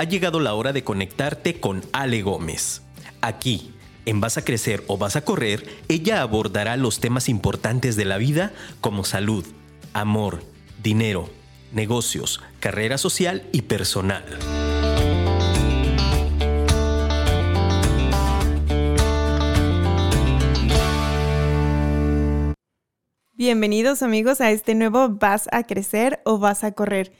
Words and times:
ha 0.00 0.04
llegado 0.04 0.40
la 0.40 0.54
hora 0.54 0.72
de 0.72 0.82
conectarte 0.82 1.60
con 1.60 1.82
Ale 1.92 2.22
Gómez. 2.22 2.80
Aquí, 3.20 3.74
en 4.06 4.22
Vas 4.22 4.38
a 4.38 4.44
Crecer 4.46 4.82
o 4.86 4.96
Vas 4.96 5.14
a 5.14 5.26
Correr, 5.26 5.66
ella 5.88 6.22
abordará 6.22 6.78
los 6.78 7.00
temas 7.00 7.28
importantes 7.28 7.96
de 7.96 8.06
la 8.06 8.16
vida 8.16 8.50
como 8.80 9.04
salud, 9.04 9.44
amor, 9.92 10.42
dinero, 10.82 11.28
negocios, 11.72 12.40
carrera 12.60 12.96
social 12.96 13.46
y 13.52 13.60
personal. 13.60 14.24
Bienvenidos 23.34 24.02
amigos 24.02 24.40
a 24.40 24.50
este 24.50 24.74
nuevo 24.74 25.10
Vas 25.10 25.46
a 25.52 25.64
crecer 25.64 26.22
o 26.24 26.38
vas 26.38 26.64
a 26.64 26.72
correr. 26.72 27.12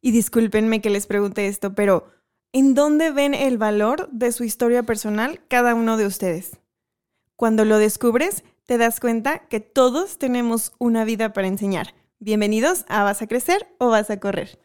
Y 0.00 0.10
discúlpenme 0.10 0.80
que 0.80 0.90
les 0.90 1.06
pregunte 1.06 1.46
esto, 1.46 1.76
pero 1.76 2.12
¿en 2.54 2.74
dónde 2.74 3.10
ven 3.10 3.34
el 3.34 3.58
valor 3.58 4.08
de 4.12 4.30
su 4.30 4.44
historia 4.44 4.84
personal 4.84 5.40
cada 5.48 5.74
uno 5.74 5.96
de 5.96 6.06
ustedes? 6.06 6.60
Cuando 7.34 7.64
lo 7.64 7.78
descubres, 7.78 8.44
te 8.64 8.78
das 8.78 9.00
cuenta 9.00 9.40
que 9.48 9.58
todos 9.58 10.18
tenemos 10.18 10.72
una 10.78 11.04
vida 11.04 11.32
para 11.32 11.48
enseñar. 11.48 11.94
Bienvenidos 12.20 12.84
a 12.88 13.02
Vas 13.02 13.20
a 13.22 13.26
crecer 13.26 13.66
o 13.78 13.88
vas 13.88 14.08
a 14.08 14.20
correr. 14.20 14.60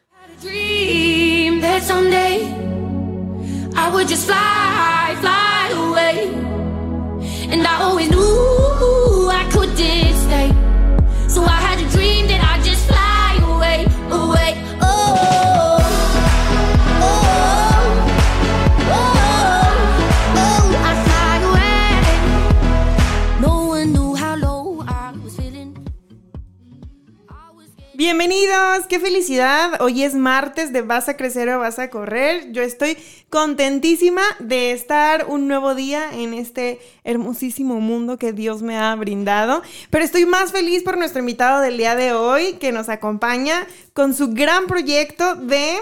Bienvenidos, 28.00 28.86
qué 28.88 28.98
felicidad. 28.98 29.82
Hoy 29.82 30.04
es 30.04 30.14
martes 30.14 30.72
de 30.72 30.80
Vas 30.80 31.10
a 31.10 31.18
crecer 31.18 31.50
o 31.50 31.58
vas 31.58 31.78
a 31.78 31.90
correr. 31.90 32.50
Yo 32.50 32.62
estoy 32.62 32.96
contentísima 33.28 34.22
de 34.38 34.72
estar 34.72 35.26
un 35.28 35.48
nuevo 35.48 35.74
día 35.74 36.08
en 36.14 36.32
este 36.32 36.80
hermosísimo 37.04 37.78
mundo 37.78 38.16
que 38.16 38.32
Dios 38.32 38.62
me 38.62 38.78
ha 38.78 38.94
brindado. 38.94 39.62
Pero 39.90 40.02
estoy 40.02 40.24
más 40.24 40.50
feliz 40.50 40.82
por 40.82 40.96
nuestro 40.96 41.20
invitado 41.20 41.60
del 41.60 41.76
día 41.76 41.94
de 41.94 42.14
hoy 42.14 42.54
que 42.54 42.72
nos 42.72 42.88
acompaña 42.88 43.66
con 43.92 44.14
su 44.14 44.32
gran 44.32 44.66
proyecto 44.66 45.34
de 45.34 45.76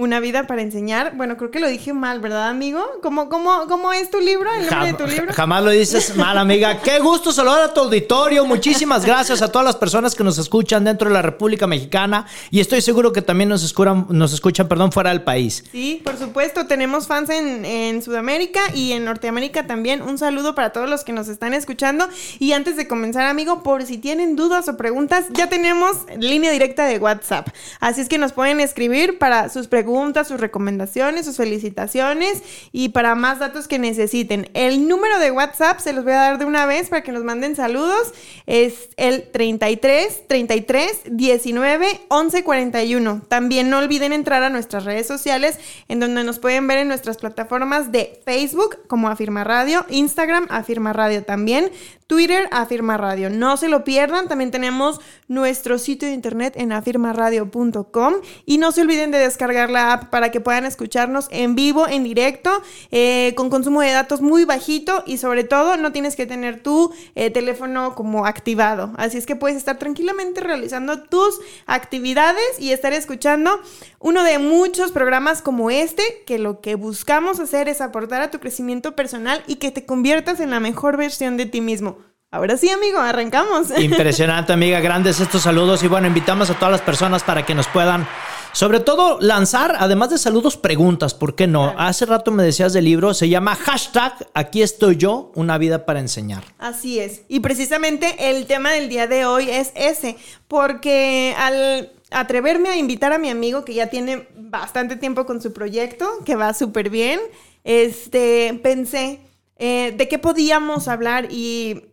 una 0.00 0.18
vida 0.18 0.46
para 0.46 0.62
enseñar. 0.62 1.14
Bueno, 1.14 1.36
creo 1.36 1.50
que 1.50 1.60
lo 1.60 1.68
dije 1.68 1.92
mal, 1.92 2.20
¿verdad, 2.20 2.48
amigo? 2.48 2.82
¿Cómo, 3.02 3.28
cómo, 3.28 3.66
cómo 3.68 3.92
es 3.92 4.10
tu 4.10 4.18
libro? 4.18 4.50
¿El 4.50 4.66
nombre 4.66 4.92
de 4.92 4.94
tu 4.94 5.06
libro? 5.06 5.32
Jamás 5.34 5.62
lo 5.62 5.70
dices 5.70 6.16
mal, 6.16 6.38
amiga. 6.38 6.80
Qué 6.82 6.98
gusto 7.00 7.32
saludar 7.32 7.62
a 7.64 7.74
tu 7.74 7.80
auditorio. 7.80 8.46
Muchísimas 8.46 9.04
gracias 9.04 9.42
a 9.42 9.52
todas 9.52 9.66
las 9.66 9.76
personas 9.76 10.14
que 10.14 10.24
nos 10.24 10.38
escuchan 10.38 10.84
dentro 10.84 11.08
de 11.08 11.14
la 11.14 11.20
República 11.20 11.66
Mexicana 11.66 12.26
y 12.50 12.60
estoy 12.60 12.80
seguro 12.80 13.12
que 13.12 13.20
también 13.20 13.50
nos 13.50 13.62
escuchan, 13.62 14.06
nos 14.08 14.32
escuchan 14.32 14.68
perdón, 14.68 14.90
fuera 14.90 15.10
del 15.10 15.22
país. 15.22 15.64
Sí, 15.70 16.00
por 16.02 16.16
supuesto. 16.16 16.66
Tenemos 16.66 17.06
fans 17.06 17.28
en, 17.28 17.66
en 17.66 18.02
Sudamérica 18.02 18.60
y 18.74 18.92
en 18.92 19.04
Norteamérica 19.04 19.66
también. 19.66 20.00
Un 20.00 20.16
saludo 20.16 20.54
para 20.54 20.70
todos 20.72 20.88
los 20.88 21.04
que 21.04 21.12
nos 21.12 21.28
están 21.28 21.52
escuchando. 21.52 22.08
Y 22.38 22.52
antes 22.52 22.76
de 22.78 22.88
comenzar, 22.88 23.26
amigo, 23.26 23.62
por 23.62 23.84
si 23.84 23.98
tienen 23.98 24.34
dudas 24.34 24.66
o 24.68 24.78
preguntas, 24.78 25.26
ya 25.32 25.50
tenemos 25.50 25.98
línea 26.18 26.50
directa 26.50 26.86
de 26.86 26.98
WhatsApp. 26.98 27.48
Así 27.80 28.00
es 28.00 28.08
que 28.08 28.16
nos 28.16 28.32
pueden 28.32 28.60
escribir 28.60 29.18
para 29.18 29.50
sus 29.50 29.66
preguntas 29.66 29.89
preguntas, 29.90 30.28
sus 30.28 30.38
recomendaciones, 30.38 31.26
sus 31.26 31.36
felicitaciones 31.36 32.44
y 32.70 32.90
para 32.90 33.16
más 33.16 33.40
datos 33.40 33.66
que 33.66 33.80
necesiten. 33.80 34.48
El 34.54 34.86
número 34.86 35.18
de 35.18 35.32
WhatsApp 35.32 35.80
se 35.80 35.92
los 35.92 36.04
voy 36.04 36.12
a 36.12 36.16
dar 36.16 36.38
de 36.38 36.44
una 36.44 36.64
vez 36.64 36.88
para 36.88 37.02
que 37.02 37.10
nos 37.10 37.24
manden 37.24 37.56
saludos. 37.56 38.14
Es 38.46 38.90
el 38.96 39.28
33 39.32 40.28
33 40.28 41.00
19 41.06 42.00
11 42.06 42.44
41. 42.44 43.22
También 43.26 43.68
no 43.68 43.78
olviden 43.78 44.12
entrar 44.12 44.44
a 44.44 44.48
nuestras 44.48 44.84
redes 44.84 45.08
sociales 45.08 45.58
en 45.88 45.98
donde 45.98 46.22
nos 46.22 46.38
pueden 46.38 46.68
ver 46.68 46.78
en 46.78 46.86
nuestras 46.86 47.16
plataformas 47.16 47.90
de 47.90 48.20
Facebook 48.24 48.78
como 48.86 49.08
Afirma 49.08 49.42
Radio, 49.42 49.84
Instagram 49.88 50.46
Afirma 50.50 50.92
Radio 50.92 51.24
también, 51.24 51.72
Twitter 52.10 52.48
Afirma 52.50 52.96
Radio. 52.96 53.30
No 53.30 53.56
se 53.56 53.68
lo 53.68 53.84
pierdan, 53.84 54.26
también 54.26 54.50
tenemos 54.50 55.00
nuestro 55.28 55.78
sitio 55.78 56.08
de 56.08 56.14
internet 56.14 56.54
en 56.56 56.72
afirmaradio.com 56.72 58.14
y 58.44 58.58
no 58.58 58.72
se 58.72 58.80
olviden 58.80 59.12
de 59.12 59.18
descargar 59.18 59.70
la 59.70 59.92
app 59.92 60.10
para 60.10 60.32
que 60.32 60.40
puedan 60.40 60.66
escucharnos 60.66 61.28
en 61.30 61.54
vivo, 61.54 61.86
en 61.86 62.02
directo, 62.02 62.50
eh, 62.90 63.32
con 63.36 63.48
consumo 63.48 63.80
de 63.80 63.92
datos 63.92 64.22
muy 64.22 64.44
bajito 64.44 65.04
y 65.06 65.18
sobre 65.18 65.44
todo 65.44 65.76
no 65.76 65.92
tienes 65.92 66.16
que 66.16 66.26
tener 66.26 66.64
tu 66.64 66.92
eh, 67.14 67.30
teléfono 67.30 67.94
como 67.94 68.26
activado. 68.26 68.92
Así 68.96 69.16
es 69.16 69.24
que 69.24 69.36
puedes 69.36 69.56
estar 69.56 69.78
tranquilamente 69.78 70.40
realizando 70.40 71.04
tus 71.04 71.38
actividades 71.66 72.58
y 72.58 72.72
estar 72.72 72.92
escuchando 72.92 73.60
uno 74.00 74.24
de 74.24 74.40
muchos 74.40 74.90
programas 74.90 75.42
como 75.42 75.70
este, 75.70 76.02
que 76.26 76.40
lo 76.40 76.60
que 76.60 76.74
buscamos 76.74 77.38
hacer 77.38 77.68
es 77.68 77.80
aportar 77.80 78.20
a 78.20 78.32
tu 78.32 78.40
crecimiento 78.40 78.96
personal 78.96 79.44
y 79.46 79.56
que 79.56 79.70
te 79.70 79.86
conviertas 79.86 80.40
en 80.40 80.50
la 80.50 80.58
mejor 80.58 80.96
versión 80.96 81.36
de 81.36 81.46
ti 81.46 81.60
mismo. 81.60 81.99
Ahora 82.32 82.56
sí, 82.56 82.70
amigo, 82.70 83.00
arrancamos. 83.00 83.76
Impresionante, 83.80 84.52
amiga. 84.52 84.78
Grandes 84.78 85.18
estos 85.18 85.42
saludos. 85.42 85.82
Y 85.82 85.88
bueno, 85.88 86.06
invitamos 86.06 86.48
a 86.48 86.54
todas 86.54 86.70
las 86.70 86.80
personas 86.80 87.24
para 87.24 87.44
que 87.44 87.56
nos 87.56 87.66
puedan, 87.66 88.06
sobre 88.52 88.78
todo, 88.78 89.18
lanzar, 89.20 89.74
además 89.80 90.10
de 90.10 90.18
saludos, 90.18 90.56
preguntas. 90.56 91.12
¿Por 91.12 91.34
qué 91.34 91.48
no? 91.48 91.74
Hace 91.76 92.06
rato 92.06 92.30
me 92.30 92.44
decías 92.44 92.72
del 92.72 92.84
libro, 92.84 93.14
se 93.14 93.28
llama 93.28 93.56
hashtag 93.56 94.12
Aquí 94.32 94.62
estoy 94.62 94.96
yo, 94.96 95.32
una 95.34 95.58
vida 95.58 95.84
para 95.84 95.98
enseñar. 95.98 96.44
Así 96.58 97.00
es. 97.00 97.22
Y 97.26 97.40
precisamente 97.40 98.14
el 98.30 98.46
tema 98.46 98.70
del 98.70 98.88
día 98.88 99.08
de 99.08 99.26
hoy 99.26 99.50
es 99.50 99.72
ese, 99.74 100.16
porque 100.46 101.34
al 101.36 101.90
atreverme 102.12 102.68
a 102.68 102.76
invitar 102.76 103.12
a 103.12 103.18
mi 103.18 103.28
amigo 103.28 103.64
que 103.64 103.74
ya 103.74 103.88
tiene 103.88 104.28
bastante 104.36 104.94
tiempo 104.94 105.26
con 105.26 105.42
su 105.42 105.52
proyecto, 105.52 106.08
que 106.24 106.36
va 106.36 106.54
súper 106.54 106.90
bien, 106.90 107.18
este, 107.64 108.60
pensé 108.62 109.18
eh, 109.58 109.92
de 109.96 110.06
qué 110.06 110.20
podíamos 110.20 110.86
hablar 110.86 111.26
y 111.28 111.90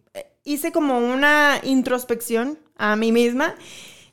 hice 0.47 0.71
como 0.71 0.97
una 0.97 1.59
introspección 1.61 2.57
a 2.77 2.95
mí 2.95 3.11
misma 3.11 3.55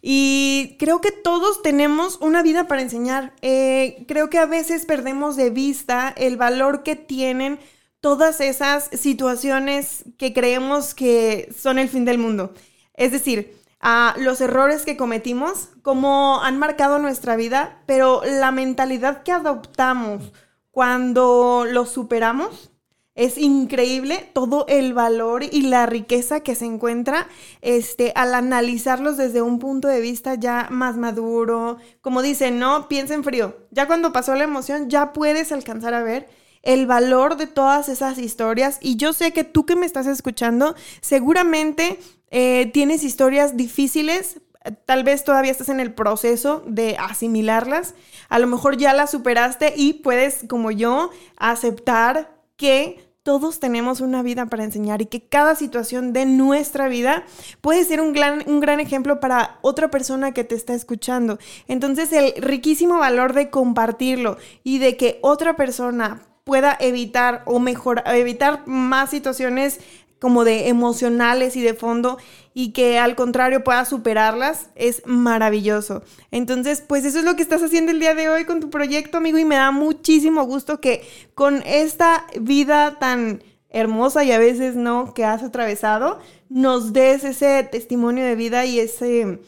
y 0.02 0.76
creo 0.78 1.00
que 1.00 1.12
todos 1.12 1.62
tenemos 1.62 2.18
una 2.20 2.42
vida 2.42 2.66
para 2.66 2.82
enseñar. 2.82 3.32
Eh, 3.40 4.04
creo 4.06 4.28
que 4.28 4.38
a 4.38 4.44
veces 4.44 4.84
perdemos 4.84 5.36
de 5.36 5.48
vista 5.48 6.12
el 6.16 6.36
valor 6.36 6.82
que 6.82 6.96
tienen 6.96 7.58
todas 8.00 8.40
esas 8.42 8.90
situaciones 8.92 10.04
que 10.18 10.34
creemos 10.34 10.92
que 10.92 11.48
son 11.56 11.78
el 11.78 11.88
fin 11.88 12.04
del 12.04 12.18
mundo. 12.18 12.52
Es 12.94 13.12
decir, 13.12 13.56
a 13.80 14.14
los 14.18 14.40
errores 14.40 14.84
que 14.84 14.96
cometimos, 14.96 15.68
cómo 15.82 16.42
han 16.42 16.58
marcado 16.58 16.98
nuestra 16.98 17.36
vida, 17.36 17.82
pero 17.86 18.22
la 18.24 18.50
mentalidad 18.50 19.22
que 19.22 19.32
adoptamos 19.32 20.32
cuando 20.70 21.64
los 21.70 21.90
superamos 21.90 22.73
es 23.14 23.38
increíble 23.38 24.28
todo 24.32 24.66
el 24.68 24.92
valor 24.92 25.44
y 25.44 25.62
la 25.62 25.86
riqueza 25.86 26.40
que 26.40 26.56
se 26.56 26.64
encuentra 26.64 27.28
este, 27.60 28.12
al 28.16 28.34
analizarlos 28.34 29.16
desde 29.16 29.40
un 29.40 29.60
punto 29.60 29.86
de 29.86 30.00
vista 30.00 30.34
ya 30.34 30.66
más 30.70 30.96
maduro. 30.96 31.78
Como 32.00 32.22
dicen, 32.22 32.58
no, 32.58 32.88
piensa 32.88 33.14
en 33.14 33.22
frío. 33.22 33.56
Ya 33.70 33.86
cuando 33.86 34.12
pasó 34.12 34.34
la 34.34 34.44
emoción, 34.44 34.90
ya 34.90 35.12
puedes 35.12 35.52
alcanzar 35.52 35.94
a 35.94 36.02
ver 36.02 36.28
el 36.62 36.86
valor 36.86 37.36
de 37.36 37.46
todas 37.46 37.88
esas 37.88 38.18
historias. 38.18 38.78
Y 38.80 38.96
yo 38.96 39.12
sé 39.12 39.32
que 39.32 39.44
tú 39.44 39.64
que 39.64 39.76
me 39.76 39.86
estás 39.86 40.08
escuchando, 40.08 40.74
seguramente 41.00 42.00
eh, 42.30 42.70
tienes 42.72 43.04
historias 43.04 43.56
difíciles, 43.56 44.40
tal 44.86 45.04
vez 45.04 45.22
todavía 45.24 45.52
estás 45.52 45.68
en 45.68 45.78
el 45.78 45.94
proceso 45.94 46.64
de 46.66 46.96
asimilarlas, 46.98 47.94
a 48.28 48.38
lo 48.38 48.46
mejor 48.46 48.76
ya 48.76 48.94
las 48.94 49.10
superaste 49.10 49.74
y 49.76 49.94
puedes, 49.94 50.44
como 50.48 50.70
yo, 50.70 51.10
aceptar 51.36 52.34
que 52.56 53.03
todos 53.24 53.58
tenemos 53.58 54.02
una 54.02 54.22
vida 54.22 54.46
para 54.46 54.64
enseñar 54.64 55.00
y 55.00 55.06
que 55.06 55.22
cada 55.22 55.56
situación 55.56 56.12
de 56.12 56.26
nuestra 56.26 56.88
vida 56.88 57.24
puede 57.62 57.82
ser 57.84 58.02
un 58.02 58.12
gran, 58.12 58.44
un 58.46 58.60
gran 58.60 58.80
ejemplo 58.80 59.18
para 59.18 59.58
otra 59.62 59.90
persona 59.90 60.32
que 60.32 60.44
te 60.44 60.54
está 60.54 60.74
escuchando. 60.74 61.38
Entonces 61.66 62.12
el 62.12 62.34
riquísimo 62.36 62.98
valor 62.98 63.32
de 63.32 63.48
compartirlo 63.48 64.36
y 64.62 64.78
de 64.78 64.98
que 64.98 65.18
otra 65.22 65.56
persona 65.56 66.20
pueda 66.44 66.76
evitar 66.78 67.42
o 67.46 67.58
mejor 67.58 68.02
evitar 68.06 68.66
más 68.66 69.08
situaciones 69.08 69.80
como 70.24 70.46
de 70.46 70.70
emocionales 70.70 71.54
y 71.54 71.60
de 71.60 71.74
fondo 71.74 72.16
y 72.54 72.72
que 72.72 72.98
al 72.98 73.14
contrario 73.14 73.62
pueda 73.62 73.84
superarlas 73.84 74.70
es 74.74 75.02
maravilloso. 75.04 76.02
Entonces, 76.30 76.80
pues 76.80 77.04
eso 77.04 77.18
es 77.18 77.26
lo 77.26 77.36
que 77.36 77.42
estás 77.42 77.62
haciendo 77.62 77.92
el 77.92 78.00
día 78.00 78.14
de 78.14 78.30
hoy 78.30 78.46
con 78.46 78.58
tu 78.58 78.70
proyecto, 78.70 79.18
amigo, 79.18 79.36
y 79.36 79.44
me 79.44 79.56
da 79.56 79.70
muchísimo 79.70 80.44
gusto 80.44 80.80
que 80.80 81.06
con 81.34 81.62
esta 81.66 82.24
vida 82.40 82.98
tan 82.98 83.42
hermosa 83.68 84.24
y 84.24 84.32
a 84.32 84.38
veces 84.38 84.76
no 84.76 85.12
que 85.12 85.26
has 85.26 85.42
atravesado, 85.42 86.20
nos 86.48 86.94
des 86.94 87.22
ese 87.24 87.62
testimonio 87.70 88.24
de 88.24 88.34
vida 88.34 88.64
y 88.64 88.80
ese 88.80 89.40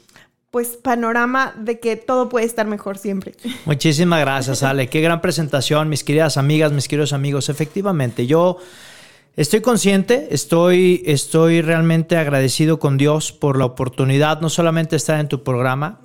pues 0.51 0.77
panorama 0.77 1.55
de 1.57 1.81
que 1.81 1.97
todo 1.97 2.29
puede 2.29 2.45
estar 2.45 2.67
mejor 2.67 2.99
siempre. 2.99 3.35
Muchísimas 3.65 4.21
gracias, 4.21 4.63
Ale. 4.63 4.91
Qué 4.91 5.01
gran 5.01 5.23
presentación, 5.23 5.89
mis 5.89 6.05
queridas 6.05 6.37
amigas, 6.37 6.71
mis 6.71 6.87
queridos 6.87 7.15
amigos. 7.15 7.49
Efectivamente, 7.49 8.27
yo 8.27 8.59
estoy 9.37 9.61
consciente, 9.61 10.29
estoy, 10.31 11.03
estoy 11.07 11.61
realmente 11.63 12.17
agradecido 12.17 12.79
con 12.79 12.97
Dios 12.97 13.33
por 13.33 13.59
la 13.59 13.67
oportunidad, 13.67 14.41
no 14.41 14.49
solamente 14.49 14.91
de 14.91 14.97
estar 14.97 15.21
en 15.21 15.29
tu 15.29 15.43
programa, 15.45 16.01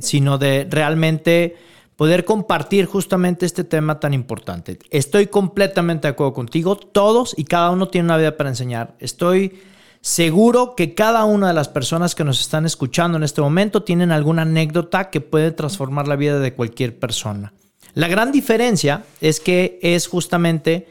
sino 0.00 0.38
de 0.38 0.66
realmente 0.70 1.56
poder 1.96 2.24
compartir 2.24 2.86
justamente 2.86 3.46
este 3.46 3.64
tema 3.64 4.00
tan 4.00 4.14
importante. 4.14 4.78
Estoy 4.90 5.26
completamente 5.26 6.08
de 6.08 6.12
acuerdo 6.12 6.34
contigo. 6.34 6.76
Todos 6.76 7.34
y 7.36 7.44
cada 7.44 7.70
uno 7.70 7.88
tiene 7.88 8.06
una 8.06 8.16
vida 8.16 8.36
para 8.36 8.50
enseñar. 8.50 8.94
Estoy 9.00 9.60
Seguro 10.06 10.76
que 10.76 10.94
cada 10.94 11.24
una 11.24 11.48
de 11.48 11.54
las 11.54 11.68
personas 11.68 12.14
que 12.14 12.22
nos 12.22 12.40
están 12.40 12.64
escuchando 12.64 13.18
en 13.18 13.24
este 13.24 13.40
momento 13.40 13.82
tienen 13.82 14.12
alguna 14.12 14.42
anécdota 14.42 15.10
que 15.10 15.20
puede 15.20 15.50
transformar 15.50 16.06
la 16.06 16.14
vida 16.14 16.38
de 16.38 16.54
cualquier 16.54 16.96
persona. 16.96 17.52
La 17.94 18.06
gran 18.06 18.30
diferencia 18.30 19.02
es 19.20 19.40
que 19.40 19.80
es 19.82 20.06
justamente 20.06 20.86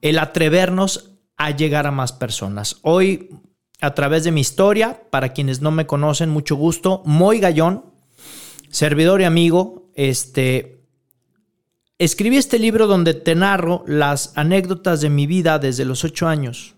el 0.00 0.18
atrevernos 0.18 1.10
a 1.36 1.50
llegar 1.50 1.86
a 1.86 1.90
más 1.90 2.12
personas. 2.12 2.78
Hoy, 2.82 3.30
a 3.80 3.94
través 3.94 4.24
de 4.24 4.32
mi 4.32 4.40
historia, 4.40 5.02
para 5.10 5.32
quienes 5.32 5.60
no 5.60 5.70
me 5.70 5.86
conocen, 5.86 6.30
mucho 6.30 6.56
gusto, 6.56 7.02
Moy 7.04 7.40
Gallón, 7.40 7.84
servidor 8.70 9.20
y 9.20 9.24
amigo, 9.24 9.90
este, 9.94 10.84
escribí 11.98 12.36
este 12.36 12.58
libro 12.58 12.86
donde 12.86 13.14
te 13.14 13.34
narro 13.34 13.84
las 13.86 14.32
anécdotas 14.36 15.00
de 15.00 15.10
mi 15.10 15.26
vida 15.26 15.58
desde 15.58 15.84
los 15.84 16.04
ocho 16.04 16.28
años 16.28 16.74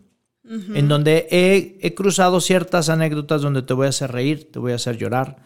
en 0.48 0.88
donde 0.88 1.26
he, 1.30 1.94
cruzado 1.94 2.40
ciertas 2.40 2.88
anécdotas 2.88 3.42
donde 3.42 3.62
te 3.62 3.74
voy 3.74 3.86
a 3.86 3.90
hacer 3.90 4.12
reír, 4.12 4.50
te 4.52 4.58
voy 4.58 4.72
a 4.72 4.76
hacer 4.76 4.96
llorar, 4.96 5.38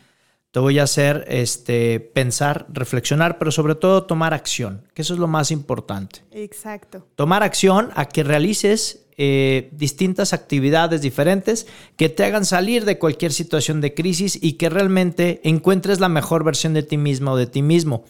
te 0.53 0.59
voy 0.59 0.79
a 0.81 0.83
hacer 0.83 1.25
este, 1.29 2.01
pensar, 2.01 2.67
reflexionar, 2.71 3.39
pero 3.39 3.53
sobre 3.53 3.77
todo 3.77 4.05
tomar 4.05 4.35
acción, 4.35 4.87
que 4.95 5.03
eso 5.03 5.15
es 5.15 5.21
lo 5.21 5.29
más 5.29 5.51
importante. 5.51 6.25
Exacto. 6.33 7.07
Tomar 7.15 7.43
acción 7.43 7.91
a 7.95 8.07
que 8.07 8.25
realices 8.25 9.07
eh, 9.17 9.69
distintas 9.73 10.33
actividades 10.33 11.03
diferentes 11.03 11.67
que 11.97 12.09
te 12.09 12.25
hagan 12.25 12.45
salir 12.45 12.85
de 12.85 12.99
cualquier 12.99 13.33
situación 13.33 13.81
de 13.81 13.95
crisis 13.95 14.39
y 14.41 14.55
que 14.55 14.71
realmente 14.71 15.41
encuentres 15.45 16.01
la 16.01 16.09
mejor 16.09 16.43
versión 16.43 16.75
de 16.75 16.83
ti 16.83 16.97
misma 16.97 17.33
o 17.33 17.37
de 17.37 17.47
ti 17.47 17.63
mismo. 17.63 18.05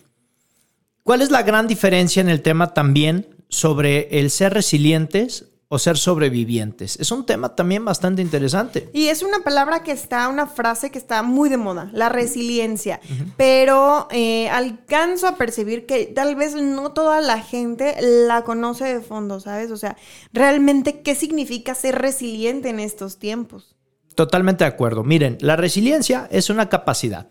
¿Cuál 1.02 1.22
es 1.22 1.30
la 1.30 1.42
gran 1.42 1.66
diferencia 1.66 2.20
en 2.20 2.28
el 2.28 2.42
tema 2.42 2.72
también 2.72 3.34
sobre 3.48 4.20
el 4.20 4.30
ser 4.30 4.54
resilientes 4.54 5.46
o 5.72 5.78
ser 5.78 5.96
sobrevivientes. 5.96 6.98
Es 6.98 7.12
un 7.12 7.24
tema 7.24 7.54
también 7.54 7.84
bastante 7.84 8.20
interesante. 8.20 8.90
Y 8.92 9.06
es 9.06 9.22
una 9.22 9.38
palabra 9.44 9.84
que 9.84 9.92
está, 9.92 10.28
una 10.28 10.48
frase 10.48 10.90
que 10.90 10.98
está 10.98 11.22
muy 11.22 11.48
de 11.48 11.58
moda, 11.58 11.88
la 11.92 12.08
resiliencia. 12.08 13.00
Pero 13.36 14.08
eh, 14.10 14.48
alcanzo 14.48 15.28
a 15.28 15.36
percibir 15.36 15.86
que 15.86 16.06
tal 16.06 16.34
vez 16.34 16.56
no 16.56 16.90
toda 16.90 17.20
la 17.20 17.40
gente 17.40 17.94
la 18.00 18.42
conoce 18.42 18.84
de 18.84 19.00
fondo, 19.00 19.38
¿sabes? 19.38 19.70
O 19.70 19.76
sea, 19.76 19.96
realmente, 20.32 21.02
¿qué 21.02 21.14
significa 21.14 21.76
ser 21.76 21.94
resiliente 22.00 22.68
en 22.68 22.80
estos 22.80 23.20
tiempos? 23.20 23.76
Totalmente 24.16 24.64
de 24.64 24.70
acuerdo. 24.70 25.04
Miren, 25.04 25.38
la 25.40 25.54
resiliencia 25.54 26.26
es 26.32 26.50
una 26.50 26.68
capacidad. 26.68 27.28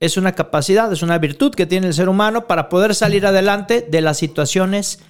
Es 0.00 0.16
una 0.16 0.32
capacidad, 0.32 0.90
es 0.90 1.02
una 1.02 1.18
virtud 1.18 1.54
que 1.54 1.66
tiene 1.66 1.88
el 1.88 1.94
ser 1.94 2.08
humano 2.08 2.46
para 2.46 2.70
poder 2.70 2.94
salir 2.94 3.26
adelante 3.26 3.86
de 3.86 4.00
las 4.00 4.16
situaciones 4.16 5.00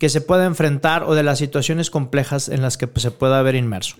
que 0.00 0.08
se 0.08 0.22
pueda 0.22 0.46
enfrentar 0.46 1.04
o 1.04 1.14
de 1.14 1.22
las 1.22 1.38
situaciones 1.38 1.90
complejas 1.90 2.48
en 2.48 2.62
las 2.62 2.78
que 2.78 2.88
pues, 2.88 3.02
se 3.02 3.10
pueda 3.10 3.38
haber 3.38 3.54
inmerso. 3.54 3.96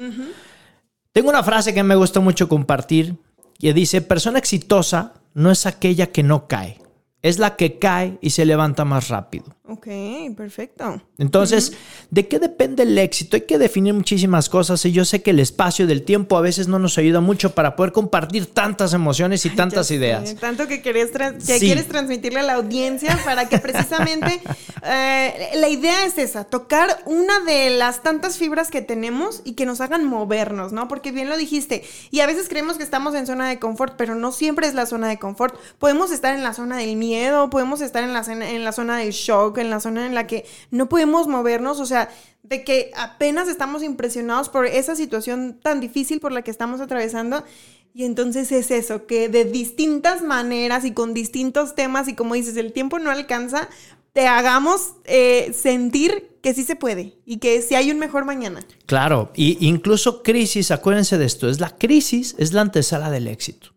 Tengo 1.13 1.29
una 1.29 1.45
frase 1.45 1.75
que 1.75 1.83
me 1.83 1.95
gusta 1.95 2.21
mucho 2.21 2.49
compartir 2.49 3.17
que 3.59 3.75
dice, 3.75 4.01
persona 4.01 4.39
exitosa 4.39 5.13
no 5.35 5.51
es 5.51 5.67
aquella 5.67 6.07
que 6.07 6.23
no 6.23 6.49
cae, 6.49 6.81
es 7.21 7.39
la 7.39 7.57
que 7.57 7.79
cae 7.79 8.19
y 8.23 8.31
se 8.31 8.47
levanta 8.47 8.87
más 8.87 9.09
rápido. 9.09 9.45
Ok, 9.81 10.37
perfecto. 10.37 11.01
Entonces, 11.17 11.73
¿de 12.11 12.29
qué 12.29 12.39
depende 12.39 12.83
el 12.83 12.99
éxito? 12.99 13.37
Hay 13.37 13.43
que 13.43 13.57
definir 13.57 13.95
muchísimas 13.95 14.51
cosas 14.51 14.85
y 14.85 14.93
yo 14.93 15.07
sé 15.07 15.23
que 15.23 15.31
el 15.31 15.41
espacio 15.41 15.87
del 15.87 16.03
tiempo 16.03 16.37
a 16.37 16.43
veces 16.43 16.69
no 16.69 16.79
nos 16.79 16.99
ayuda 16.99 17.21
mucho 17.21 17.55
para 17.55 17.77
poder 17.77 17.93
compartir 17.93 18.45
tantas 18.45 18.93
emociones 18.93 19.47
y 19.47 19.51
tantas 19.51 19.91
ideas. 19.91 20.37
tanto 20.37 20.69
que, 20.69 20.83
quieres, 20.83 21.13
quieres 21.47 21.89
transmitirle 21.89 22.41
a 22.41 22.43
la 22.43 22.55
audiencia 22.55 23.19
para 23.25 23.49
que 23.49 23.59
precisamente 23.59 24.43
eh, 24.85 25.49
la 25.55 25.69
idea 25.71 26.05
es 26.05 26.19
esa, 26.19 26.45
tocar 26.45 27.03
una 27.07 27.41
de 27.41 27.71
las 27.71 28.03
tantas 28.03 28.37
fibras 28.37 28.71
que 28.71 28.83
tenemos 28.83 29.41
y 29.45 29.55
que 29.55 29.65
nos 29.65 29.81
hagan 29.81 30.05
movernos, 30.05 30.73
¿no? 30.73 30.89
Porque 30.89 31.11
bien 31.11 31.31
lo 31.31 31.39
dijiste, 31.39 31.85
y 32.11 32.21
a 32.21 32.27
veces 32.27 32.51
creemos 32.51 32.77
que 32.77 32.83
estamos 32.83 33.15
en 33.15 33.27
zona 33.27 33.49
de 33.49 33.59
confort, 33.59 33.95
pero 33.97 34.15
no 34.15 34.31
siempre 34.31 34.67
es 34.67 34.75
la 34.75 34.85
zona 34.85 35.09
de 35.09 35.19
confort. 35.19 35.59
Podemos 35.79 36.11
estar 36.11 36.35
en 36.35 36.43
la 36.43 36.53
zona 36.53 36.77
del 36.77 36.97
miedo, 36.97 37.49
podemos 37.49 37.81
estar 37.81 38.05
en 38.05 38.13
la, 38.13 38.21
en 38.29 38.63
la 38.63 38.73
zona 38.73 38.99
del 38.99 39.13
shock, 39.13 39.57
en 39.57 39.70
la 39.71 39.81
zona 39.81 40.07
en 40.07 40.15
la 40.15 40.27
que 40.27 40.45
no 40.71 40.89
podemos 40.89 41.27
movernos, 41.27 41.81
o 41.81 41.87
sea, 41.87 42.11
de 42.43 42.65
que 42.65 42.91
apenas 42.97 43.49
estamos 43.49 43.83
impresionados 43.83 44.49
por 44.49 44.67
esa 44.67 44.97
situación 44.97 45.59
tan 45.63 45.81
difícil 45.81 46.21
por 46.21 46.33
la 46.33 46.43
que 46.43 46.51
estamos 46.51 46.81
atravesando. 46.81 47.45
Y 47.93 48.05
entonces 48.05 48.53
es 48.53 48.71
eso, 48.71 49.07
que 49.07 49.29
de 49.29 49.45
distintas 49.45 50.23
maneras 50.23 50.85
y 50.85 50.93
con 50.93 51.13
distintos 51.13 51.75
temas 51.75 52.07
y 52.07 52.15
como 52.15 52.35
dices, 52.35 52.57
el 52.57 52.73
tiempo 52.73 52.99
no 53.01 53.11
alcanza, 53.11 53.69
te 54.13 54.27
hagamos 54.27 54.95
eh, 55.05 55.53
sentir 55.53 56.39
que 56.43 56.55
sí 56.55 56.65
se 56.65 56.77
puede 56.77 57.19
y 57.27 57.39
que 57.39 57.61
sí 57.63 57.75
hay 57.75 57.91
un 57.91 57.99
mejor 57.99 58.25
mañana. 58.25 58.61
Claro, 58.87 59.31
y 59.35 59.67
incluso 59.67 60.23
crisis, 60.23 60.71
acuérdense 60.71 61.19
de 61.19 61.27
esto, 61.27 61.49
es 61.49 61.61
la 61.61 61.77
crisis, 61.77 62.35
es 62.39 62.53
la 62.53 62.63
antesala 62.63 63.11
del 63.11 63.29
éxito. 63.29 63.75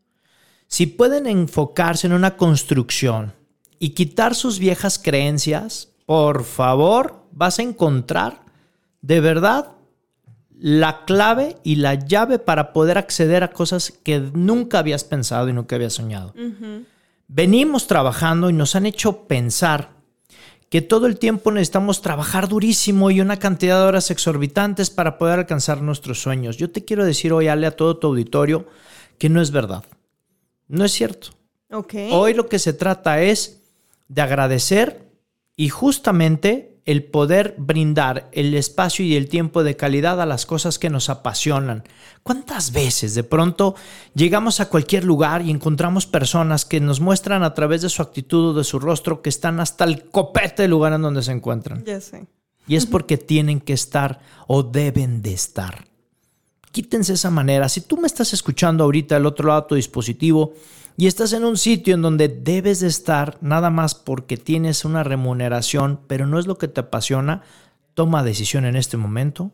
Si 0.67 0.87
pueden 0.87 1.27
enfocarse 1.27 2.07
en 2.07 2.13
una 2.13 2.37
construcción 2.37 3.33
y 3.83 3.89
quitar 3.89 4.33
sus 4.33 4.59
viejas 4.59 4.97
creencias, 4.97 5.89
por 6.05 6.45
favor, 6.45 7.25
vas 7.33 7.59
a 7.59 7.63
encontrar 7.63 8.45
de 9.01 9.19
verdad 9.19 9.71
la 10.57 11.03
clave 11.03 11.57
y 11.65 11.75
la 11.75 11.95
llave 11.95 12.39
para 12.39 12.71
poder 12.71 12.97
acceder 12.97 13.43
a 13.43 13.51
cosas 13.51 13.91
que 13.91 14.21
nunca 14.21 14.79
habías 14.79 15.03
pensado 15.03 15.49
y 15.49 15.53
nunca 15.53 15.75
habías 15.75 15.91
soñado. 15.91 16.33
Venimos 17.27 17.85
trabajando 17.85 18.49
y 18.49 18.53
nos 18.53 18.73
han 18.77 18.85
hecho 18.85 19.27
pensar 19.27 19.89
que 20.69 20.81
todo 20.81 21.05
el 21.05 21.19
tiempo 21.19 21.51
necesitamos 21.51 22.01
trabajar 22.01 22.47
durísimo 22.47 23.11
y 23.11 23.19
una 23.19 23.37
cantidad 23.37 23.81
de 23.81 23.87
horas 23.87 24.11
exorbitantes 24.11 24.91
para 24.91 25.17
poder 25.17 25.39
alcanzar 25.39 25.81
nuestros 25.81 26.21
sueños. 26.21 26.55
Yo 26.55 26.71
te 26.71 26.85
quiero 26.85 27.03
decir 27.03 27.33
hoy, 27.33 27.49
Ale, 27.49 27.67
a 27.67 27.75
todo 27.75 27.97
tu 27.97 28.07
auditorio, 28.07 28.65
que 29.17 29.27
no 29.27 29.41
es 29.41 29.51
verdad. 29.51 29.83
No 30.69 30.85
es 30.85 30.93
cierto. 30.93 31.31
Hoy 32.11 32.33
lo 32.33 32.47
que 32.47 32.59
se 32.59 32.71
trata 32.71 33.21
es 33.21 33.59
de 34.07 34.21
agradecer 34.21 35.11
y 35.55 35.69
justamente 35.69 36.73
el 36.85 37.05
poder 37.05 37.55
brindar 37.57 38.29
el 38.33 38.53
espacio 38.55 39.05
y 39.05 39.15
el 39.15 39.29
tiempo 39.29 39.63
de 39.63 39.77
calidad 39.77 40.21
a 40.21 40.25
las 40.25 40.45
cosas 40.45 40.79
que 40.79 40.89
nos 40.89 41.09
apasionan. 41.09 41.83
¿Cuántas 42.23 42.71
veces 42.73 43.15
de 43.15 43.23
pronto 43.23 43.75
llegamos 44.13 44.59
a 44.59 44.67
cualquier 44.67 45.05
lugar 45.05 45.41
y 45.43 45.51
encontramos 45.51 46.05
personas 46.05 46.65
que 46.65 46.81
nos 46.81 46.99
muestran 46.99 47.43
a 47.43 47.53
través 47.53 47.81
de 47.81 47.89
su 47.89 48.01
actitud 48.01 48.49
o 48.49 48.53
de 48.53 48.63
su 48.63 48.79
rostro 48.79 49.21
que 49.21 49.29
están 49.29 49.59
hasta 49.59 49.85
el 49.85 50.09
copete 50.09 50.63
del 50.63 50.71
lugar 50.71 50.93
en 50.93 51.03
donde 51.03 51.23
se 51.23 51.31
encuentran? 51.31 51.85
Ya 51.85 52.01
sé. 52.01 52.27
Y 52.67 52.75
es 52.75 52.85
porque 52.85 53.17
tienen 53.17 53.59
que 53.59 53.73
estar 53.73 54.19
o 54.47 54.63
deben 54.63 55.21
de 55.21 55.33
estar. 55.33 55.85
Quítense 56.71 57.13
esa 57.13 57.29
manera. 57.29 57.69
Si 57.69 57.81
tú 57.81 57.97
me 57.97 58.07
estás 58.07 58.33
escuchando 58.33 58.83
ahorita 58.83 59.15
al 59.15 59.25
otro 59.25 59.47
lado 59.47 59.61
de 59.61 59.67
tu 59.67 59.75
dispositivo, 59.75 60.53
y 60.95 61.07
estás 61.07 61.33
en 61.33 61.43
un 61.43 61.57
sitio 61.57 61.95
en 61.95 62.01
donde 62.01 62.27
debes 62.27 62.79
de 62.79 62.87
estar 62.87 63.37
nada 63.41 63.69
más 63.69 63.95
porque 63.95 64.37
tienes 64.37 64.85
una 64.85 65.03
remuneración, 65.03 65.99
pero 66.07 66.27
no 66.27 66.39
es 66.39 66.47
lo 66.47 66.57
que 66.57 66.67
te 66.67 66.81
apasiona, 66.81 67.41
toma 67.93 68.23
decisión 68.23 68.65
en 68.65 68.75
este 68.75 68.97
momento. 68.97 69.51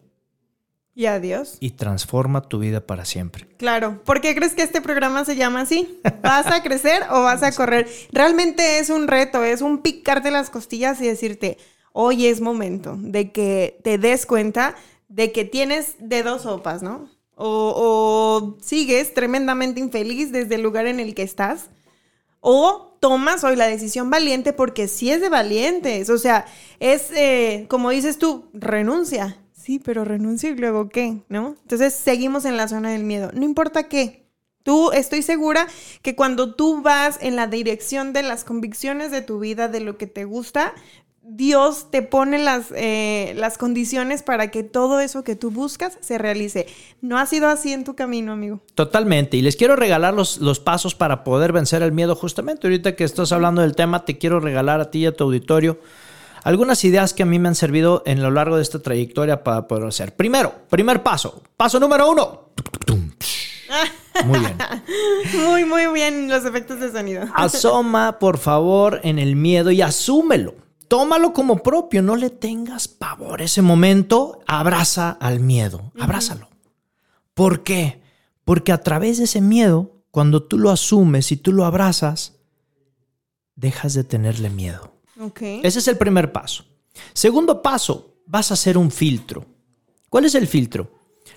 Y 0.96 1.06
adiós. 1.06 1.56
Y 1.62 1.72
transforma 1.72 2.42
tu 2.42 2.60
vida 2.60 2.86
para 2.86 3.06
siempre. 3.06 3.48
Claro. 3.58 4.02
¿Por 4.04 4.20
qué 4.20 4.36
crees 4.36 4.54
que 4.54 4.64
este 4.64 4.82
programa 4.82 5.24
se 5.24 5.38
llama 5.38 5.62
así? 5.62 6.02
¿Vas 6.22 6.48
a 6.48 6.62
crecer 6.62 7.04
o 7.10 7.22
vas 7.22 7.42
a 7.42 7.54
correr? 7.54 7.88
Realmente 8.12 8.80
es 8.80 8.90
un 8.90 9.08
reto, 9.08 9.44
es 9.44 9.62
un 9.62 9.82
picarte 9.82 10.30
las 10.30 10.50
costillas 10.50 11.00
y 11.00 11.08
decirte, 11.08 11.58
hoy 11.94 12.26
es 12.28 12.42
momento 12.42 12.98
de 13.00 13.32
que 13.32 13.80
te 13.84 13.98
des 13.98 14.26
cuenta 14.26 14.76
de 15.08 15.32
que 15.32 15.46
tienes 15.46 15.96
de 16.00 16.22
dos 16.22 16.42
sopas, 16.42 16.84
¿no? 16.84 17.10
O, 17.40 18.58
sigues 18.62 19.14
tremendamente 19.14 19.80
infeliz 19.80 20.32
desde 20.32 20.56
el 20.56 20.62
lugar 20.62 20.88
en 20.88 21.00
el 21.00 21.16
que 21.16 21.24
estás, 21.24 21.70
o 22.42 22.98
tomas 23.00 23.44
hoy 23.44 23.56
la 23.56 23.68
decisión 23.68 24.10
valiente 24.10 24.54
porque 24.54 24.88
sí 24.88 25.10
es 25.12 25.22
de 25.22 25.30
valientes, 25.30 26.10
o 26.10 26.18
sea, 26.18 26.46
es 26.80 27.12
eh, 27.12 27.66
como 27.70 27.90
dices 27.90 28.18
tú, 28.18 28.50
renuncia, 28.54 29.38
sí, 29.54 29.80
pero 29.80 30.06
renuncia 30.06 30.50
y 30.50 30.56
luego 30.56 30.90
qué, 30.90 31.22
¿no? 31.30 31.56
Entonces 31.62 31.94
seguimos 31.94 32.46
en 32.46 32.58
la 32.58 32.68
zona 32.68 32.92
del 32.92 33.04
miedo, 33.04 33.32
no 33.34 33.46
importa 33.46 33.88
qué. 33.88 34.28
Tú 34.64 34.92
estoy 34.92 35.22
segura 35.22 35.68
que 36.02 36.16
cuando 36.16 36.54
tú 36.54 36.82
vas 36.82 37.18
en 37.22 37.38
la 37.38 37.48
dirección 37.48 38.12
de 38.12 38.24
las 38.24 38.44
convicciones 38.44 39.10
de 39.10 39.22
tu 39.22 39.40
vida, 39.40 39.70
de 39.70 39.80
lo 39.80 39.98
que 39.98 40.06
te 40.06 40.26
gusta, 40.26 40.74
Dios 41.32 41.92
te 41.92 42.02
pone 42.02 42.40
las, 42.40 42.74
eh, 42.76 43.34
las 43.38 43.58
condiciones 43.58 44.24
para 44.24 44.50
que 44.50 44.64
todo 44.64 45.00
eso 45.00 45.24
que 45.24 45.36
tú 45.36 45.52
buscas 45.52 45.98
se 46.02 46.18
realice. 46.18 46.68
No 47.02 47.18
ha 47.18 47.26
sido 47.26 47.48
así 47.48 47.72
en 47.72 47.84
tu 47.84 47.96
camino, 47.96 48.34
amigo. 48.34 48.62
Totalmente. 48.76 49.38
Y 49.38 49.42
les 49.42 49.56
quiero 49.56 49.76
regalar 49.76 50.14
los, 50.14 50.40
los 50.40 50.60
pasos 50.60 50.96
para 50.96 51.24
poder 51.24 51.54
vencer 51.54 51.84
el 51.84 51.92
miedo. 51.92 52.16
Justamente 52.16 52.68
ahorita 52.68 52.96
que 52.96 53.04
estás 53.04 53.32
hablando 53.32 53.62
del 53.62 53.76
tema, 53.76 54.06
te 54.06 54.18
quiero 54.18 54.40
regalar 54.40 54.82
a 54.82 54.92
ti 54.92 55.00
y 55.00 55.06
a 55.06 55.16
tu 55.16 55.26
auditorio 55.26 55.80
algunas 56.44 56.84
ideas 56.84 57.14
que 57.14 57.24
a 57.24 57.26
mí 57.26 57.40
me 57.40 57.50
han 57.50 57.56
servido 57.56 58.04
en 58.06 58.24
lo 58.24 58.32
largo 58.32 58.56
de 58.56 58.62
esta 58.62 58.80
trayectoria 58.80 59.44
para 59.44 59.68
poder 59.68 59.86
hacer. 59.88 60.16
Primero, 60.16 60.54
primer 60.70 61.04
paso. 61.04 61.44
Paso 61.58 61.80
número 61.80 62.10
uno. 62.10 62.50
Muy 64.26 64.40
bien. 64.40 64.58
Muy, 65.46 65.66
muy 65.66 65.86
bien 65.94 66.28
los 66.28 66.44
efectos 66.44 66.80
de 66.80 66.92
sonido. 66.92 67.26
Asoma, 67.36 68.18
por 68.20 68.38
favor, 68.38 69.00
en 69.04 69.20
el 69.20 69.36
miedo 69.36 69.72
y 69.72 69.82
asúmelo. 69.82 70.56
Tómalo 70.90 71.34
como 71.34 71.64
propio, 71.64 72.02
no 72.02 72.16
le 72.16 72.32
tengas 72.32 72.88
pavor. 72.88 73.42
Ese 73.42 73.62
momento, 73.62 74.42
abraza 74.48 75.12
al 75.12 75.40
miedo, 75.40 75.94
abrázalo. 76.00 76.50
¿Por 77.36 77.64
qué? 77.64 78.02
Porque 78.44 78.72
a 78.72 78.80
través 78.80 79.20
de 79.20 79.26
ese 79.26 79.40
miedo, 79.40 80.02
cuando 80.10 80.44
tú 80.44 80.58
lo 80.58 80.72
asumes 80.72 81.32
y 81.32 81.38
tú 81.38 81.54
lo 81.54 81.64
abrazas, 81.64 82.40
dejas 83.56 83.94
de 83.94 84.04
tenerle 84.04 84.50
miedo. 84.50 84.92
Ok. 85.22 85.42
Ese 85.64 85.78
es 85.80 85.88
el 85.88 85.98
primer 85.98 86.32
paso. 86.32 86.66
Segundo 87.14 87.62
paso, 87.62 88.16
vas 88.26 88.50
a 88.50 88.56
hacer 88.56 88.76
un 88.76 88.90
filtro. 88.90 89.46
¿Cuál 90.10 90.26
es 90.26 90.34
el 90.34 90.48
filtro? 90.48 90.92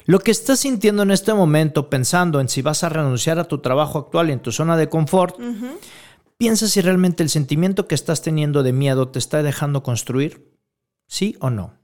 Lo 0.06 0.18
que 0.18 0.30
estás 0.30 0.60
sintiendo 0.60 1.02
en 1.02 1.10
este 1.10 1.34
momento, 1.34 1.90
pensando 1.90 2.40
en 2.40 2.48
si 2.48 2.62
vas 2.62 2.84
a 2.84 2.88
renunciar 2.88 3.38
a 3.38 3.44
tu 3.44 3.58
trabajo 3.58 3.98
actual 3.98 4.30
y 4.30 4.32
en 4.32 4.40
tu 4.40 4.50
zona 4.50 4.78
de 4.78 4.88
confort, 4.88 5.36
Piensa 6.42 6.66
si 6.66 6.80
realmente 6.80 7.22
el 7.22 7.28
sentimiento 7.28 7.86
que 7.86 7.94
estás 7.94 8.20
teniendo 8.20 8.64
de 8.64 8.72
miedo 8.72 9.06
te 9.10 9.20
está 9.20 9.44
dejando 9.44 9.84
construir, 9.84 10.52
sí 11.06 11.36
o 11.38 11.50
no. 11.50 11.74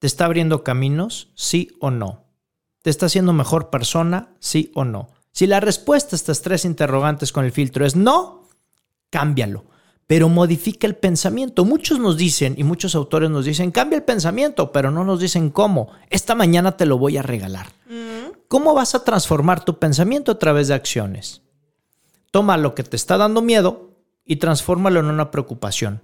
¿Te 0.00 0.08
está 0.08 0.24
abriendo 0.24 0.64
caminos, 0.64 1.28
sí 1.36 1.68
o 1.78 1.92
no? 1.92 2.24
¿Te 2.82 2.90
está 2.90 3.06
haciendo 3.06 3.32
mejor 3.32 3.70
persona, 3.70 4.34
sí 4.40 4.72
o 4.74 4.84
no? 4.84 5.10
Si 5.30 5.46
la 5.46 5.60
respuesta 5.60 6.16
a 6.16 6.18
estas 6.18 6.42
tres 6.42 6.64
interrogantes 6.64 7.30
con 7.30 7.44
el 7.44 7.52
filtro 7.52 7.86
es 7.86 7.94
no, 7.94 8.48
cámbialo, 9.08 9.66
pero 10.08 10.28
modifica 10.28 10.88
el 10.88 10.96
pensamiento. 10.96 11.64
Muchos 11.64 12.00
nos 12.00 12.16
dicen, 12.16 12.56
y 12.58 12.64
muchos 12.64 12.96
autores 12.96 13.30
nos 13.30 13.44
dicen, 13.44 13.70
cambia 13.70 13.98
el 13.98 14.02
pensamiento, 14.02 14.72
pero 14.72 14.90
no 14.90 15.04
nos 15.04 15.20
dicen 15.20 15.50
cómo. 15.50 15.92
Esta 16.10 16.34
mañana 16.34 16.76
te 16.76 16.86
lo 16.86 16.98
voy 16.98 17.18
a 17.18 17.22
regalar. 17.22 17.68
¿Cómo 18.48 18.74
vas 18.74 18.96
a 18.96 19.04
transformar 19.04 19.64
tu 19.64 19.78
pensamiento 19.78 20.32
a 20.32 20.40
través 20.40 20.66
de 20.66 20.74
acciones? 20.74 21.42
Toma 22.32 22.56
lo 22.56 22.74
que 22.74 22.82
te 22.82 22.96
está 22.96 23.16
dando 23.16 23.42
miedo, 23.42 23.87
y 24.28 24.36
transfórmalo 24.36 25.00
en 25.00 25.06
una 25.06 25.32
preocupación. 25.32 26.02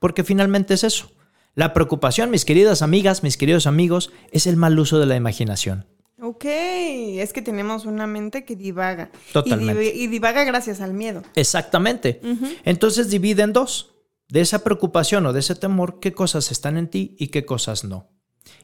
Porque 0.00 0.24
finalmente 0.24 0.74
es 0.74 0.82
eso. 0.82 1.12
La 1.54 1.72
preocupación, 1.72 2.30
mis 2.30 2.44
queridas 2.44 2.82
amigas, 2.82 3.22
mis 3.22 3.36
queridos 3.36 3.66
amigos, 3.66 4.10
es 4.32 4.46
el 4.46 4.56
mal 4.56 4.76
uso 4.78 4.98
de 4.98 5.06
la 5.06 5.16
imaginación. 5.16 5.86
Ok, 6.20 6.44
es 6.46 7.32
que 7.32 7.42
tenemos 7.42 7.84
una 7.84 8.06
mente 8.06 8.44
que 8.44 8.56
divaga. 8.56 9.10
Totalmente. 9.32 9.94
Y, 9.94 10.08
divaga 10.08 10.42
gracias 10.44 10.80
al 10.80 10.94
miedo. 10.94 11.22
Exactamente. 11.36 12.20
Entonces 12.64 13.10
divide 13.10 13.42
en 13.42 13.52
dos. 13.52 13.94
De 14.28 14.40
esa 14.40 14.62
preocupación 14.62 15.24
o 15.26 15.32
de 15.32 15.40
ese 15.40 15.54
temor, 15.54 16.00
qué 16.00 16.12
cosas 16.12 16.50
están 16.50 16.76
en 16.76 16.88
ti 16.88 17.16
y 17.18 17.28
qué 17.28 17.46
cosas 17.46 17.84
no. 17.84 18.10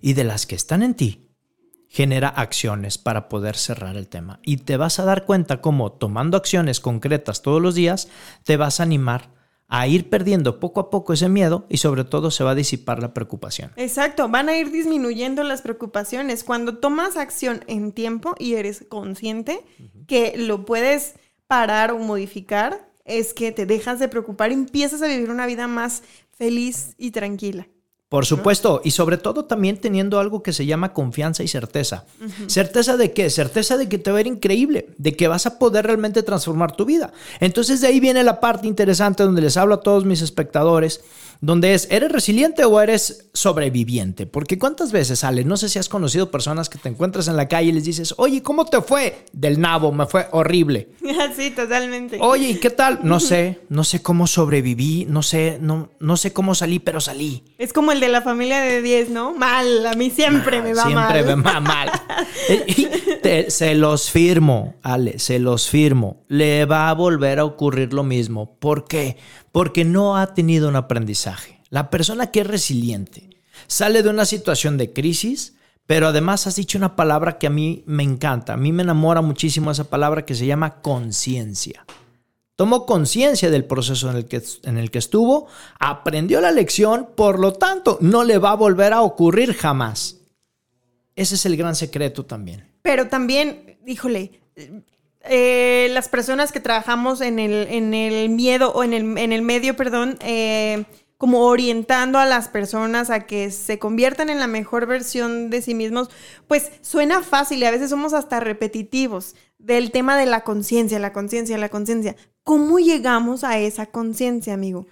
Y 0.00 0.12
de 0.12 0.24
las 0.24 0.46
que 0.46 0.54
están 0.54 0.82
en 0.82 0.94
ti, 0.94 1.30
genera 1.94 2.28
acciones 2.28 2.98
para 2.98 3.28
poder 3.28 3.56
cerrar 3.56 3.96
el 3.96 4.08
tema. 4.08 4.40
Y 4.42 4.56
te 4.56 4.76
vas 4.76 4.98
a 4.98 5.04
dar 5.04 5.24
cuenta 5.24 5.60
cómo 5.60 5.92
tomando 5.92 6.36
acciones 6.36 6.80
concretas 6.80 7.40
todos 7.40 7.62
los 7.62 7.76
días, 7.76 8.08
te 8.42 8.56
vas 8.56 8.80
a 8.80 8.82
animar 8.82 9.30
a 9.68 9.86
ir 9.86 10.10
perdiendo 10.10 10.58
poco 10.58 10.80
a 10.80 10.90
poco 10.90 11.12
ese 11.12 11.28
miedo 11.28 11.66
y 11.68 11.76
sobre 11.76 12.02
todo 12.02 12.32
se 12.32 12.42
va 12.42 12.50
a 12.50 12.56
disipar 12.56 13.00
la 13.00 13.14
preocupación. 13.14 13.70
Exacto, 13.76 14.28
van 14.28 14.48
a 14.48 14.58
ir 14.58 14.72
disminuyendo 14.72 15.44
las 15.44 15.62
preocupaciones. 15.62 16.42
Cuando 16.42 16.78
tomas 16.78 17.16
acción 17.16 17.62
en 17.68 17.92
tiempo 17.92 18.34
y 18.40 18.54
eres 18.54 18.84
consciente 18.88 19.60
que 20.08 20.34
lo 20.36 20.64
puedes 20.64 21.14
parar 21.46 21.92
o 21.92 21.98
modificar, 22.00 22.90
es 23.04 23.32
que 23.34 23.52
te 23.52 23.66
dejas 23.66 24.00
de 24.00 24.08
preocupar 24.08 24.50
y 24.50 24.54
empiezas 24.54 25.00
a 25.00 25.06
vivir 25.06 25.30
una 25.30 25.46
vida 25.46 25.68
más 25.68 26.02
feliz 26.32 26.96
y 26.98 27.12
tranquila. 27.12 27.68
Por 28.14 28.26
supuesto, 28.26 28.80
y 28.84 28.92
sobre 28.92 29.16
todo 29.18 29.44
también 29.44 29.76
teniendo 29.76 30.20
algo 30.20 30.40
que 30.40 30.52
se 30.52 30.66
llama 30.66 30.92
confianza 30.92 31.42
y 31.42 31.48
certeza. 31.48 32.04
¿Certeza 32.46 32.96
de 32.96 33.12
qué? 33.12 33.28
Certeza 33.28 33.76
de 33.76 33.88
que 33.88 33.98
te 33.98 34.12
va 34.12 34.18
a 34.18 34.20
ir 34.20 34.28
increíble, 34.28 34.86
de 34.98 35.16
que 35.16 35.26
vas 35.26 35.46
a 35.46 35.58
poder 35.58 35.84
realmente 35.84 36.22
transformar 36.22 36.76
tu 36.76 36.84
vida. 36.84 37.12
Entonces 37.40 37.80
de 37.80 37.88
ahí 37.88 37.98
viene 37.98 38.22
la 38.22 38.38
parte 38.38 38.68
interesante 38.68 39.24
donde 39.24 39.42
les 39.42 39.56
hablo 39.56 39.74
a 39.74 39.80
todos 39.80 40.04
mis 40.04 40.22
espectadores 40.22 41.00
donde 41.40 41.74
es, 41.74 41.88
¿eres 41.90 42.10
resiliente 42.10 42.64
o 42.64 42.80
eres 42.80 43.28
sobreviviente? 43.32 44.26
Porque 44.26 44.58
cuántas 44.58 44.92
veces 44.92 45.20
sale, 45.20 45.44
no 45.44 45.56
sé 45.56 45.68
si 45.68 45.78
has 45.78 45.88
conocido 45.88 46.30
personas 46.30 46.68
que 46.68 46.78
te 46.78 46.88
encuentras 46.88 47.28
en 47.28 47.36
la 47.36 47.48
calle 47.48 47.68
y 47.68 47.72
les 47.72 47.84
dices, 47.84 48.14
oye, 48.16 48.42
¿cómo 48.42 48.64
te 48.64 48.80
fue? 48.80 49.24
Del 49.32 49.60
nabo, 49.60 49.92
me 49.92 50.06
fue 50.06 50.28
horrible. 50.32 50.88
sí, 51.36 51.50
totalmente. 51.50 52.18
Oye, 52.20 52.50
¿y 52.50 52.54
qué 52.56 52.70
tal? 52.70 53.00
No 53.02 53.20
sé, 53.24 53.60
no 53.68 53.84
sé 53.84 54.02
cómo 54.02 54.26
sobreviví, 54.26 55.06
no 55.08 55.22
sé, 55.22 55.58
no, 55.60 55.90
no 56.00 56.16
sé 56.16 56.32
cómo 56.32 56.54
salí, 56.54 56.78
pero 56.78 57.00
salí. 57.00 57.44
Es 57.58 57.72
como 57.72 57.92
el 57.92 58.00
de 58.00 58.08
la 58.08 58.22
familia 58.22 58.60
de 58.60 58.82
10, 58.82 59.10
¿no? 59.10 59.34
Mal, 59.34 59.86
a 59.86 59.94
mí 59.94 60.10
siempre 60.10 60.62
me 60.62 60.74
va 60.74 60.84
mal. 60.86 61.12
Siempre 61.12 61.36
me 61.36 61.42
va 61.42 61.60
mal. 61.60 61.90
se 63.48 63.74
los 63.74 64.10
firmo, 64.10 64.74
Ale, 64.82 65.18
se 65.18 65.38
los 65.38 65.68
firmo. 65.68 66.24
Le 66.28 66.64
va 66.64 66.90
a 66.90 66.94
volver 66.94 67.38
a 67.38 67.44
ocurrir 67.44 67.92
lo 67.92 68.02
mismo. 68.02 68.56
¿Por 68.58 68.84
qué? 68.86 69.16
Porque 69.54 69.84
no 69.84 70.16
ha 70.16 70.34
tenido 70.34 70.68
un 70.68 70.74
aprendizaje. 70.74 71.60
La 71.70 71.88
persona 71.88 72.32
que 72.32 72.40
es 72.40 72.46
resiliente 72.48 73.30
sale 73.68 74.02
de 74.02 74.08
una 74.08 74.24
situación 74.24 74.76
de 74.76 74.92
crisis, 74.92 75.54
pero 75.86 76.08
además 76.08 76.48
has 76.48 76.56
dicho 76.56 76.76
una 76.76 76.96
palabra 76.96 77.38
que 77.38 77.46
a 77.46 77.50
mí 77.50 77.84
me 77.86 78.02
encanta, 78.02 78.54
a 78.54 78.56
mí 78.56 78.72
me 78.72 78.82
enamora 78.82 79.22
muchísimo 79.22 79.70
esa 79.70 79.84
palabra 79.84 80.24
que 80.24 80.34
se 80.34 80.46
llama 80.46 80.82
conciencia. 80.82 81.86
Tomó 82.56 82.84
conciencia 82.84 83.48
del 83.48 83.64
proceso 83.64 84.10
en 84.10 84.16
el, 84.16 84.24
que, 84.24 84.42
en 84.64 84.76
el 84.76 84.90
que 84.90 84.98
estuvo, 84.98 85.46
aprendió 85.78 86.40
la 86.40 86.50
lección, 86.50 87.10
por 87.14 87.38
lo 87.38 87.52
tanto, 87.52 87.98
no 88.00 88.24
le 88.24 88.38
va 88.38 88.50
a 88.50 88.56
volver 88.56 88.92
a 88.92 89.02
ocurrir 89.02 89.54
jamás. 89.54 90.16
Ese 91.14 91.36
es 91.36 91.46
el 91.46 91.56
gran 91.56 91.76
secreto 91.76 92.24
también. 92.24 92.72
Pero 92.82 93.06
también, 93.06 93.78
híjole, 93.86 94.40
eh, 95.24 95.88
las 95.92 96.08
personas 96.08 96.52
que 96.52 96.60
trabajamos 96.60 97.20
en 97.20 97.38
el, 97.38 97.66
en 97.70 97.94
el 97.94 98.28
miedo 98.28 98.72
o 98.72 98.84
en 98.84 98.92
el, 98.92 99.18
en 99.18 99.32
el 99.32 99.42
medio, 99.42 99.76
perdón, 99.76 100.18
eh, 100.20 100.84
como 101.16 101.46
orientando 101.46 102.18
a 102.18 102.26
las 102.26 102.48
personas 102.48 103.08
a 103.08 103.20
que 103.20 103.50
se 103.50 103.78
conviertan 103.78 104.28
en 104.28 104.38
la 104.38 104.46
mejor 104.46 104.86
versión 104.86 105.48
de 105.48 105.62
sí 105.62 105.74
mismos, 105.74 106.10
pues 106.48 106.70
suena 106.82 107.22
fácil 107.22 107.62
y 107.62 107.64
a 107.64 107.70
veces 107.70 107.90
somos 107.90 108.12
hasta 108.12 108.40
repetitivos 108.40 109.34
del 109.58 109.90
tema 109.90 110.18
de 110.18 110.26
la 110.26 110.42
conciencia, 110.42 110.98
la 110.98 111.12
conciencia, 111.12 111.56
la 111.56 111.70
conciencia. 111.70 112.16
¿Cómo 112.42 112.78
llegamos 112.78 113.42
a 113.42 113.58
esa 113.58 113.86
conciencia, 113.86 114.52
amigo? 114.52 114.86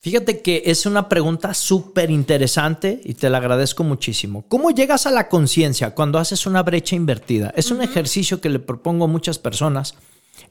Fíjate 0.00 0.42
que 0.42 0.62
es 0.66 0.86
una 0.86 1.08
pregunta 1.08 1.54
súper 1.54 2.10
interesante 2.10 3.00
y 3.02 3.14
te 3.14 3.28
la 3.30 3.38
agradezco 3.38 3.82
muchísimo. 3.82 4.44
¿Cómo 4.48 4.70
llegas 4.70 5.06
a 5.06 5.10
la 5.10 5.28
conciencia 5.28 5.94
cuando 5.94 6.18
haces 6.18 6.46
una 6.46 6.62
brecha 6.62 6.94
invertida? 6.94 7.52
Es 7.56 7.72
un 7.72 7.82
ejercicio 7.82 8.40
que 8.40 8.48
le 8.48 8.60
propongo 8.60 9.06
a 9.06 9.08
muchas 9.08 9.40
personas 9.40 9.94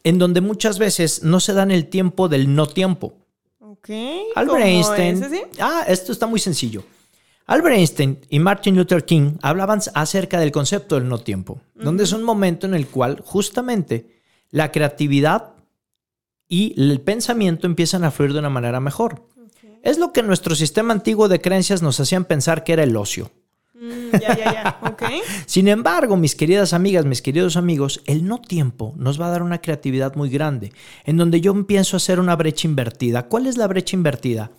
en 0.03 0.17
donde 0.19 0.41
muchas 0.41 0.79
veces 0.79 1.23
no 1.23 1.39
se 1.39 1.53
dan 1.53 1.71
el 1.71 1.87
tiempo 1.87 2.27
del 2.27 2.53
no 2.53 2.67
tiempo. 2.67 3.13
Ok. 3.59 3.89
Albert 4.35 4.65
Einstein. 4.65 5.25
Ah, 5.59 5.85
esto 5.87 6.11
está 6.11 6.27
muy 6.27 6.41
sencillo. 6.41 6.83
Albert 7.45 7.77
Einstein 7.77 8.19
y 8.29 8.39
Martin 8.39 8.75
Luther 8.75 9.05
King 9.05 9.37
hablaban 9.41 9.79
acerca 9.93 10.41
del 10.41 10.51
concepto 10.51 10.95
del 10.95 11.07
no 11.07 11.19
tiempo, 11.19 11.61
donde 11.73 12.03
es 12.03 12.11
un 12.11 12.23
momento 12.23 12.67
en 12.67 12.73
el 12.73 12.87
cual 12.87 13.23
justamente 13.25 14.19
la 14.49 14.73
creatividad 14.73 15.53
y 16.49 16.73
el 16.77 16.99
pensamiento 16.99 17.65
empiezan 17.65 18.03
a 18.03 18.11
fluir 18.11 18.33
de 18.33 18.39
una 18.39 18.49
manera 18.49 18.81
mejor. 18.81 19.23
Es 19.83 19.97
lo 19.97 20.11
que 20.13 20.23
nuestro 20.23 20.55
sistema 20.55 20.93
antiguo 20.93 21.27
de 21.27 21.41
creencias 21.41 21.81
nos 21.81 21.99
hacían 21.99 22.25
pensar 22.25 22.63
que 22.63 22.73
era 22.73 22.83
el 22.83 22.95
ocio. 22.95 23.31
Mm, 23.73 24.11
ya, 24.19 24.35
ya, 24.35 24.53
ya. 24.53 24.97
Sin 25.45 25.67
embargo, 25.67 26.17
mis 26.17 26.35
queridas 26.35 26.73
amigas, 26.73 27.05
mis 27.05 27.21
queridos 27.21 27.57
amigos, 27.57 28.01
el 28.05 28.25
no 28.25 28.39
tiempo 28.39 28.93
nos 28.97 29.21
va 29.21 29.27
a 29.27 29.31
dar 29.31 29.43
una 29.43 29.61
creatividad 29.61 30.15
muy 30.15 30.29
grande, 30.29 30.73
en 31.05 31.17
donde 31.17 31.41
yo 31.41 31.51
empiezo 31.51 31.95
a 31.95 31.99
hacer 31.99 32.19
una 32.19 32.35
brecha 32.35 32.67
invertida. 32.67 33.27
¿Cuál 33.27 33.45
es 33.45 33.57
la 33.57 33.67
brecha 33.67 33.95
invertida? 33.95 34.51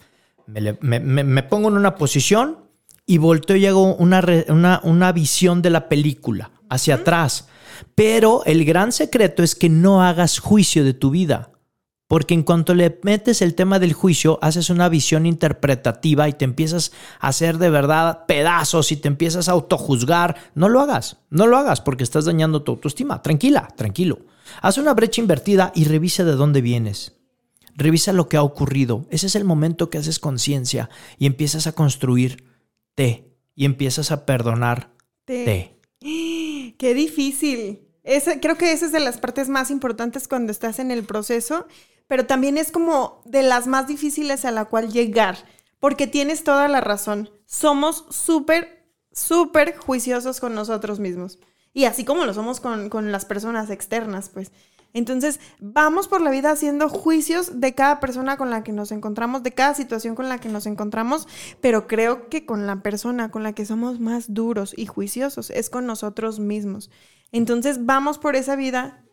Me, 0.46 1.42
pongo 1.42 1.68
en 1.68 1.76
una 1.76 1.96
posición 1.96 2.58
y 3.04 3.18
volteo 3.18 3.56
y 3.56 3.66
hago 3.66 3.96
una, 3.96 4.80
una, 4.82 5.12
visión 5.12 5.60
de 5.60 5.70
la 5.70 5.88
película 5.88 6.52
hacia 6.70 6.96
atrás. 6.96 7.48
Pero 7.94 8.42
el 8.46 8.64
gran 8.64 8.92
secreto 8.92 9.42
es 9.42 9.54
que 9.54 9.68
no 9.68 10.02
hagas 10.02 10.38
juicio 10.38 10.84
de 10.84 10.94
tu 10.94 11.10
vida. 11.10 11.50
Porque 12.08 12.32
en 12.32 12.42
cuanto 12.42 12.74
le 12.74 12.98
metes 13.02 13.42
el 13.42 13.54
tema 13.54 13.78
del 13.78 13.92
juicio, 13.92 14.38
haces 14.40 14.70
una 14.70 14.88
visión 14.88 15.26
interpretativa 15.26 16.26
y 16.26 16.32
te 16.32 16.46
empiezas 16.46 16.90
a 17.20 17.28
hacer 17.28 17.58
de 17.58 17.68
verdad 17.68 18.24
pedazos 18.26 18.90
y 18.92 18.96
te 18.96 19.08
empiezas 19.08 19.48
a 19.48 19.52
autojuzgar. 19.52 20.36
No 20.54 20.70
lo 20.70 20.80
hagas, 20.80 21.18
no 21.28 21.46
lo 21.46 21.58
hagas 21.58 21.82
porque 21.82 22.04
estás 22.04 22.24
dañando 22.24 22.62
tu 22.62 22.72
autoestima. 22.72 23.20
Tranquila, 23.20 23.68
tranquilo. 23.76 24.20
Haz 24.62 24.78
una 24.78 24.94
brecha 24.94 25.20
invertida 25.20 25.70
y 25.74 25.84
revisa 25.84 26.24
de 26.24 26.32
dónde 26.32 26.62
vienes. 26.62 27.12
Revisa 27.76 28.14
lo 28.14 28.28
que 28.28 28.38
ha 28.38 28.42
ocurrido. 28.42 29.06
Ese 29.10 29.26
es 29.26 29.36
el 29.36 29.44
momento 29.44 29.90
que 29.90 29.98
haces 29.98 30.18
conciencia 30.18 30.88
y 31.18 31.26
empiezas 31.26 31.66
a 31.66 31.72
construirte 31.72 33.36
y 33.54 33.64
empiezas 33.66 34.10
a 34.12 34.24
perdonarte. 34.24 35.76
Qué 36.78 36.94
difícil. 36.94 37.80
Ese, 38.02 38.40
creo 38.40 38.56
que 38.56 38.72
esa 38.72 38.86
es 38.86 38.92
de 38.92 39.00
las 39.00 39.18
partes 39.18 39.50
más 39.50 39.70
importantes 39.70 40.26
cuando 40.26 40.50
estás 40.50 40.78
en 40.78 40.90
el 40.90 41.04
proceso, 41.04 41.66
pero 42.08 42.26
también 42.26 42.58
es 42.58 42.72
como 42.72 43.22
de 43.24 43.42
las 43.42 43.66
más 43.66 43.86
difíciles 43.86 44.44
a 44.44 44.50
la 44.50 44.64
cual 44.64 44.90
llegar, 44.90 45.36
porque 45.78 46.06
tienes 46.06 46.42
toda 46.42 46.66
la 46.66 46.80
razón. 46.80 47.30
Somos 47.46 48.06
súper, 48.10 48.90
súper 49.12 49.76
juiciosos 49.76 50.40
con 50.40 50.54
nosotros 50.54 50.98
mismos. 50.98 51.38
Y 51.72 51.84
así 51.84 52.04
como 52.04 52.24
lo 52.24 52.34
somos 52.34 52.60
con, 52.60 52.88
con 52.88 53.12
las 53.12 53.24
personas 53.24 53.70
externas, 53.70 54.30
pues. 54.30 54.50
Entonces, 54.94 55.38
vamos 55.60 56.08
por 56.08 56.22
la 56.22 56.30
vida 56.30 56.50
haciendo 56.50 56.88
juicios 56.88 57.60
de 57.60 57.74
cada 57.74 58.00
persona 58.00 58.38
con 58.38 58.48
la 58.48 58.64
que 58.64 58.72
nos 58.72 58.90
encontramos, 58.90 59.42
de 59.42 59.52
cada 59.52 59.74
situación 59.74 60.14
con 60.14 60.30
la 60.30 60.38
que 60.38 60.48
nos 60.48 60.64
encontramos, 60.66 61.28
pero 61.60 61.86
creo 61.86 62.30
que 62.30 62.46
con 62.46 62.66
la 62.66 62.82
persona 62.82 63.30
con 63.30 63.42
la 63.42 63.52
que 63.52 63.66
somos 63.66 64.00
más 64.00 64.32
duros 64.32 64.72
y 64.76 64.86
juiciosos 64.86 65.50
es 65.50 65.68
con 65.68 65.84
nosotros 65.86 66.40
mismos. 66.40 66.90
Entonces, 67.32 67.84
vamos 67.84 68.18
por 68.18 68.34
esa 68.34 68.56
vida 68.56 69.04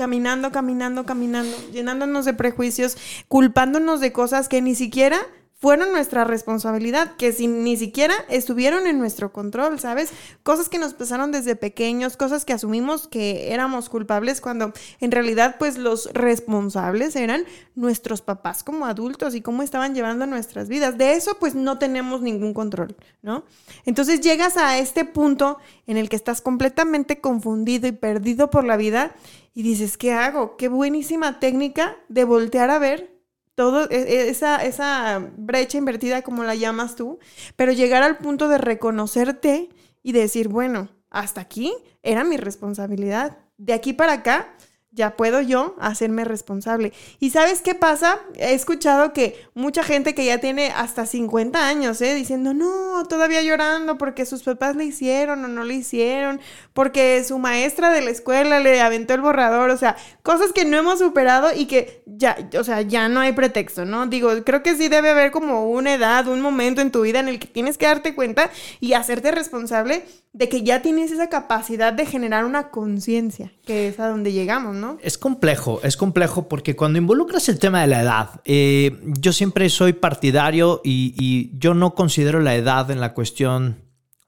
caminando, 0.00 0.50
caminando, 0.50 1.04
caminando, 1.04 1.54
llenándonos 1.74 2.24
de 2.24 2.32
prejuicios, 2.32 2.96
culpándonos 3.28 4.00
de 4.00 4.12
cosas 4.12 4.48
que 4.48 4.62
ni 4.62 4.74
siquiera 4.74 5.18
fueron 5.60 5.92
nuestra 5.92 6.24
responsabilidad, 6.24 7.16
que 7.16 7.32
si, 7.32 7.46
ni 7.46 7.76
siquiera 7.76 8.14
estuvieron 8.30 8.86
en 8.86 8.98
nuestro 8.98 9.30
control, 9.30 9.78
¿sabes? 9.78 10.10
Cosas 10.42 10.70
que 10.70 10.78
nos 10.78 10.94
pasaron 10.94 11.32
desde 11.32 11.54
pequeños, 11.54 12.16
cosas 12.16 12.46
que 12.46 12.54
asumimos 12.54 13.08
que 13.08 13.52
éramos 13.52 13.90
culpables 13.90 14.40
cuando 14.40 14.72
en 15.00 15.10
realidad 15.10 15.56
pues 15.58 15.76
los 15.76 16.10
responsables 16.14 17.14
eran 17.14 17.44
nuestros 17.74 18.22
papás 18.22 18.64
como 18.64 18.86
adultos 18.86 19.34
y 19.34 19.42
cómo 19.42 19.62
estaban 19.62 19.94
llevando 19.94 20.26
nuestras 20.26 20.70
vidas. 20.70 20.96
De 20.96 21.12
eso 21.12 21.36
pues 21.38 21.54
no 21.54 21.78
tenemos 21.78 22.22
ningún 22.22 22.54
control, 22.54 22.96
¿no? 23.20 23.44
Entonces 23.84 24.22
llegas 24.22 24.56
a 24.56 24.78
este 24.78 25.04
punto 25.04 25.58
en 25.86 25.98
el 25.98 26.08
que 26.08 26.16
estás 26.16 26.40
completamente 26.40 27.20
confundido 27.20 27.86
y 27.86 27.92
perdido 27.92 28.48
por 28.48 28.64
la 28.64 28.78
vida 28.78 29.14
y 29.52 29.62
dices, 29.62 29.98
¿qué 29.98 30.12
hago? 30.12 30.56
Qué 30.56 30.68
buenísima 30.68 31.38
técnica 31.38 31.98
de 32.08 32.24
voltear 32.24 32.70
a 32.70 32.78
ver 32.78 33.19
todo 33.60 33.90
e, 33.90 33.98
e, 33.98 34.30
esa, 34.30 34.64
esa 34.64 35.18
brecha 35.36 35.76
invertida 35.76 36.22
como 36.22 36.44
la 36.44 36.54
llamas 36.54 36.96
tú, 36.96 37.18
pero 37.56 37.72
llegar 37.72 38.02
al 38.02 38.16
punto 38.16 38.48
de 38.48 38.56
reconocerte 38.56 39.68
y 40.02 40.12
decir, 40.12 40.48
bueno, 40.48 40.88
hasta 41.10 41.42
aquí 41.42 41.74
era 42.02 42.24
mi 42.24 42.38
responsabilidad. 42.38 43.36
De 43.58 43.74
aquí 43.74 43.92
para 43.92 44.14
acá 44.14 44.48
ya 44.92 45.16
puedo 45.16 45.40
yo 45.40 45.76
hacerme 45.78 46.24
responsable. 46.24 46.92
¿Y 47.20 47.30
sabes 47.30 47.60
qué 47.60 47.76
pasa? 47.76 48.18
He 48.34 48.54
escuchado 48.54 49.12
que 49.12 49.40
mucha 49.54 49.84
gente 49.84 50.14
que 50.14 50.24
ya 50.24 50.38
tiene 50.38 50.72
hasta 50.74 51.06
50 51.06 51.64
años, 51.64 52.00
¿eh? 52.02 52.14
Diciendo, 52.14 52.54
no, 52.54 53.04
todavía 53.08 53.40
llorando 53.40 53.98
porque 53.98 54.26
sus 54.26 54.42
papás 54.42 54.74
le 54.74 54.84
hicieron 54.84 55.44
o 55.44 55.48
no 55.48 55.62
le 55.62 55.74
hicieron, 55.74 56.40
porque 56.72 57.22
su 57.22 57.38
maestra 57.38 57.90
de 57.92 58.02
la 58.02 58.10
escuela 58.10 58.58
le 58.58 58.80
aventó 58.80 59.14
el 59.14 59.20
borrador, 59.20 59.70
o 59.70 59.76
sea, 59.76 59.96
cosas 60.22 60.52
que 60.52 60.64
no 60.64 60.78
hemos 60.78 60.98
superado 60.98 61.50
y 61.54 61.66
que 61.66 62.02
ya, 62.06 62.36
o 62.58 62.64
sea, 62.64 62.82
ya 62.82 63.08
no 63.08 63.20
hay 63.20 63.32
pretexto, 63.32 63.84
¿no? 63.84 64.06
Digo, 64.08 64.30
creo 64.44 64.62
que 64.64 64.76
sí 64.76 64.88
debe 64.88 65.10
haber 65.10 65.30
como 65.30 65.70
una 65.70 65.94
edad, 65.94 66.26
un 66.26 66.40
momento 66.40 66.80
en 66.80 66.90
tu 66.90 67.02
vida 67.02 67.20
en 67.20 67.28
el 67.28 67.38
que 67.38 67.46
tienes 67.46 67.78
que 67.78 67.86
darte 67.86 68.16
cuenta 68.16 68.50
y 68.80 68.94
hacerte 68.94 69.30
responsable 69.30 70.04
de 70.32 70.48
que 70.48 70.62
ya 70.62 70.82
tienes 70.82 71.10
esa 71.10 71.28
capacidad 71.28 71.92
de 71.92 72.06
generar 72.06 72.44
una 72.44 72.70
conciencia, 72.70 73.52
que 73.64 73.88
es 73.88 73.98
a 73.98 74.08
donde 74.08 74.32
llegamos, 74.32 74.76
¿no? 74.76 74.79
Es 75.02 75.18
complejo, 75.18 75.80
es 75.82 75.96
complejo 75.96 76.48
porque 76.48 76.76
cuando 76.76 76.98
involucras 76.98 77.48
el 77.48 77.58
tema 77.58 77.80
de 77.80 77.86
la 77.86 78.02
edad, 78.02 78.40
eh, 78.44 79.00
yo 79.04 79.32
siempre 79.32 79.68
soy 79.68 79.92
partidario 79.92 80.80
y, 80.84 81.58
yo 81.58 81.74
no 81.74 81.94
considero 81.94 82.40
la 82.40 82.54
edad 82.54 82.90
en 82.90 83.00
la 83.00 83.14
cuestión 83.14 83.78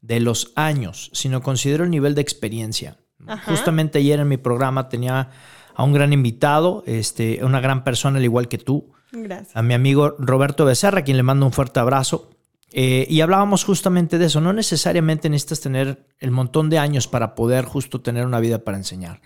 de 0.01 0.21
los 0.21 0.53
años, 0.57 1.11
sino 1.13 1.43
considero 1.43 1.85
el 1.85 1.91
nivel 1.91 2.15
de 2.15 2.23
experiencia. 2.23 2.99
Justamente 3.47 3.99
ayer 3.99 4.19
en 4.19 4.29
mi 4.29 4.37
programa 4.37 4.89
tenía 4.89 5.31
a 5.75 5.85
un 5.85 5.93
gran 5.93 6.13
invitado, 6.13 6.83
este, 6.87 7.45
una 7.45 7.61
gran 7.61 7.85
persona 7.85 8.19
al 8.19 8.25
igual 8.25 8.49
que 8.49 8.59
tú. 8.59 8.93
Gracias. 9.13 9.57
A 9.57 9.63
mi 9.63 9.75
amigo 9.75 10.17
Roberto 10.19 10.65
Becerra, 10.65 11.01
a 11.01 11.05
quien 11.05 11.17
le 11.17 11.23
mando 11.23 11.47
un 11.47 11.53
fuerte 11.53 11.81
abrazo. 11.81 12.31
Eh, 12.73 13.07
y 13.09 13.21
hablábamos 13.21 13.65
justamente 13.65 14.19
de 14.19 14.27
eso. 14.27 14.41
No 14.41 14.53
necesariamente 14.53 15.29
necesitas 15.29 15.61
tener 15.61 16.07
el 16.19 16.31
montón 16.31 16.71
de 16.71 16.79
años 16.79 17.07
para 17.07 17.35
poder 17.35 17.65
justo 17.65 18.01
tener 18.01 18.27
una 18.27 18.41
vida 18.41 18.61
para 18.61 18.79
enseñar. 18.79 19.21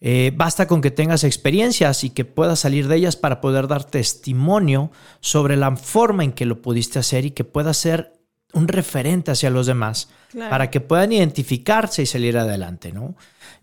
Eh, 0.00 0.32
basta 0.34 0.66
con 0.66 0.80
que 0.80 0.90
tengas 0.90 1.24
experiencias 1.24 2.04
y 2.04 2.10
que 2.10 2.24
puedas 2.24 2.60
salir 2.60 2.88
de 2.88 2.96
ellas 2.96 3.16
para 3.16 3.40
poder 3.40 3.68
dar 3.68 3.84
testimonio 3.84 4.90
sobre 5.20 5.56
la 5.56 5.74
forma 5.76 6.24
en 6.24 6.32
que 6.32 6.46
lo 6.46 6.60
pudiste 6.60 6.98
hacer 6.98 7.24
y 7.24 7.30
que 7.30 7.44
puedas 7.44 7.76
ser 7.76 8.12
un 8.52 8.68
referente 8.68 9.30
hacia 9.30 9.50
los 9.50 9.66
demás 9.66 10.08
para 10.50 10.70
que 10.70 10.80
puedan 10.80 11.12
identificarse 11.12 12.02
y 12.02 12.06
salir 12.06 12.36
adelante, 12.36 12.92
¿no? 12.92 13.14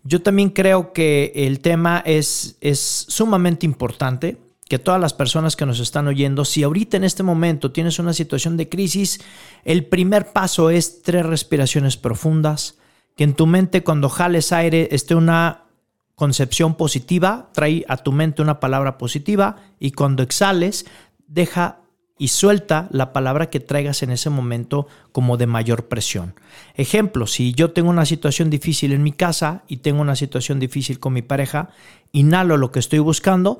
Yo 0.04 0.22
también 0.22 0.50
creo 0.50 0.92
que 0.92 1.32
el 1.34 1.60
tema 1.60 2.02
es, 2.04 2.56
es 2.60 2.80
sumamente 3.08 3.66
importante 3.66 4.38
que 4.68 4.78
todas 4.78 5.00
las 5.00 5.12
personas 5.12 5.54
que 5.54 5.66
nos 5.66 5.80
están 5.80 6.08
oyendo, 6.08 6.44
si 6.44 6.62
ahorita 6.62 6.96
en 6.96 7.04
este 7.04 7.22
momento 7.22 7.72
tienes 7.72 7.98
una 7.98 8.14
situación 8.14 8.56
de 8.56 8.68
crisis, 8.68 9.20
el 9.64 9.84
primer 9.84 10.32
paso 10.32 10.70
es 10.70 11.02
tres 11.02 11.26
respiraciones 11.26 11.96
profundas, 11.96 12.78
que 13.14 13.24
en 13.24 13.34
tu 13.34 13.46
mente 13.46 13.84
cuando 13.84 14.08
jales 14.08 14.50
aire 14.50 14.88
esté 14.90 15.14
una 15.14 15.64
concepción 16.22 16.76
positiva, 16.76 17.50
trae 17.52 17.84
a 17.88 17.96
tu 17.96 18.12
mente 18.12 18.42
una 18.42 18.60
palabra 18.60 18.96
positiva 18.96 19.56
y 19.80 19.90
cuando 19.90 20.22
exhales, 20.22 20.86
deja 21.26 21.80
y 22.16 22.28
suelta 22.28 22.86
la 22.92 23.12
palabra 23.12 23.50
que 23.50 23.58
traigas 23.58 24.04
en 24.04 24.12
ese 24.12 24.30
momento 24.30 24.86
como 25.10 25.36
de 25.36 25.48
mayor 25.48 25.88
presión. 25.88 26.36
Ejemplo, 26.76 27.26
si 27.26 27.54
yo 27.54 27.72
tengo 27.72 27.90
una 27.90 28.06
situación 28.06 28.50
difícil 28.50 28.92
en 28.92 29.02
mi 29.02 29.10
casa 29.10 29.64
y 29.66 29.78
tengo 29.78 30.00
una 30.00 30.14
situación 30.14 30.60
difícil 30.60 31.00
con 31.00 31.12
mi 31.12 31.22
pareja, 31.22 31.70
inhalo 32.12 32.56
lo 32.56 32.70
que 32.70 32.78
estoy 32.78 33.00
buscando 33.00 33.58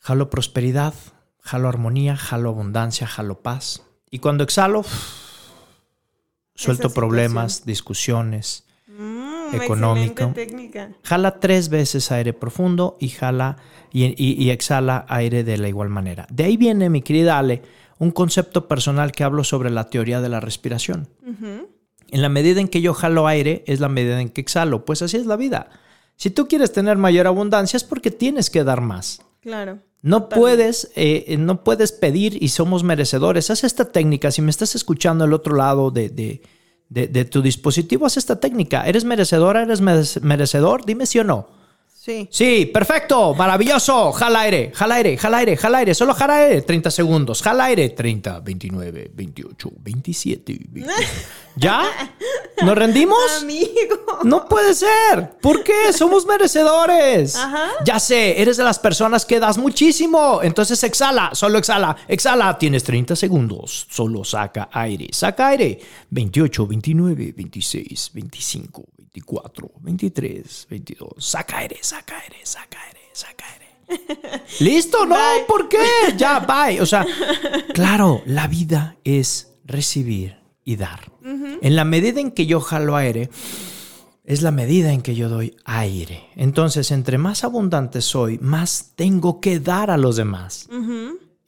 jalo 0.00 0.30
prosperidad, 0.30 0.94
jalo 1.42 1.68
armonía, 1.68 2.16
jalo 2.16 2.48
abundancia, 2.48 3.06
jalo 3.06 3.42
paz. 3.42 3.82
Y 4.10 4.20
cuando 4.20 4.42
exhalo, 4.42 4.86
suelto 6.54 6.94
problemas, 6.94 7.66
discusiones, 7.66 8.64
económico. 9.52 10.32
Jala 11.02 11.40
tres 11.40 11.68
veces 11.68 12.10
aire 12.12 12.32
profundo 12.32 12.96
y 13.00 13.08
jala 13.08 13.56
y, 13.92 14.50
exhala 14.50 15.06
aire 15.08 15.44
de 15.44 15.58
la 15.58 15.68
igual 15.68 15.88
manera. 15.88 16.26
De 16.30 16.44
ahí 16.44 16.56
viene, 16.56 16.90
mi 16.90 17.02
querida 17.02 17.38
Ale, 17.38 17.62
un 17.98 18.10
concepto 18.10 18.68
personal 18.68 19.12
que 19.12 19.24
hablo 19.24 19.44
sobre 19.44 19.70
la 19.70 19.90
teoría 19.90 20.20
de 20.20 20.28
la 20.28 20.40
respiración. 20.40 21.08
En 22.10 22.22
la 22.22 22.28
medida 22.28 22.60
en 22.60 22.68
que 22.68 22.80
yo 22.80 22.94
jalo 22.94 23.26
aire, 23.26 23.64
es 23.66 23.80
la 23.80 23.88
medida 23.88 24.20
en 24.20 24.30
que 24.30 24.40
exhalo. 24.40 24.84
Pues 24.84 25.02
así 25.02 25.16
es 25.16 25.26
la 25.26 25.36
vida. 25.36 25.70
Si 26.16 26.30
tú 26.30 26.48
quieres 26.48 26.72
tener 26.72 26.96
mayor 26.96 27.26
abundancia, 27.26 27.76
es 27.76 27.84
porque 27.84 28.10
tienes 28.10 28.50
que 28.50 28.64
dar 28.64 28.80
más. 28.80 29.22
Claro. 29.40 29.78
No 30.00 30.28
puedes, 30.28 30.90
eh, 30.94 31.36
no 31.38 31.64
puedes 31.64 31.92
pedir 31.92 32.42
y 32.42 32.48
somos 32.48 32.84
merecedores. 32.84 33.50
Haz 33.50 33.64
esta 33.64 33.86
técnica. 33.86 34.30
Si 34.30 34.42
me 34.42 34.50
estás 34.50 34.74
escuchando 34.74 35.24
al 35.24 35.32
otro 35.32 35.56
lado 35.56 35.90
de, 35.90 36.08
de, 36.08 36.42
de 36.88 37.24
tu 37.24 37.42
dispositivo, 37.42 38.06
haz 38.06 38.16
esta 38.16 38.40
técnica. 38.40 38.86
¿Eres 38.86 39.04
merecedora? 39.04 39.62
¿Eres 39.62 39.80
merecedor? 39.80 40.84
Dime 40.86 41.06
sí 41.06 41.18
o 41.18 41.24
no. 41.24 41.57
Sí. 42.30 42.66
perfecto, 42.66 43.34
maravilloso. 43.34 44.12
Jala 44.12 44.40
aire, 44.40 44.72
jala 44.74 44.94
aire, 44.96 45.16
jala 45.16 45.38
aire, 45.38 45.56
jala 45.56 45.78
aire. 45.78 45.94
Solo 45.94 46.14
jala 46.14 46.36
aire, 46.36 46.62
30 46.62 46.90
segundos. 46.90 47.42
Jala 47.42 47.64
aire, 47.64 47.90
30, 47.90 48.40
29, 48.40 49.10
28, 49.14 49.70
27. 49.78 50.58
¿Ya? 51.56 51.82
¿Nos 52.62 52.76
rendimos? 52.78 53.18
Amigo. 53.42 54.20
No 54.24 54.48
puede 54.48 54.74
ser. 54.74 55.38
¿Por 55.40 55.62
qué? 55.64 55.92
Somos 55.92 56.24
merecedores. 56.26 57.36
Ajá. 57.36 57.68
Ya 57.84 57.98
sé, 58.00 58.40
eres 58.40 58.56
de 58.56 58.64
las 58.64 58.78
personas 58.78 59.26
que 59.26 59.40
das 59.40 59.58
muchísimo. 59.58 60.40
Entonces 60.42 60.82
exhala, 60.84 61.30
solo 61.34 61.58
exhala, 61.58 61.96
exhala. 62.06 62.58
Tienes 62.58 62.84
30 62.84 63.16
segundos. 63.16 63.86
Solo 63.90 64.24
saca 64.24 64.68
aire, 64.72 65.08
saca 65.12 65.48
aire. 65.48 65.78
28, 66.10 66.66
29, 66.66 67.34
26, 67.36 68.10
25, 68.14 68.84
24, 69.18 69.70
23, 69.80 70.66
22. 70.70 71.08
Saca 71.18 71.58
aire, 71.58 71.78
saca 71.82 72.18
aire, 72.18 72.36
saca 72.44 72.78
aire, 72.86 73.00
saca 73.12 73.44
aire. 73.52 74.42
¿Listo? 74.60 75.06
No, 75.06 75.16
¿por 75.46 75.68
qué? 75.68 75.78
Ya, 76.16 76.40
bye. 76.40 76.80
O 76.80 76.86
sea, 76.86 77.06
claro, 77.74 78.22
la 78.26 78.46
vida 78.46 78.96
es 79.04 79.54
recibir 79.64 80.38
y 80.64 80.76
dar. 80.76 81.12
En 81.60 81.76
la 81.76 81.84
medida 81.84 82.20
en 82.20 82.30
que 82.30 82.46
yo 82.46 82.60
jalo 82.60 82.96
aire, 82.96 83.28
es 84.24 84.40
la 84.40 84.50
medida 84.50 84.92
en 84.92 85.02
que 85.02 85.14
yo 85.14 85.28
doy 85.28 85.56
aire. 85.64 86.24
Entonces, 86.36 86.90
entre 86.90 87.18
más 87.18 87.44
abundante 87.44 88.00
soy, 88.00 88.38
más 88.38 88.92
tengo 88.94 89.40
que 89.40 89.60
dar 89.60 89.90
a 89.90 89.98
los 89.98 90.16
demás. 90.16 90.68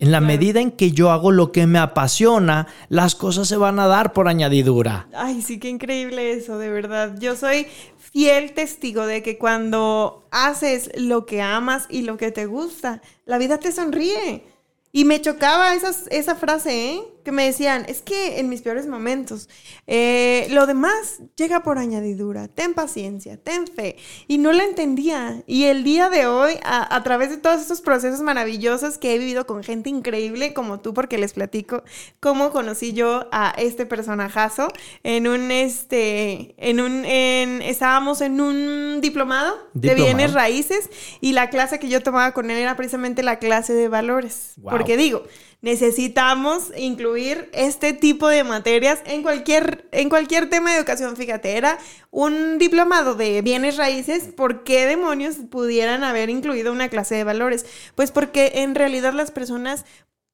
En 0.00 0.12
la 0.12 0.22
medida 0.22 0.62
en 0.62 0.70
que 0.70 0.92
yo 0.92 1.10
hago 1.10 1.30
lo 1.30 1.52
que 1.52 1.66
me 1.66 1.78
apasiona, 1.78 2.66
las 2.88 3.14
cosas 3.14 3.48
se 3.48 3.58
van 3.58 3.78
a 3.78 3.86
dar 3.86 4.14
por 4.14 4.28
añadidura. 4.28 5.06
Ay, 5.12 5.42
sí, 5.42 5.58
qué 5.58 5.68
increíble 5.68 6.32
eso, 6.32 6.56
de 6.56 6.70
verdad. 6.70 7.16
Yo 7.20 7.36
soy 7.36 7.66
fiel 7.98 8.52
testigo 8.52 9.04
de 9.04 9.22
que 9.22 9.36
cuando 9.36 10.26
haces 10.30 10.90
lo 10.96 11.26
que 11.26 11.42
amas 11.42 11.86
y 11.90 12.00
lo 12.00 12.16
que 12.16 12.30
te 12.30 12.46
gusta, 12.46 13.02
la 13.26 13.36
vida 13.36 13.58
te 13.58 13.72
sonríe. 13.72 14.44
Y 14.90 15.04
me 15.04 15.20
chocaba 15.20 15.74
esa 15.74 16.34
frase, 16.34 16.94
¿eh? 16.94 17.02
Que 17.24 17.33
me 17.33 17.44
decían, 17.44 17.85
es 17.88 18.02
que 18.02 18.38
en 18.38 18.48
mis 18.48 18.62
peores 18.62 18.87
momentos, 18.87 19.48
eh, 19.87 20.46
lo 20.50 20.66
demás 20.66 21.20
llega 21.37 21.62
por 21.62 21.78
añadidura, 21.78 22.48
ten 22.48 22.74
paciencia, 22.74 23.37
ten 23.37 23.66
fe. 23.66 23.96
Y 24.28 24.38
no 24.38 24.52
la 24.52 24.64
entendía. 24.64 25.42
Y 25.46 25.64
el 25.64 25.85
día 25.85 26.11
de 26.11 26.26
hoy, 26.26 26.54
a, 26.62 27.02
través 27.02 27.30
de 27.30 27.37
todos 27.37 27.61
estos 27.61 27.80
procesos 27.80 28.20
maravillosos 28.20 28.98
que 28.98 29.14
he 29.14 29.18
vivido 29.18 29.46
con 29.46 29.62
gente 29.62 29.90
increíble 29.90 30.54
como 30.54 30.80
tú, 30.80 30.94
porque 30.94 31.18
les 31.18 31.33
platico 31.33 31.83
cómo 32.20 32.50
conocí 32.50 32.92
yo 32.92 33.28
a 33.33 33.54
este 33.56 33.87
personajazo 33.87 34.68
en 35.02 35.26
un, 35.26 35.50
este, 35.50 36.54
en 36.59 36.80
un, 36.80 37.04
en, 37.04 37.62
estábamos 37.62 38.20
en 38.20 38.40
un 38.40 39.00
diplomado, 39.00 39.56
de 39.74 39.94
bienes 39.94 40.33
raíces 40.33 40.90
y 41.20 41.33
la 41.33 41.50
clase 41.50 41.78
que 41.78 41.88
yo 41.88 42.02
tomaba 42.02 42.33
con 42.33 42.50
él 42.50 42.59
era 42.59 42.76
precisamente 42.76 43.22
la 43.22 43.38
clase 43.38 43.72
de 43.72 43.88
valores. 43.88 44.54
Porque 44.62 44.96
digo, 44.96 45.24
necesitamos 45.62 46.73
incluir 46.77 47.51
este 47.53 47.92
tipo 47.92 48.29
de 48.29 48.44
materias 48.44 49.01
en 49.05 49.23
cualquier, 49.23 49.87
en 49.92 50.09
cualquier 50.09 50.49
tema 50.49 50.70
de 50.70 50.79
educación. 50.79 51.16
Fíjate, 51.16 51.57
era 51.57 51.79
un 52.11 52.59
diplomado 52.59 53.14
de 53.14 53.42
bienes 53.42 53.77
raíces. 53.77 54.29
¿Por 54.35 54.64
qué 54.64 54.87
demonios 54.87 55.37
pudieran 55.51 56.05
haber 56.05 56.31
incluido 56.31 56.73
una 56.73 56.88
clase 56.88 57.14
de 57.14 57.25
valores? 57.25 57.66
Pues 57.94 58.11
porque 58.11 58.53
en 58.57 58.75
realidad 58.75 59.12
las 59.12 59.31
personas 59.31 59.85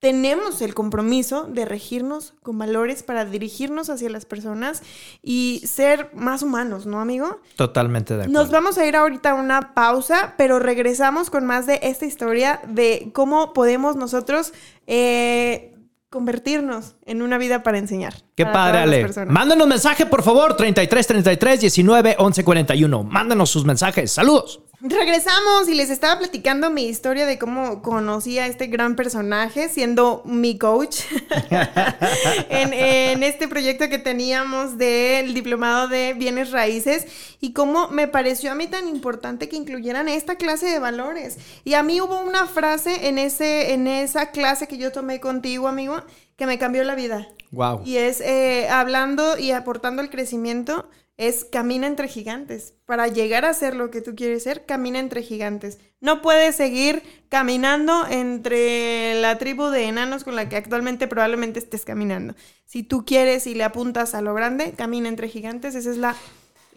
tenemos 0.00 0.60
el 0.60 0.74
compromiso 0.74 1.44
de 1.44 1.64
regirnos 1.64 2.34
con 2.42 2.58
valores 2.58 3.02
para 3.02 3.24
dirigirnos 3.24 3.88
hacia 3.88 4.10
las 4.10 4.26
personas 4.26 4.82
y 5.22 5.62
ser 5.66 6.10
más 6.14 6.42
humanos, 6.42 6.86
¿no, 6.86 7.00
amigo? 7.00 7.40
Totalmente 7.56 8.14
de 8.14 8.24
acuerdo. 8.24 8.40
Nos 8.40 8.50
vamos 8.50 8.76
a 8.78 8.86
ir 8.86 8.94
ahorita 8.94 9.30
a 9.30 9.34
una 9.34 9.74
pausa, 9.74 10.34
pero 10.36 10.58
regresamos 10.58 11.30
con 11.30 11.46
más 11.46 11.66
de 11.66 11.80
esta 11.82 12.04
historia 12.04 12.60
de 12.68 13.10
cómo 13.14 13.54
podemos 13.54 13.96
nosotros 13.96 14.52
eh, 14.86 15.76
convertirnos 16.10 16.94
en 17.04 17.22
una 17.22 17.38
vida 17.38 17.62
para 17.62 17.78
enseñar. 17.78 18.14
Qué 18.36 18.46
padre, 18.46 18.78
Ale. 18.78 19.08
Mándanos 19.26 19.66
mensaje, 19.66 20.06
por 20.06 20.22
favor, 20.22 20.56
33 20.56 21.06
33 21.06 21.60
19 21.60 22.16
11 22.18 22.44
41. 22.44 23.04
Mándanos 23.04 23.50
sus 23.50 23.64
mensajes. 23.64 24.12
Saludos. 24.12 24.60
Regresamos 24.80 25.68
y 25.68 25.74
les 25.74 25.88
estaba 25.88 26.18
platicando 26.18 26.68
mi 26.68 26.84
historia 26.84 27.24
de 27.24 27.38
cómo 27.38 27.80
conocí 27.80 28.38
a 28.38 28.46
este 28.46 28.66
gran 28.66 28.94
personaje 28.94 29.70
siendo 29.70 30.20
mi 30.26 30.58
coach 30.58 31.00
en, 32.50 33.22
este 33.22 33.48
proyecto 33.48 33.88
que 33.88 33.98
teníamos 33.98 34.76
del 34.76 35.32
diplomado 35.32 35.88
de 35.88 36.12
bienes 36.12 36.50
raíces 36.50 37.06
y 37.40 37.54
cómo 37.54 37.88
me 37.88 38.06
pareció 38.06 38.52
a 38.52 38.54
mí 38.54 38.66
tan 38.66 38.86
importante 38.86 39.48
que 39.48 39.56
incluyeran 39.56 40.10
esta 40.10 40.36
clase 40.36 40.66
de 40.66 40.78
valores. 40.78 41.38
Y 41.64 41.72
a 41.72 41.82
mí 41.82 42.02
hubo 42.02 42.20
una 42.20 42.46
frase 42.46 43.08
en, 43.08 43.18
ese, 43.18 43.72
en 43.72 43.86
esa 43.86 44.30
clase 44.30 44.68
que 44.68 44.76
yo 44.76 44.92
tomé 44.92 45.20
contigo, 45.20 45.68
amigo, 45.68 46.02
que 46.36 46.44
me 46.44 46.58
cambió 46.58 46.84
la 46.84 46.94
vida. 46.94 47.28
Wow. 47.50 47.80
Y 47.86 47.96
es 47.96 48.20
eh, 48.20 48.68
hablando 48.68 49.38
y 49.38 49.52
aportando 49.52 50.02
el 50.02 50.10
crecimiento 50.10 50.90
es 51.16 51.44
camina 51.44 51.86
entre 51.86 52.08
gigantes. 52.08 52.74
Para 52.84 53.08
llegar 53.08 53.44
a 53.44 53.54
ser 53.54 53.74
lo 53.74 53.90
que 53.90 54.02
tú 54.02 54.14
quieres 54.14 54.42
ser, 54.42 54.66
camina 54.66 54.98
entre 54.98 55.22
gigantes. 55.22 55.78
No 56.00 56.20
puedes 56.20 56.56
seguir 56.56 57.02
caminando 57.28 58.06
entre 58.06 59.20
la 59.20 59.38
tribu 59.38 59.68
de 59.68 59.84
enanos 59.84 60.24
con 60.24 60.36
la 60.36 60.48
que 60.48 60.56
actualmente 60.56 61.08
probablemente 61.08 61.58
estés 61.58 61.84
caminando. 61.84 62.34
Si 62.66 62.82
tú 62.82 63.04
quieres 63.04 63.46
y 63.46 63.54
le 63.54 63.64
apuntas 63.64 64.14
a 64.14 64.20
lo 64.20 64.34
grande, 64.34 64.72
camina 64.72 65.08
entre 65.08 65.28
gigantes. 65.28 65.74
Esa 65.74 65.90
es 65.90 65.96
la, 65.96 66.14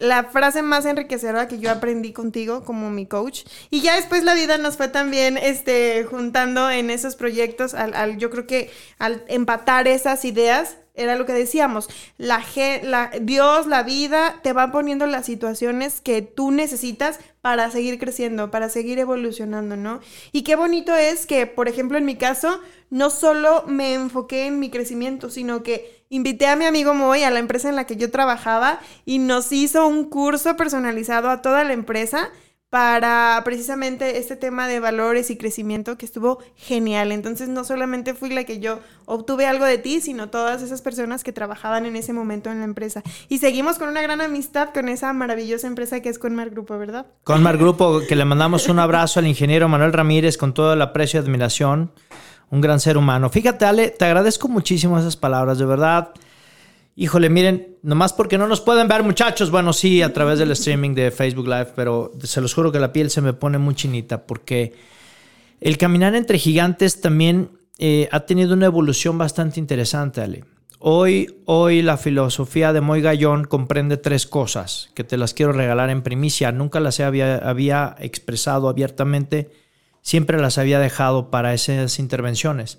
la 0.00 0.24
frase 0.24 0.62
más 0.62 0.86
enriquecedora 0.86 1.46
que 1.46 1.58
yo 1.58 1.70
aprendí 1.70 2.12
contigo 2.12 2.64
como 2.64 2.90
mi 2.90 3.06
coach. 3.06 3.42
Y 3.68 3.82
ya 3.82 3.96
después 3.96 4.24
la 4.24 4.34
vida 4.34 4.56
nos 4.58 4.76
fue 4.76 4.88
también 4.88 5.36
este, 5.36 6.04
juntando 6.04 6.70
en 6.70 6.90
esos 6.90 7.16
proyectos. 7.16 7.74
Al, 7.74 8.16
yo 8.16 8.30
creo 8.30 8.46
que 8.46 8.70
al 8.98 9.22
empatar 9.28 9.86
esas 9.86 10.24
ideas, 10.24 10.78
era 10.94 11.16
lo 11.16 11.26
que 11.26 11.32
decíamos, 11.32 11.88
la, 12.18 12.42
la, 12.82 13.10
Dios, 13.20 13.66
la 13.66 13.82
vida, 13.82 14.40
te 14.42 14.52
va 14.52 14.72
poniendo 14.72 15.06
las 15.06 15.26
situaciones 15.26 16.00
que 16.00 16.22
tú 16.22 16.50
necesitas 16.50 17.20
para 17.42 17.70
seguir 17.70 17.98
creciendo, 17.98 18.50
para 18.50 18.68
seguir 18.68 18.98
evolucionando, 18.98 19.76
¿no? 19.76 20.00
Y 20.32 20.42
qué 20.42 20.56
bonito 20.56 20.94
es 20.94 21.26
que, 21.26 21.46
por 21.46 21.68
ejemplo, 21.68 21.96
en 21.96 22.04
mi 22.06 22.16
caso, 22.16 22.60
no 22.90 23.10
solo 23.10 23.64
me 23.66 23.94
enfoqué 23.94 24.46
en 24.46 24.58
mi 24.58 24.70
crecimiento, 24.70 25.30
sino 25.30 25.62
que 25.62 26.04
invité 26.10 26.46
a 26.46 26.56
mi 26.56 26.64
amigo 26.64 26.92
Moy 26.92 27.22
a 27.22 27.30
la 27.30 27.38
empresa 27.38 27.68
en 27.68 27.76
la 27.76 27.86
que 27.86 27.96
yo 27.96 28.10
trabajaba 28.10 28.80
y 29.06 29.18
nos 29.18 29.52
hizo 29.52 29.86
un 29.86 30.04
curso 30.04 30.56
personalizado 30.56 31.30
a 31.30 31.40
toda 31.40 31.64
la 31.64 31.72
empresa 31.72 32.30
para 32.70 33.42
precisamente 33.44 34.18
este 34.18 34.36
tema 34.36 34.68
de 34.68 34.78
valores 34.78 35.28
y 35.30 35.36
crecimiento 35.36 35.98
que 35.98 36.06
estuvo 36.06 36.38
genial. 36.54 37.10
Entonces 37.10 37.48
no 37.48 37.64
solamente 37.64 38.14
fui 38.14 38.30
la 38.30 38.44
que 38.44 38.60
yo 38.60 38.78
obtuve 39.06 39.46
algo 39.46 39.64
de 39.64 39.78
ti, 39.78 40.00
sino 40.00 40.30
todas 40.30 40.62
esas 40.62 40.80
personas 40.80 41.24
que 41.24 41.32
trabajaban 41.32 41.84
en 41.84 41.96
ese 41.96 42.12
momento 42.12 42.48
en 42.48 42.60
la 42.60 42.64
empresa. 42.64 43.02
Y 43.28 43.38
seguimos 43.38 43.76
con 43.76 43.88
una 43.88 44.02
gran 44.02 44.20
amistad 44.20 44.70
con 44.72 44.88
esa 44.88 45.12
maravillosa 45.12 45.66
empresa 45.66 46.00
que 46.00 46.10
es 46.10 46.20
Conmar 46.20 46.50
Grupo, 46.50 46.78
¿verdad? 46.78 47.06
Conmar 47.24 47.58
Grupo, 47.58 48.02
que 48.08 48.14
le 48.14 48.24
mandamos 48.24 48.68
un 48.68 48.78
abrazo 48.78 49.18
al 49.18 49.26
ingeniero 49.26 49.68
Manuel 49.68 49.92
Ramírez 49.92 50.38
con 50.38 50.54
todo 50.54 50.72
el 50.74 50.82
aprecio 50.82 51.20
y 51.20 51.24
admiración. 51.24 51.90
Un 52.50 52.60
gran 52.60 52.80
ser 52.80 52.96
humano. 52.96 53.30
Fíjate, 53.30 53.64
Ale, 53.64 53.90
te 53.90 54.04
agradezco 54.04 54.48
muchísimo 54.48 54.98
esas 54.98 55.16
palabras, 55.16 55.58
de 55.58 55.66
verdad. 55.66 56.10
Híjole, 56.96 57.30
miren, 57.30 57.76
nomás 57.82 58.12
porque 58.12 58.36
no 58.36 58.46
nos 58.46 58.60
pueden 58.60 58.88
ver 58.88 59.02
muchachos, 59.02 59.50
bueno, 59.50 59.72
sí, 59.72 60.02
a 60.02 60.12
través 60.12 60.38
del 60.38 60.50
streaming 60.50 60.94
de 60.94 61.10
Facebook 61.10 61.46
Live, 61.46 61.68
pero 61.76 62.12
se 62.22 62.40
los 62.40 62.52
juro 62.52 62.72
que 62.72 62.80
la 62.80 62.92
piel 62.92 63.10
se 63.10 63.20
me 63.20 63.32
pone 63.32 63.58
muy 63.58 63.74
chinita 63.74 64.26
porque 64.26 64.74
el 65.60 65.78
caminar 65.78 66.14
entre 66.14 66.38
gigantes 66.38 67.00
también 67.00 67.50
eh, 67.78 68.08
ha 68.10 68.20
tenido 68.20 68.54
una 68.54 68.66
evolución 68.66 69.16
bastante 69.16 69.60
interesante, 69.60 70.20
Ale. 70.20 70.44
Hoy, 70.78 71.36
hoy 71.44 71.82
la 71.82 71.98
filosofía 71.98 72.72
de 72.72 72.80
Moy 72.80 73.02
Gallón 73.02 73.44
comprende 73.44 73.98
tres 73.98 74.26
cosas 74.26 74.90
que 74.94 75.04
te 75.04 75.18
las 75.18 75.34
quiero 75.34 75.52
regalar 75.52 75.90
en 75.90 76.02
primicia. 76.02 76.52
Nunca 76.52 76.80
las 76.80 77.00
había, 77.00 77.36
había 77.36 77.96
expresado 77.98 78.68
abiertamente, 78.68 79.50
siempre 80.02 80.40
las 80.40 80.58
había 80.58 80.78
dejado 80.78 81.30
para 81.30 81.54
esas 81.54 81.98
intervenciones. 81.98 82.78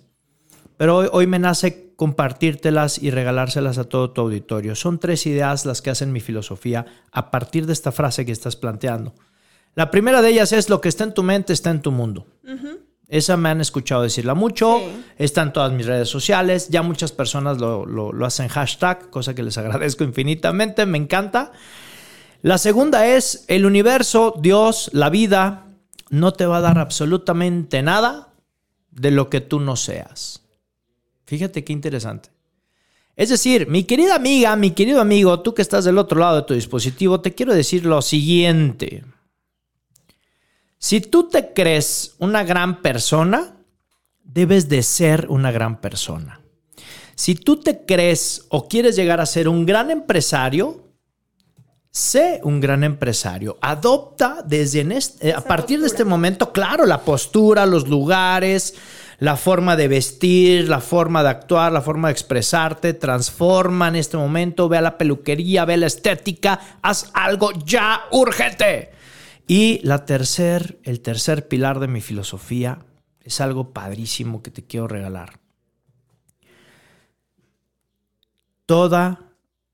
Pero 0.77 0.97
hoy, 0.97 1.07
hoy 1.11 1.27
me 1.27 1.39
nace 1.39 1.93
compartírtelas 1.95 2.97
y 2.97 3.11
regalárselas 3.11 3.77
a 3.77 3.83
todo 3.83 4.11
tu 4.11 4.21
auditorio. 4.21 4.75
Son 4.75 4.99
tres 4.99 5.27
ideas 5.27 5.65
las 5.65 5.81
que 5.81 5.91
hacen 5.91 6.11
mi 6.11 6.19
filosofía 6.19 6.85
a 7.11 7.29
partir 7.29 7.67
de 7.67 7.73
esta 7.73 7.91
frase 7.91 8.25
que 8.25 8.31
estás 8.31 8.55
planteando. 8.55 9.13
La 9.75 9.89
primera 9.89 10.21
de 10.21 10.29
ellas 10.29 10.51
es 10.51 10.69
lo 10.69 10.81
que 10.81 10.89
está 10.89 11.03
en 11.05 11.13
tu 11.13 11.23
mente 11.23 11.53
está 11.53 11.69
en 11.69 11.81
tu 11.81 11.91
mundo. 11.91 12.27
Esa 13.07 13.37
me 13.37 13.49
han 13.49 13.61
escuchado 13.61 14.03
decirla 14.03 14.33
mucho, 14.33 14.81
está 15.17 15.41
en 15.41 15.53
todas 15.53 15.71
mis 15.73 15.85
redes 15.85 16.09
sociales, 16.09 16.69
ya 16.69 16.81
muchas 16.81 17.11
personas 17.11 17.59
lo, 17.59 17.85
lo, 17.85 18.25
hacen 18.25 18.47
hashtag, 18.47 19.09
cosa 19.09 19.35
que 19.35 19.43
les 19.43 19.57
agradezco 19.59 20.03
infinitamente, 20.03 20.85
me 20.85 20.97
encanta. 20.97 21.51
La 22.41 22.57
segunda 22.57 23.05
es, 23.07 23.45
el 23.47 23.65
universo, 23.65 24.33
Dios, 24.39 24.89
la 24.93 25.09
vida, 25.09 25.65
no 26.11 26.33
te 26.33 26.45
va 26.45 26.57
a 26.57 26.61
dar 26.61 26.77
absolutamente 26.77 27.81
nada 27.81 28.33
de 28.91 29.11
lo 29.11 29.29
que 29.29 29.41
tú 29.41 29.59
no 29.59 29.75
seas. 29.75 30.43
Fíjate 31.25 31.63
qué 31.63 31.73
interesante. 31.73 32.29
Es 33.15 33.29
decir, 33.29 33.67
mi 33.67 33.85
querida 33.85 34.15
amiga, 34.15 34.55
mi 34.55 34.71
querido 34.71 34.99
amigo, 34.99 35.39
tú 35.39 35.53
que 35.53 35.61
estás 35.61 35.85
del 35.85 35.97
otro 35.97 36.19
lado 36.19 36.35
de 36.35 36.41
tu 36.43 36.53
dispositivo, 36.53 37.21
te 37.21 37.33
quiero 37.33 37.53
decir 37.53 37.85
lo 37.85 38.01
siguiente. 38.01 39.03
Si 40.77 40.99
tú 40.99 41.29
te 41.29 41.53
crees 41.53 42.15
una 42.19 42.43
gran 42.43 42.81
persona, 42.81 43.55
debes 44.23 44.67
de 44.67 44.83
ser 44.83 45.27
una 45.29 45.51
gran 45.51 45.79
persona. 45.79 46.41
Si 47.15 47.35
tú 47.35 47.57
te 47.57 47.85
crees 47.85 48.47
o 48.49 48.67
quieres 48.67 48.95
llegar 48.97 49.21
a 49.21 49.25
ser 49.25 49.47
un 49.47 49.65
gran 49.65 49.91
empresario, 49.91 50.90
sé 51.91 52.39
un 52.43 52.61
gran 52.61 52.83
empresario. 52.83 53.57
Adopta 53.61 54.41
desde 54.45 54.81
este, 54.95 55.33
a 55.33 55.41
partir 55.41 55.81
de 55.81 55.87
este 55.87 56.05
momento, 56.05 56.51
claro, 56.51 56.85
la 56.85 57.01
postura, 57.01 57.65
los 57.65 57.87
lugares, 57.87 58.75
la 59.19 59.35
forma 59.35 59.75
de 59.75 59.87
vestir, 59.87 60.69
la 60.69 60.79
forma 60.79 61.21
de 61.21 61.29
actuar, 61.29 61.71
la 61.71 61.81
forma 61.81 62.07
de 62.07 62.13
expresarte, 62.13 62.93
transforma 62.93 63.89
en 63.89 63.97
este 63.97 64.17
momento, 64.17 64.69
ve 64.69 64.77
a 64.77 64.81
la 64.81 64.97
peluquería, 64.97 65.65
ve 65.65 65.75
a 65.75 65.77
la 65.77 65.87
estética, 65.87 66.59
haz 66.81 67.11
algo 67.13 67.51
ya 67.65 68.01
urgente. 68.11 68.91
Y 69.45 69.81
la 69.83 70.05
tercer, 70.05 70.79
el 70.83 71.01
tercer 71.01 71.47
pilar 71.47 71.79
de 71.79 71.89
mi 71.89 71.99
filosofía 71.99 72.85
es 73.21 73.41
algo 73.41 73.73
padrísimo 73.73 74.41
que 74.41 74.49
te 74.49 74.63
quiero 74.63 74.87
regalar. 74.87 75.39
Toda 78.65 79.30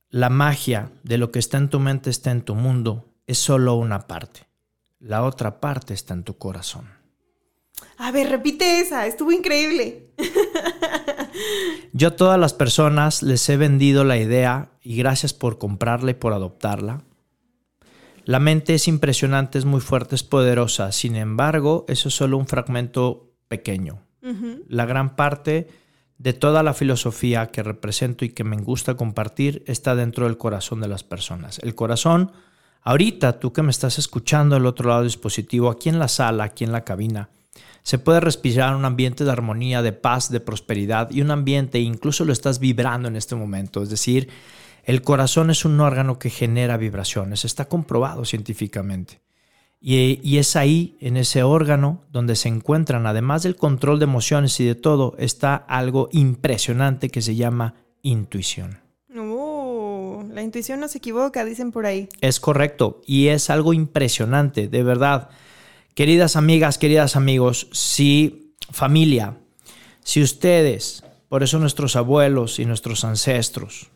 la 0.10 0.30
magia 0.30 0.92
de 1.04 1.18
lo 1.18 1.32
que 1.32 1.40
está 1.40 1.58
en 1.58 1.70
tu 1.70 1.80
mente 1.80 2.10
está 2.10 2.32
en 2.32 2.42
tu 2.42 2.56
mundo 2.56 3.14
es 3.26 3.38
solo 3.38 3.76
una 3.76 4.08
parte. 4.08 4.48
La 5.00 5.24
otra 5.24 5.60
parte 5.60 5.94
está 5.94 6.14
en 6.14 6.24
tu 6.24 6.38
corazón. 6.38 6.90
A 7.98 8.12
ver, 8.12 8.30
repite 8.30 8.80
esa, 8.80 9.06
estuvo 9.06 9.32
increíble. 9.32 10.12
Yo 11.94 12.10
a 12.10 12.16
todas 12.16 12.40
las 12.40 12.54
personas 12.54 13.22
les 13.22 13.48
he 13.50 13.58
vendido 13.58 14.04
la 14.04 14.18
idea 14.18 14.72
y 14.82 14.96
gracias 14.98 15.34
por 15.34 15.58
comprarla 15.58 16.12
y 16.12 16.16
por 16.16 16.34
adoptarla. 16.34 17.04
La 18.24 18.40
mente 18.40 18.74
es 18.74 18.88
impresionante, 18.88 19.58
es 19.58 19.66
muy 19.66 19.80
fuerte, 19.80 20.16
es 20.16 20.24
poderosa. 20.24 20.92
Sin 20.92 21.16
embargo, 21.16 21.86
eso 21.88 22.10
es 22.10 22.16
solo 22.16 22.38
un 22.38 22.48
fragmento 22.48 23.32
pequeño. 23.48 24.04
La 24.68 24.86
gran 24.86 25.16
parte 25.16 25.70
de 26.18 26.34
toda 26.34 26.64
la 26.64 26.74
filosofía 26.74 27.48
que 27.48 27.64
represento 27.64 28.26
y 28.26 28.30
que 28.30 28.44
me 28.44 28.58
gusta 28.58 28.96
compartir 28.96 29.64
está 29.68 29.96
dentro 29.96 30.26
del 30.26 30.38
corazón 30.38 30.82
de 30.82 30.88
las 30.88 31.04
personas. 31.04 31.60
El 31.60 31.76
corazón, 31.76 32.32
ahorita 32.82 33.40
tú 33.40 33.54
que 33.54 33.62
me 33.62 33.72
estás 33.72 34.00
escuchando 34.00 34.56
al 34.56 34.66
otro 34.66 34.90
lado 34.90 35.02
del 35.02 35.10
dispositivo, 35.10 35.70
aquí 35.70 35.90
en 35.90 36.00
la 36.00 36.08
sala, 36.08 36.46
aquí 36.46 36.64
en 36.64 36.72
la 36.72 36.84
cabina, 36.84 37.30
se 37.84 38.00
puede 38.00 38.20
respirar 38.20 38.76
un 38.76 38.84
ambiente 38.84 39.24
de 39.24 39.32
armonía, 39.32 39.82
de 39.82 39.94
paz, 39.94 40.30
de 40.30 40.40
prosperidad 40.40 41.10
y 41.12 41.22
un 41.22 41.32
ambiente, 41.32 41.80
incluso 41.80 42.26
lo 42.26 42.34
estás 42.34 42.60
vibrando 42.60 43.08
en 43.08 43.16
este 43.16 43.36
momento. 43.36 43.84
Es 43.84 43.90
decir, 43.90 44.30
el 44.84 45.02
corazón 45.02 45.52
es 45.52 45.66
un 45.66 45.80
órgano 45.80 46.20
que 46.20 46.30
genera 46.30 46.78
vibraciones, 46.78 47.46
está 47.46 47.66
comprobado 47.66 48.26
científicamente. 48.26 49.22
Y, 49.80 50.38
es 50.38 50.56
ahí, 50.56 50.98
en 51.00 51.18
ese 51.18 51.44
órgano, 51.44 52.04
donde 52.12 52.36
se 52.36 52.50
encuentran, 52.50 53.06
además 53.06 53.44
del 53.44 53.56
control 53.56 54.00
de 54.00 54.06
emociones 54.06 54.60
y 54.60 54.66
de 54.66 54.76
todo, 54.76 55.16
está 55.20 55.56
algo 55.56 56.10
impresionante 56.12 57.10
que 57.10 57.22
se 57.22 57.36
llama 57.36 57.76
intuición. 58.02 58.80
Uh, 59.16 60.24
la 60.34 60.42
intuición 60.42 60.80
no 60.80 60.88
se 60.88 60.98
equivoca, 60.98 61.46
dicen 61.46 61.72
por 61.72 61.86
ahí. 61.86 62.10
Es 62.22 62.40
correcto, 62.40 63.02
y 63.06 63.28
es 63.28 63.50
algo 63.50 63.74
impresionante, 63.74 64.68
de 64.68 64.84
verdad. 64.84 65.30
Queridas 65.94 66.36
amigas, 66.36 66.78
queridas 66.78 67.16
amigos, 67.16 67.68
si 67.72 68.56
familia, 68.72 69.38
si 70.04 70.24
ustedes, 70.24 71.04
por 71.30 71.44
eso 71.44 71.60
nuestros 71.60 71.96
abuelos 71.96 72.60
y 72.60 72.66
nuestros 72.66 73.04
ancestros, 73.04 73.92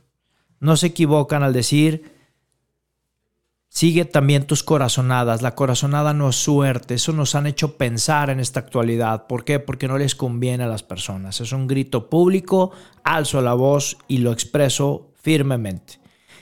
no 0.60 0.78
se 0.78 0.88
equivocan 0.88 1.41
al 1.41 1.54
decir, 1.54 2.21
sigue 3.74 4.04
también 4.04 4.46
tus 4.46 4.64
corazonadas, 4.64 5.42
la 5.42 5.56
corazonada 5.56 6.14
no 6.14 6.30
es 6.30 6.36
suerte, 6.36 6.96
eso 6.96 7.14
nos 7.14 7.36
han 7.36 7.48
hecho 7.48 7.78
pensar 7.78 8.30
en 8.30 8.42
esta 8.42 8.60
actualidad. 8.60 9.28
¿Por 9.28 9.46
qué? 9.46 9.60
Porque 9.60 9.88
no 9.88 9.98
les 9.98 10.14
conviene 10.14 10.66
a 10.66 10.68
las 10.68 10.84
personas. 10.84 11.40
Es 11.40 11.54
un 11.54 11.68
grito 11.68 12.10
público, 12.10 12.72
alzo 13.04 13.42
la 13.42 13.54
voz 13.54 13.98
y 14.10 14.18
lo 14.18 14.34
expreso 14.34 15.14
firmemente. 15.22 16.00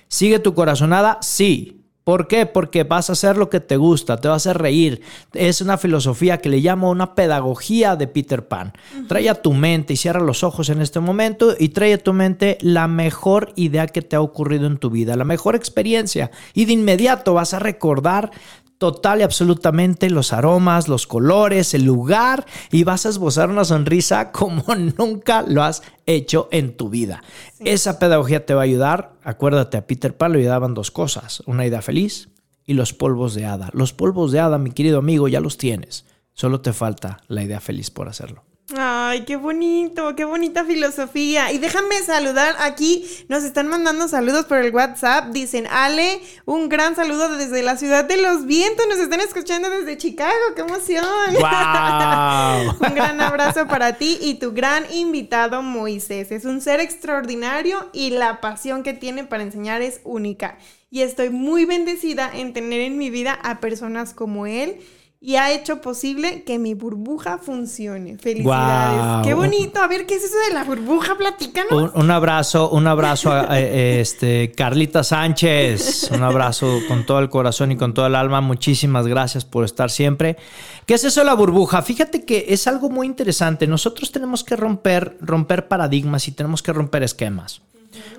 ¿Sigue 0.08 0.40
tu 0.40 0.56
corazonada? 0.56 1.20
Sí. 1.22 1.79
¿Por 2.10 2.28
qué? 2.28 2.48
Porque 2.48 2.86
vas 2.86 3.12
a 3.12 3.14
hacer 3.14 3.38
lo 3.38 3.52
que 3.52 3.60
te 3.60 3.78
gusta, 3.78 4.18
te 4.18 4.28
vas 4.28 4.48
a 4.48 4.54
reír. 4.54 5.04
Es 5.32 5.62
una 5.62 5.78
filosofía 5.78 6.40
que 6.40 6.50
le 6.50 6.58
llamo 6.58 6.90
una 6.90 7.14
pedagogía 7.14 7.96
de 7.96 8.08
Peter 8.08 8.48
Pan. 8.48 8.74
Trae 9.08 9.30
a 9.30 9.36
tu 9.36 9.54
mente 9.54 9.94
y 9.94 9.96
cierra 9.96 10.20
los 10.20 10.44
ojos 10.44 10.70
en 10.70 10.82
este 10.82 11.00
momento 11.00 11.54
y 11.60 11.70
trae 11.70 11.94
a 11.94 11.98
tu 12.00 12.14
mente 12.14 12.58
la 12.62 12.88
mejor 12.88 13.54
idea 13.56 13.86
que 13.86 14.02
te 14.02 14.16
ha 14.16 14.22
ocurrido 14.22 14.66
en 14.66 14.80
tu 14.80 14.90
vida, 14.90 15.16
la 15.16 15.24
mejor 15.24 15.54
experiencia. 15.54 16.32
Y 16.56 16.66
de 16.66 16.74
inmediato 16.74 17.36
vas 17.36 17.54
a 17.54 17.60
recordar 17.60 18.32
total 18.80 19.20
y 19.20 19.24
absolutamente 19.24 20.10
los 20.10 20.34
aromas, 20.34 20.88
los 20.88 21.06
colores, 21.06 21.76
el 21.76 21.84
lugar 21.84 22.46
y 22.72 22.86
vas 22.86 23.06
a 23.06 23.10
esbozar 23.10 23.52
una 23.52 23.66
sonrisa 23.66 24.32
como 24.32 24.64
nunca 24.98 25.44
lo 25.44 25.62
has 25.64 25.84
hecho 26.08 26.48
en 26.52 26.76
tu 26.76 26.90
vida. 26.90 27.22
Esa 27.60 28.00
pedagogía 28.00 28.48
te 28.48 28.56
va 28.56 28.62
a 28.62 28.64
ayudar. 28.64 29.14
Acuérdate, 29.24 29.78
a 29.78 29.86
Peter 29.86 30.18
Pan 30.18 30.32
le 30.32 30.40
ayudaban 30.40 30.74
dos 30.74 30.90
cosas, 30.90 31.44
una 31.46 31.68
idea 31.68 31.84
feliz 31.84 32.30
y 32.66 32.74
los 32.74 32.94
polvos 32.94 33.36
de 33.36 33.46
hada. 33.46 33.70
Los 33.74 33.94
polvos 33.94 34.32
de 34.32 34.40
hada, 34.40 34.58
mi 34.58 34.72
querido 34.72 35.00
amigo, 35.00 35.28
ya 35.28 35.42
los 35.42 35.58
tienes. 35.58 36.06
Solo 36.34 36.62
te 36.62 36.72
falta 36.72 37.22
la 37.28 37.44
idea 37.44 37.60
feliz 37.60 37.92
por 37.92 38.08
hacerlo. 38.08 38.49
Ay, 38.78 39.26
qué 39.26 39.36
bonito, 39.36 40.16
qué 40.16 40.26
bonita 40.26 40.64
filosofía. 40.64 41.52
Y 41.52 41.58
déjame 41.58 41.96
saludar 42.04 42.56
aquí, 42.60 43.06
nos 43.28 43.44
están 43.44 43.68
mandando 43.68 44.08
saludos 44.08 44.46
por 44.46 44.60
el 44.60 44.74
WhatsApp. 44.74 45.32
Dicen, 45.32 45.66
Ale, 45.68 46.22
un 46.46 46.70
gran 46.70 46.96
saludo 46.96 47.36
desde 47.36 47.64
la 47.64 47.78
ciudad 47.78 48.06
de 48.06 48.18
los 48.18 48.46
vientos. 48.46 48.86
Nos 48.88 49.00
están 49.00 49.22
escuchando 49.22 49.70
desde 49.72 49.98
Chicago, 49.98 50.34
qué 50.56 50.62
emoción. 50.62 51.06
un 51.36 52.96
gran 52.96 53.20
abrazo 53.22 53.68
para 53.68 53.94
ti 53.94 54.20
y 54.22 54.36
tu 54.36 54.52
gran 54.52 54.84
invitado 54.92 55.64
Moisés. 55.64 56.32
Es 56.32 56.46
un 56.46 56.62
ser 56.62 56.80
extraordinario 56.80 57.90
y 57.92 58.12
la 58.12 58.40
pasión 58.40 58.84
que 58.84 58.94
tiene 58.94 59.24
para 59.24 59.42
enseñar 59.42 59.82
es 59.82 60.00
única. 60.04 60.60
Y 60.92 61.02
estoy 61.02 61.32
muy 61.32 61.66
bendecida 61.66 62.30
en 62.34 62.54
tener 62.54 62.82
en 62.82 62.98
mi 62.98 63.10
vida 63.10 63.34
a 63.34 63.60
personas 63.60 64.14
como 64.14 64.46
él 64.46 64.80
y 65.22 65.36
ha 65.36 65.52
hecho 65.52 65.82
posible 65.82 66.44
que 66.44 66.58
mi 66.60 66.76
burbuja 66.76 67.40
funcione. 67.40 68.18
Felicidades. 68.18 69.28
Qué 69.28 69.34
bonito. 69.34 69.82
A 69.82 69.88
ver, 69.88 70.06
¿qué 70.06 70.16
es 70.16 70.24
eso 70.24 70.38
de 70.48 70.54
la 70.54 70.64
burbuja? 70.64 71.18
Platícanos. 71.18 71.92
Un, 71.94 72.10
abrazo, 72.10 72.70
un 72.70 72.88
abrazo 72.88 73.34
a 73.34 73.60
este, 73.60 74.54
Carlita 74.54 75.04
Sánchez. 75.04 76.12
Un 76.14 76.24
abrazo 76.24 76.80
con 76.88 77.06
todo 77.06 77.20
el 77.20 77.30
corazón 77.30 77.74
y 77.74 77.76
con 77.76 77.94
todo 77.94 78.08
el 78.08 78.16
alma. 78.16 78.40
Muchísimas 78.40 79.08
gracias 79.08 79.44
por 79.44 79.66
estar 79.66 79.92
siempre. 79.92 80.38
¿Qué 80.86 80.94
es 80.94 81.04
eso 81.04 81.20
de 81.20 81.26
la 81.26 81.34
burbuja? 81.34 81.82
Fíjate 81.82 82.24
que 82.24 82.46
es 82.48 82.66
algo 82.68 82.90
muy 82.90 83.06
interesante. 83.06 83.68
Nosotros 83.68 84.14
tenemos 84.14 84.46
que 84.46 84.56
romper, 84.56 85.18
romper 85.20 85.68
paradigmas 85.68 86.30
y 86.30 86.32
tenemos 86.32 86.64
que 86.64 86.72
romper 86.72 87.04
esquemas. 87.04 87.62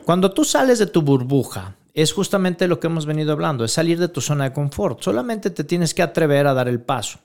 Cuando 0.05 0.33
tú 0.33 0.45
sales 0.45 0.79
de 0.79 0.87
tu 0.87 1.01
burbuja, 1.01 1.77
es 1.95 2.13
justamente 2.13 2.69
lo 2.69 2.81
que 2.81 2.87
hemos 2.87 3.07
venido 3.07 3.33
hablando, 3.33 3.65
es 3.65 3.73
salir 3.73 3.99
de 3.99 4.09
tu 4.09 4.21
zona 4.21 4.45
de 4.45 4.53
confort. 4.53 5.03
Solamente 5.03 5.51
te 5.51 5.65
tienes 5.65 5.95
que 5.95 6.03
atrever 6.03 6.47
a 6.47 6.55
dar 6.55 6.69
el 6.69 6.81
paso 6.81 7.21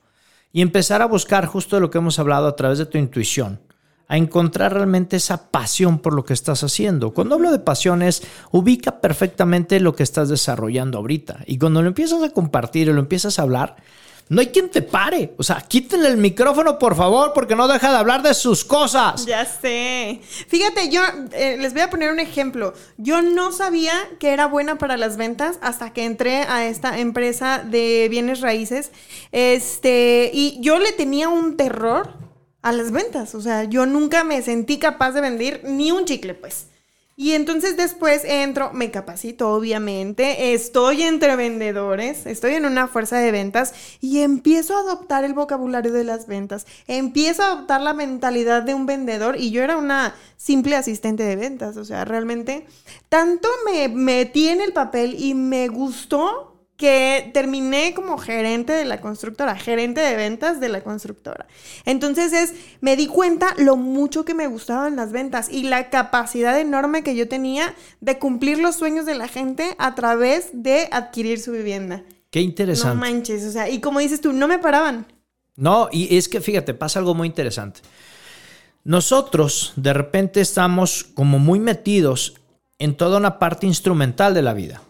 y 0.52 0.62
empezar 0.62 1.02
a 1.02 1.08
buscar 1.08 1.46
justo 1.46 1.80
lo 1.80 1.92
que 1.92 1.98
hemos 1.98 2.18
hablado 2.20 2.48
a 2.48 2.56
través 2.56 2.78
de 2.78 2.86
tu 2.86 2.98
intuición, 2.98 3.60
a 4.08 4.18
encontrar 4.18 4.74
realmente 4.74 5.18
esa 5.18 5.52
pasión 5.52 6.00
por 6.00 6.14
lo 6.14 6.24
que 6.24 6.34
estás 6.34 6.64
haciendo. 6.64 7.14
Cuando 7.14 7.36
hablo 7.36 7.52
de 7.52 7.60
pasiones, 7.60 8.24
ubica 8.52 9.02
perfectamente 9.02 9.80
lo 9.80 9.96
que 9.96 10.04
estás 10.04 10.30
desarrollando 10.30 10.98
ahorita 10.98 11.40
y 11.46 11.58
cuando 11.58 11.82
lo 11.82 11.90
empiezas 11.90 12.24
a 12.24 12.30
compartir 12.30 12.88
y 12.88 12.94
lo 12.94 13.00
empiezas 13.00 13.38
a 13.38 13.42
hablar, 13.42 13.76
no 14.28 14.42
hay 14.42 14.48
quien 14.48 14.70
te 14.70 14.82
pare. 14.82 15.34
O 15.38 15.44
sea, 15.44 15.62
quítenle 15.62 16.08
el 16.08 16.18
micrófono, 16.18 16.80
por 16.80 16.96
favor, 16.96 17.34
porque 17.34 17.56
no 17.56 17.68
deja 17.68 17.92
de 17.92 17.98
hablar 17.98 18.24
de 18.24 18.34
sus 18.34 18.66
cosas. 18.66 19.26
Ya 19.26 19.46
sé. 19.46 20.20
Fíjate, 20.48 20.90
yo 20.90 21.02
eh, 21.34 21.58
les 21.60 21.74
voy 21.74 21.82
a 21.84 21.90
poner 21.90 22.12
un 22.12 22.20
ejemplo. 22.20 22.74
Yo 22.98 23.22
no 23.22 23.52
sabía 23.52 23.94
que 24.20 24.34
era 24.34 24.48
buena 24.48 24.78
para 24.78 24.98
las 24.98 25.18
ventas 25.18 25.60
hasta 25.62 25.94
que 25.94 26.06
entré 26.06 26.38
a 26.38 26.66
esta 26.66 27.00
empresa 27.00 27.64
de 27.64 28.08
bienes 28.10 28.42
raíces. 28.42 28.92
Este, 29.32 30.32
y 30.34 30.58
yo 30.60 30.80
le 30.80 30.92
tenía 30.92 31.30
un 31.30 31.56
terror 31.56 32.14
a 32.64 32.72
las 32.72 32.92
ventas. 32.92 33.36
O 33.36 33.42
sea, 33.42 33.66
yo 33.66 33.86
nunca 33.86 34.24
me 34.24 34.42
sentí 34.42 34.80
capaz 34.80 35.12
de 35.12 35.22
vender 35.22 35.62
ni 35.66 35.92
un 35.92 36.06
chicle, 36.06 36.34
pues. 36.34 36.68
Y 37.18 37.32
entonces 37.32 37.78
después 37.78 38.26
entro, 38.26 38.74
me 38.74 38.92
capacito 38.92 39.50
obviamente, 39.52 40.54
estoy 40.54 41.04
entre 41.04 41.38
vendedores, 41.38 42.26
estoy 42.26 42.56
en 42.56 42.66
una 42.66 42.90
fuerza 42.90 43.18
de 43.20 43.32
ventas 43.32 43.74
y 44.02 44.20
empiezo 44.20 44.76
a 44.76 44.82
adoptar 44.82 45.24
el 45.24 45.34
vocabulario 45.34 45.94
de 45.94 46.04
las 46.04 46.28
ventas, 46.28 46.68
empiezo 46.88 47.44
a 47.44 47.52
adoptar 47.52 47.80
la 47.80 47.94
mentalidad 47.94 48.64
de 48.64 48.74
un 48.74 48.86
vendedor 48.86 49.38
y 49.40 49.52
yo 49.52 49.64
era 49.64 49.78
una 49.78 50.14
simple 50.36 50.76
asistente 50.76 51.24
de 51.24 51.38
ventas, 51.38 51.78
o 51.78 51.86
sea, 51.86 52.04
realmente 52.04 52.68
tanto 53.08 53.48
me 53.66 53.88
metí 53.88 54.50
en 54.50 54.60
el 54.60 54.74
papel 54.74 55.16
y 55.18 55.36
me 55.36 55.70
gustó 55.70 56.55
que 56.78 57.32
terminé 57.34 57.94
como 57.94 58.18
gerente 58.18 58.74
de 58.74 58.86
la 58.86 59.00
constructora, 59.00 59.56
gerente 59.56 60.02
de 60.02 60.16
ventas 60.16 60.60
de 60.60 60.70
la 60.70 60.82
constructora. 60.82 61.48
Entonces 61.86 62.34
es, 62.34 62.54
me 62.82 62.96
di 62.98 63.08
cuenta 63.08 63.54
lo 63.58 63.78
mucho 63.78 64.26
que 64.26 64.34
me 64.34 64.48
gustaban 64.48 64.96
las 64.96 65.12
ventas 65.12 65.50
y 65.50 65.64
la 65.64 65.90
capacidad 65.90 66.60
enorme 66.60 67.04
que 67.04 67.16
yo 67.16 67.30
tenía 67.30 67.74
de 68.02 68.20
cumplir 68.20 68.60
los 68.60 68.76
sueños 68.76 69.06
de 69.06 69.16
la 69.16 69.28
gente 69.28 69.76
a 69.78 69.96
través 69.96 70.50
de 70.52 70.90
adquirir 70.92 71.40
su 71.40 71.52
vivienda. 71.54 72.04
Qué 72.30 72.42
interesante. 72.42 72.96
No 72.96 73.02
manches, 73.02 73.46
o 73.46 73.52
sea, 73.52 73.70
y 73.70 73.80
como 73.80 74.00
dices 74.00 74.20
tú, 74.20 74.34
no 74.34 74.48
me 74.48 74.60
paraban. 74.60 75.06
No, 75.56 75.88
y 75.92 76.18
es 76.18 76.28
que 76.28 76.42
fíjate, 76.42 76.74
pasa 76.74 77.00
algo 77.00 77.16
muy 77.16 77.28
interesante. 77.28 77.80
Nosotros 78.84 79.72
de 79.78 79.94
repente 79.94 80.42
estamos 80.42 81.06
como 81.06 81.40
muy 81.40 81.60
metidos 81.60 82.36
en 82.78 82.96
toda 82.96 83.18
una 83.18 83.40
parte 83.40 83.66
instrumental 83.66 84.34
de 84.34 84.42
la 84.42 84.54
vida. 84.54 84.82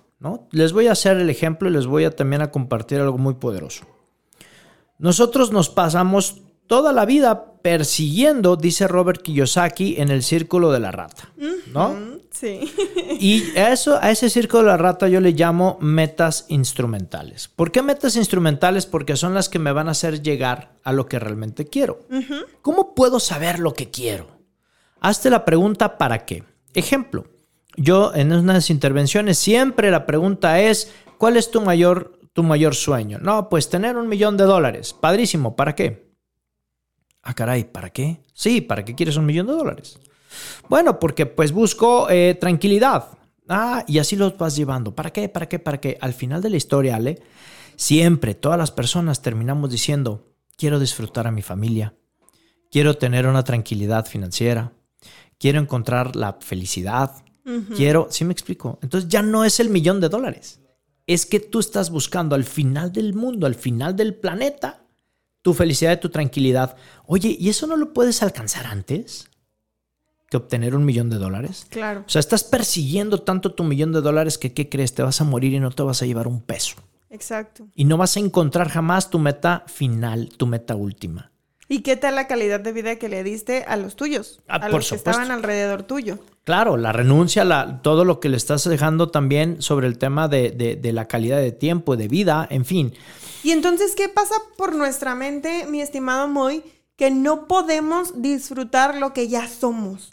Les 0.51 0.73
voy 0.73 0.87
a 0.87 0.93
hacer 0.93 1.17
el 1.17 1.29
ejemplo 1.29 1.69
y 1.69 1.73
les 1.73 1.85
voy 1.85 2.05
a 2.05 2.11
también 2.11 2.41
a 2.41 2.51
compartir 2.51 2.99
algo 2.99 3.17
muy 3.17 3.35
poderoso. 3.35 3.85
Nosotros 4.97 5.51
nos 5.51 5.69
pasamos 5.69 6.41
toda 6.67 6.93
la 6.93 7.05
vida 7.05 7.53
persiguiendo, 7.61 8.55
dice 8.55 8.87
Robert 8.87 9.21
Kiyosaki, 9.21 9.95
en 9.97 10.09
el 10.09 10.23
círculo 10.23 10.71
de 10.71 10.79
la 10.79 10.91
rata, 10.91 11.31
¿no? 11.73 11.95
Sí. 12.31 12.71
Y 13.19 13.43
eso, 13.55 13.97
a 14.01 14.11
ese 14.11 14.29
círculo 14.29 14.63
de 14.63 14.69
la 14.69 14.77
rata 14.77 15.07
yo 15.07 15.21
le 15.21 15.31
llamo 15.31 15.77
metas 15.79 16.45
instrumentales. 16.49 17.47
¿Por 17.47 17.71
qué 17.71 17.81
metas 17.81 18.15
instrumentales? 18.17 18.85
Porque 18.85 19.15
son 19.15 19.33
las 19.33 19.47
que 19.47 19.59
me 19.59 19.71
van 19.71 19.87
a 19.87 19.91
hacer 19.91 20.21
llegar 20.21 20.77
a 20.83 20.91
lo 20.91 21.07
que 21.07 21.17
realmente 21.17 21.65
quiero. 21.65 21.99
¿Cómo 22.61 22.93
puedo 22.93 23.19
saber 23.19 23.59
lo 23.59 23.73
que 23.73 23.89
quiero? 23.89 24.27
Hazte 24.99 25.29
la 25.29 25.45
pregunta 25.45 25.97
¿para 25.97 26.25
qué? 26.25 26.43
Ejemplo, 26.73 27.25
yo 27.77 28.13
en 28.15 28.31
unas 28.31 28.69
intervenciones 28.69 29.37
siempre 29.37 29.91
la 29.91 30.05
pregunta 30.05 30.59
es, 30.59 30.91
¿cuál 31.17 31.37
es 31.37 31.51
tu 31.51 31.61
mayor, 31.61 32.19
tu 32.33 32.43
mayor 32.43 32.75
sueño? 32.75 33.19
No, 33.19 33.49
pues 33.49 33.69
tener 33.69 33.97
un 33.97 34.07
millón 34.07 34.37
de 34.37 34.45
dólares. 34.45 34.93
Padrísimo, 34.93 35.55
¿para 35.55 35.75
qué? 35.75 36.11
Ah, 37.21 37.33
caray, 37.33 37.63
¿para 37.63 37.89
qué? 37.89 38.21
Sí, 38.33 38.61
¿para 38.61 38.85
qué 38.85 38.93
quieres 38.95 39.17
un 39.17 39.25
millón 39.25 39.47
de 39.47 39.53
dólares? 39.53 39.99
Bueno, 40.69 40.99
porque 40.99 41.25
pues 41.25 41.51
busco 41.51 42.09
eh, 42.09 42.37
tranquilidad. 42.39 43.07
Ah, 43.47 43.83
y 43.87 43.99
así 43.99 44.15
los 44.15 44.37
vas 44.37 44.55
llevando. 44.55 44.95
¿Para 44.95 45.11
qué? 45.11 45.29
¿Para 45.29 45.47
qué? 45.47 45.59
¿Para 45.59 45.79
qué? 45.79 45.97
Al 46.01 46.13
final 46.13 46.41
de 46.41 46.49
la 46.49 46.57
historia, 46.57 46.95
Ale, 46.95 47.21
siempre 47.75 48.35
todas 48.35 48.57
las 48.57 48.71
personas 48.71 49.21
terminamos 49.21 49.69
diciendo, 49.69 50.33
quiero 50.57 50.79
disfrutar 50.79 51.27
a 51.27 51.31
mi 51.31 51.41
familia, 51.41 51.95
quiero 52.71 52.97
tener 52.97 53.27
una 53.27 53.43
tranquilidad 53.43 54.05
financiera, 54.05 54.73
quiero 55.37 55.59
encontrar 55.59 56.15
la 56.15 56.37
felicidad, 56.39 57.24
quiero, 57.75 58.07
¿sí 58.09 58.25
me 58.25 58.33
explico? 58.33 58.79
Entonces 58.81 59.09
ya 59.09 59.21
no 59.21 59.45
es 59.45 59.59
el 59.59 59.69
millón 59.69 60.01
de 60.01 60.09
dólares, 60.09 60.59
es 61.07 61.25
que 61.25 61.39
tú 61.39 61.59
estás 61.59 61.89
buscando 61.89 62.35
al 62.35 62.43
final 62.43 62.91
del 62.91 63.13
mundo, 63.13 63.45
al 63.45 63.55
final 63.55 63.95
del 63.95 64.15
planeta, 64.15 64.81
tu 65.41 65.53
felicidad 65.53 65.93
y 65.93 65.99
tu 65.99 66.09
tranquilidad. 66.09 66.75
Oye, 67.05 67.35
¿y 67.39 67.49
eso 67.49 67.67
no 67.67 67.77
lo 67.77 67.93
puedes 67.93 68.23
alcanzar 68.23 68.65
antes? 68.65 69.29
que 70.29 70.37
obtener 70.37 70.75
un 70.75 70.85
millón 70.85 71.09
de 71.09 71.17
dólares. 71.17 71.67
Claro. 71.69 72.03
O 72.05 72.09
sea, 72.09 72.19
estás 72.19 72.43
persiguiendo 72.43 73.21
tanto 73.21 73.53
tu 73.53 73.63
millón 73.63 73.91
de 73.91 74.01
dólares 74.01 74.37
que, 74.37 74.53
¿qué 74.53 74.69
crees? 74.69 74.95
Te 74.95 75.03
vas 75.03 75.21
a 75.21 75.23
morir 75.23 75.53
y 75.53 75.59
no 75.59 75.71
te 75.71 75.83
vas 75.83 76.01
a 76.01 76.05
llevar 76.05 76.27
un 76.27 76.41
peso. 76.41 76.77
Exacto. 77.09 77.67
Y 77.75 77.85
no 77.85 77.97
vas 77.97 78.17
a 78.17 78.19
encontrar 78.19 78.69
jamás 78.69 79.09
tu 79.09 79.19
meta 79.19 79.63
final, 79.67 80.29
tu 80.35 80.47
meta 80.47 80.75
última. 80.75 81.31
¿Y 81.67 81.79
qué 81.81 81.95
tal 81.95 82.15
la 82.15 82.27
calidad 82.27 82.59
de 82.59 82.71
vida 82.71 82.95
que 82.97 83.09
le 83.09 83.23
diste 83.23 83.63
a 83.67 83.75
los 83.75 83.95
tuyos? 83.95 84.41
Ah, 84.47 84.57
a 84.57 84.59
por 84.61 84.71
los 84.73 84.89
que 84.89 84.97
supuesto. 84.97 85.09
estaban 85.21 85.31
alrededor 85.31 85.83
tuyo. 85.83 86.19
Claro, 86.43 86.77
la 86.77 86.91
renuncia, 86.91 87.43
la, 87.43 87.81
todo 87.81 88.05
lo 88.05 88.19
que 88.19 88.29
le 88.29 88.37
estás 88.37 88.63
dejando 88.69 89.09
también 89.09 89.61
sobre 89.63 89.87
el 89.87 89.97
tema 89.97 90.27
de, 90.27 90.51
de- 90.51 90.75
de 90.75 90.93
la 90.93 91.07
calidad 91.07 91.37
de 91.39 91.51
tiempo, 91.51 91.97
de 91.97 92.07
vida, 92.07 92.47
en 92.51 92.65
fin. 92.65 92.93
Y 93.43 93.49
entonces, 93.51 93.95
¿qué 93.95 94.09
pasa 94.09 94.35
por 94.57 94.75
nuestra 94.75 95.15
mente, 95.15 95.65
mi 95.67 95.81
estimado 95.81 96.27
Moy? 96.27 96.61
Que 96.97 97.09
no 97.11 97.47
podemos 97.47 98.21
disfrutar 98.21 98.95
lo 98.97 99.11
que 99.13 99.27
ya 99.27 99.47
somos. 99.47 100.11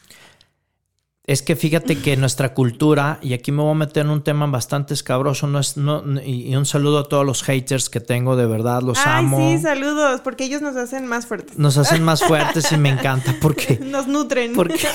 Es 1.24 1.40
que 1.40 1.54
fíjate 1.54 1.98
que 1.98 2.16
nuestra 2.16 2.52
cultura, 2.52 3.20
y 3.22 3.32
aquí 3.32 3.52
me 3.52 3.62
voy 3.62 3.70
a 3.70 3.74
meter 3.74 4.04
en 4.04 4.10
un 4.10 4.24
tema 4.24 4.44
bastante 4.46 4.92
escabroso, 4.92 5.46
no 5.46 5.60
es, 5.60 5.76
no, 5.76 6.02
y 6.20 6.52
un 6.56 6.66
saludo 6.66 6.98
a 6.98 7.04
todos 7.04 7.24
los 7.24 7.44
haters 7.44 7.88
que 7.88 8.00
tengo, 8.00 8.34
de 8.34 8.46
verdad, 8.46 8.82
los 8.82 8.98
Ay, 8.98 9.20
amo. 9.20 9.38
sí, 9.38 9.62
saludos, 9.62 10.20
porque 10.20 10.42
ellos 10.44 10.62
nos 10.62 10.74
hacen 10.74 11.06
más 11.06 11.26
fuertes. 11.26 11.56
Nos 11.56 11.78
hacen 11.78 12.02
más 12.02 12.24
fuertes 12.26 12.72
y 12.72 12.76
me 12.76 12.88
encanta 12.88 13.36
porque 13.40 13.78
Nos 13.82 14.08
nutren. 14.08 14.52
Porque 14.52 14.80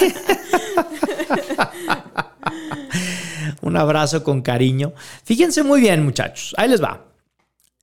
un 3.61 3.77
abrazo 3.77 4.21
con 4.21 4.41
cariño. 4.41 4.91
Fíjense 5.23 5.63
muy 5.63 5.79
bien, 5.79 6.03
muchachos. 6.03 6.53
Ahí 6.57 6.67
les 6.67 6.83
va. 6.83 7.05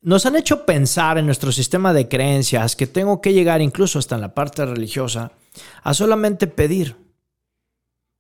Nos 0.03 0.27
han 0.27 0.37
hecho 0.37 0.67
pensar 0.67 1.17
en 1.17 1.25
nuestro 1.25 1.51
sistema 1.51 1.95
de 1.95 2.09
creencias 2.09 2.77
que 2.77 2.87
tengo 2.87 3.23
que 3.23 3.33
llegar 3.33 3.63
incluso 3.63 3.99
hasta 3.99 4.17
en 4.17 4.21
la 4.21 4.35
parte 4.35 4.67
religiosa 4.67 5.33
a 5.83 5.95
solamente 5.95 6.47
pedir. 6.47 7.04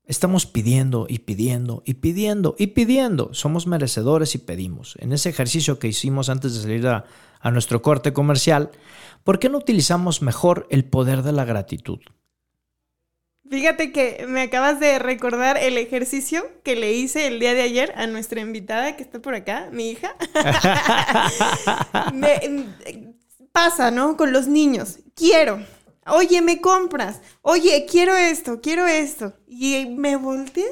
Estamos 0.06 0.44
pidiendo 0.46 1.06
y 1.08 1.20
pidiendo 1.20 1.82
y 1.86 1.94
pidiendo 1.94 2.54
y 2.58 2.68
pidiendo. 2.68 3.32
Somos 3.32 3.66
merecedores 3.66 4.34
y 4.34 4.38
pedimos. 4.38 4.96
En 5.00 5.12
ese 5.12 5.30
ejercicio 5.30 5.78
que 5.78 5.88
hicimos 5.88 6.28
antes 6.28 6.54
de 6.54 6.60
salir 6.62 6.86
a, 6.86 7.04
a 7.40 7.50
nuestro 7.50 7.80
corte 7.80 8.12
comercial, 8.12 8.70
¿por 9.24 9.38
qué 9.38 9.48
no 9.48 9.58
utilizamos 9.58 10.20
mejor 10.20 10.66
el 10.70 10.84
poder 10.84 11.22
de 11.22 11.32
la 11.32 11.46
gratitud? 11.46 12.00
Fíjate 13.48 13.92
que 13.92 14.24
me 14.28 14.42
acabas 14.42 14.80
de 14.80 14.98
recordar 14.98 15.56
el 15.58 15.78
ejercicio 15.78 16.44
que 16.64 16.76
le 16.76 16.92
hice 16.94 17.26
el 17.26 17.40
día 17.40 17.54
de 17.54 17.62
ayer 17.62 17.92
a 17.96 18.06
nuestra 18.06 18.40
invitada 18.40 18.96
que 18.96 19.02
está 19.02 19.20
por 19.20 19.34
acá, 19.34 19.68
mi 19.72 19.90
hija. 19.90 20.16
Me- 22.14 22.66
pasa, 23.52 23.90
¿no? 23.90 24.16
Con 24.16 24.32
los 24.32 24.48
niños. 24.48 24.98
Quiero. 25.14 25.60
Oye, 26.06 26.42
me 26.42 26.60
compras. 26.60 27.20
Oye, 27.42 27.86
quiero 27.90 28.16
esto, 28.16 28.60
quiero 28.60 28.86
esto. 28.86 29.34
Y 29.46 29.86
me 29.86 30.16
volteé 30.16 30.66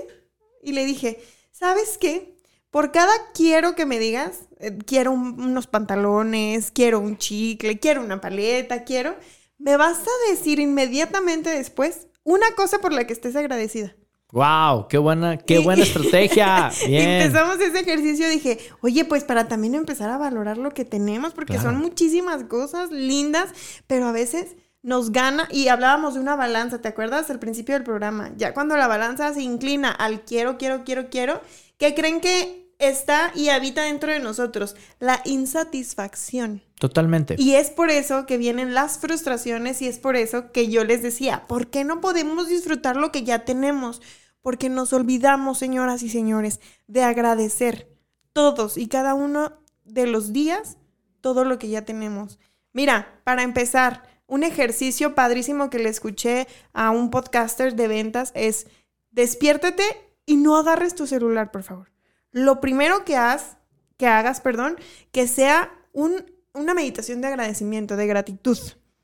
y 0.62 0.72
le 0.72 0.84
dije, 0.84 1.22
¿sabes 1.50 1.98
qué? 1.98 2.36
Por 2.70 2.90
cada 2.92 3.12
quiero 3.34 3.74
que 3.74 3.84
me 3.86 3.98
digas, 3.98 4.48
eh, 4.58 4.78
quiero 4.86 5.12
un- 5.12 5.40
unos 5.42 5.66
pantalones, 5.66 6.70
quiero 6.70 7.00
un 7.00 7.18
chicle, 7.18 7.78
quiero 7.78 8.02
una 8.02 8.20
paleta, 8.20 8.84
quiero, 8.84 9.14
me 9.58 9.76
vas 9.76 9.98
a 9.98 10.30
decir 10.30 10.58
inmediatamente 10.58 11.50
después 11.50 12.08
una 12.24 12.46
cosa 12.54 12.78
por 12.78 12.92
la 12.92 13.06
que 13.06 13.12
estés 13.12 13.36
agradecida. 13.36 13.94
¡Wow! 14.32 14.88
¡Qué 14.88 14.96
buena, 14.96 15.36
qué 15.36 15.56
Y- 15.60 15.64
buena 15.64 15.82
estrategia! 15.84 16.70
Bien. 16.86 17.20
Empezamos 17.22 17.60
ese 17.60 17.80
ejercicio, 17.80 18.28
dije, 18.30 18.58
oye, 18.80 19.04
pues 19.04 19.24
para 19.24 19.46
también 19.48 19.74
empezar 19.74 20.08
a 20.08 20.16
valorar 20.16 20.56
lo 20.56 20.70
que 20.72 20.86
tenemos, 20.86 21.34
porque 21.34 21.54
Claro. 21.54 21.70
son 21.72 21.80
muchísimas 21.80 22.44
cosas 22.44 22.90
lindas, 22.90 23.50
pero 23.86 24.06
a 24.06 24.12
veces 24.12 24.56
nos 24.82 25.12
gana, 25.12 25.48
y 25.50 25.68
hablábamos 25.68 26.14
de 26.14 26.20
una 26.20 26.36
balanza, 26.36 26.80
¿te 26.80 26.88
acuerdas? 26.88 27.30
Al 27.30 27.38
principio 27.38 27.74
del 27.74 27.84
programa, 27.84 28.32
ya 28.36 28.52
cuando 28.52 28.76
la 28.76 28.88
balanza 28.88 29.32
se 29.32 29.42
inclina 29.42 29.90
al 29.90 30.22
quiero, 30.22 30.58
quiero, 30.58 30.84
quiero, 30.84 31.08
quiero, 31.08 31.40
¿qué 31.78 31.94
creen 31.94 32.20
que 32.20 32.62
está 32.78 33.30
y 33.34 33.48
habita 33.50 33.82
dentro 33.82 34.10
de 34.10 34.18
nosotros? 34.18 34.74
La 34.98 35.22
insatisfacción. 35.24 36.62
Totalmente. 36.80 37.36
Y 37.38 37.54
es 37.54 37.70
por 37.70 37.90
eso 37.90 38.26
que 38.26 38.38
vienen 38.38 38.74
las 38.74 38.98
frustraciones 38.98 39.80
y 39.82 39.86
es 39.86 40.00
por 40.00 40.16
eso 40.16 40.50
que 40.50 40.68
yo 40.68 40.84
les 40.84 41.00
decía, 41.00 41.46
¿por 41.46 41.68
qué 41.68 41.84
no 41.84 42.00
podemos 42.00 42.48
disfrutar 42.48 42.96
lo 42.96 43.12
que 43.12 43.22
ya 43.22 43.44
tenemos? 43.44 44.02
Porque 44.40 44.68
nos 44.68 44.92
olvidamos, 44.92 45.58
señoras 45.58 46.02
y 46.02 46.10
señores, 46.10 46.58
de 46.88 47.04
agradecer 47.04 47.88
todos 48.32 48.76
y 48.76 48.88
cada 48.88 49.14
uno 49.14 49.52
de 49.84 50.08
los 50.08 50.32
días 50.32 50.76
todo 51.20 51.44
lo 51.44 51.60
que 51.60 51.68
ya 51.68 51.84
tenemos. 51.84 52.40
Mira, 52.72 53.20
para 53.22 53.44
empezar, 53.44 54.02
un 54.32 54.44
ejercicio 54.44 55.14
padrísimo 55.14 55.68
que 55.68 55.78
le 55.78 55.90
escuché 55.90 56.48
a 56.72 56.90
un 56.90 57.10
podcaster 57.10 57.76
de 57.76 57.86
ventas 57.86 58.32
es 58.34 58.66
despiértate 59.10 59.82
y 60.24 60.36
no 60.36 60.56
agarres 60.56 60.94
tu 60.94 61.06
celular, 61.06 61.50
por 61.50 61.62
favor. 61.62 61.92
Lo 62.30 62.58
primero 62.58 63.04
que 63.04 63.14
haz, 63.14 63.58
que 63.98 64.06
hagas, 64.06 64.40
perdón, 64.40 64.76
que 65.10 65.28
sea 65.28 65.70
un, 65.92 66.24
una 66.54 66.72
meditación 66.72 67.20
de 67.20 67.28
agradecimiento, 67.28 67.96
de 67.96 68.06
gratitud. 68.06 68.58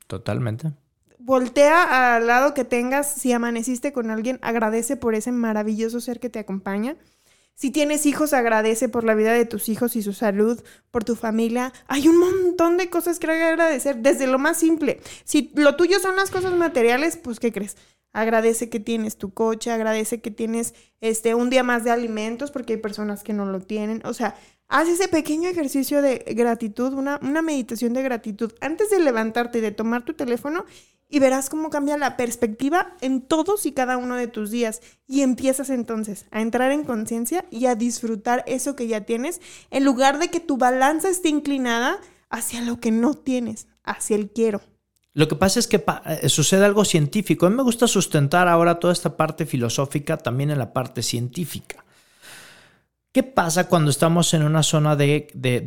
Totalmente. 0.07 0.73
Voltea 1.19 2.15
al 2.15 2.25
lado 2.25 2.55
que 2.55 2.65
tengas, 2.65 3.13
si 3.13 3.31
amaneciste 3.31 3.93
con 3.93 4.09
alguien, 4.09 4.39
agradece 4.41 4.97
por 4.97 5.13
ese 5.13 5.31
maravilloso 5.31 5.99
ser 5.99 6.19
que 6.19 6.31
te 6.31 6.39
acompaña. 6.39 6.97
Si 7.59 7.71
tienes 7.71 8.05
hijos, 8.05 8.31
agradece 8.31 8.87
por 8.87 9.03
la 9.03 9.15
vida 9.15 9.33
de 9.33 9.43
tus 9.43 9.67
hijos 9.67 9.97
y 9.97 10.01
su 10.01 10.13
salud, 10.13 10.63
por 10.91 11.03
tu 11.03 11.17
familia. 11.17 11.73
Hay 11.87 12.07
un 12.07 12.17
montón 12.17 12.77
de 12.77 12.89
cosas 12.89 13.19
que 13.19 13.29
agradecer, 13.29 13.97
desde 13.97 14.27
lo 14.27 14.39
más 14.39 14.55
simple. 14.55 15.01
Si 15.25 15.51
lo 15.55 15.75
tuyo 15.75 15.99
son 15.99 16.15
las 16.15 16.31
cosas 16.31 16.53
materiales, 16.53 17.17
pues 17.17 17.37
¿qué 17.37 17.51
crees? 17.51 17.75
Agradece 18.13 18.69
que 18.69 18.79
tienes 18.79 19.17
tu 19.17 19.33
coche, 19.33 19.71
agradece 19.71 20.21
que 20.21 20.31
tienes 20.31 20.73
este 21.01 21.35
un 21.35 21.49
día 21.49 21.63
más 21.63 21.83
de 21.83 21.91
alimentos, 21.91 22.49
porque 22.49 22.73
hay 22.73 22.79
personas 22.79 23.23
que 23.23 23.33
no 23.33 23.45
lo 23.45 23.59
tienen. 23.59 24.01
O 24.05 24.13
sea, 24.13 24.37
haz 24.69 24.87
ese 24.87 25.09
pequeño 25.09 25.49
ejercicio 25.49 26.01
de 26.01 26.19
gratitud, 26.37 26.93
una, 26.93 27.19
una 27.21 27.41
meditación 27.41 27.91
de 27.91 28.03
gratitud 28.03 28.53
antes 28.61 28.89
de 28.89 29.01
levantarte 29.01 29.57
y 29.57 29.61
de 29.61 29.71
tomar 29.71 30.05
tu 30.05 30.13
teléfono 30.13 30.63
y 31.09 31.19
verás 31.19 31.49
cómo 31.49 31.69
cambia 31.69 31.97
la 31.97 32.15
perspectiva 32.15 32.95
en 33.01 33.21
todos 33.21 33.65
y 33.65 33.71
cada 33.71 33.97
uno 33.97 34.15
de 34.15 34.27
tus 34.27 34.51
días. 34.51 34.81
Y 35.07 35.21
empiezas 35.21 35.69
entonces 35.71 36.27
a 36.31 36.41
entrar 36.41 36.71
en 36.71 36.83
conciencia 36.83 37.45
y 37.49 37.65
a 37.65 37.75
disfrutar 37.75 38.43
eso 38.47 38.75
que 38.75 38.87
ya 38.87 39.01
tienes, 39.01 39.41
en 39.71 39.83
lugar 39.83 40.19
de 40.19 40.29
que 40.29 40.39
tu 40.39 40.57
balanza 40.57 41.09
esté 41.09 41.29
inclinada 41.29 41.99
hacia 42.29 42.61
lo 42.61 42.79
que 42.79 42.91
no 42.91 43.15
tienes, 43.15 43.67
hacia 43.83 44.15
el 44.15 44.29
quiero. 44.29 44.61
Lo 45.13 45.27
que 45.27 45.35
pasa 45.35 45.59
es 45.59 45.67
que 45.67 45.83
eh, 46.05 46.29
sucede 46.29 46.63
algo 46.63 46.85
científico. 46.85 47.47
A 47.47 47.49
mí 47.49 47.55
me 47.55 47.63
gusta 47.63 47.87
sustentar 47.87 48.47
ahora 48.47 48.79
toda 48.79 48.93
esta 48.93 49.17
parte 49.17 49.47
filosófica 49.47 50.17
también 50.17 50.51
en 50.51 50.59
la 50.59 50.71
parte 50.71 51.01
científica. 51.01 51.83
¿Qué 53.11 53.23
pasa 53.23 53.67
cuando 53.67 53.89
estamos 53.89 54.33
en 54.35 54.43
una 54.43 54.61
zona 54.61 54.95
de, 54.95 55.27
de- 55.33 55.61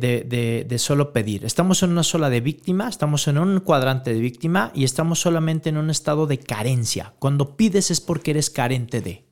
de- 0.65 0.79
solo 0.79 1.11
pedir? 1.11 1.43
Estamos 1.43 1.83
en 1.83 1.91
una 1.91 2.03
sola 2.03 2.29
de 2.29 2.39
víctima, 2.39 2.87
estamos 2.87 3.27
en 3.27 3.37
un 3.37 3.59
cuadrante 3.59 4.13
de 4.13 4.19
víctima 4.21 4.71
y 4.73 4.85
estamos 4.85 5.19
solamente 5.19 5.67
en 5.67 5.77
un 5.77 5.89
estado 5.89 6.25
de 6.25 6.37
carencia. 6.39 7.13
Cuando 7.19 7.57
pides 7.57 7.91
es 7.91 7.99
porque 7.99 8.31
eres 8.31 8.49
carente 8.49 9.01
de. 9.01 9.25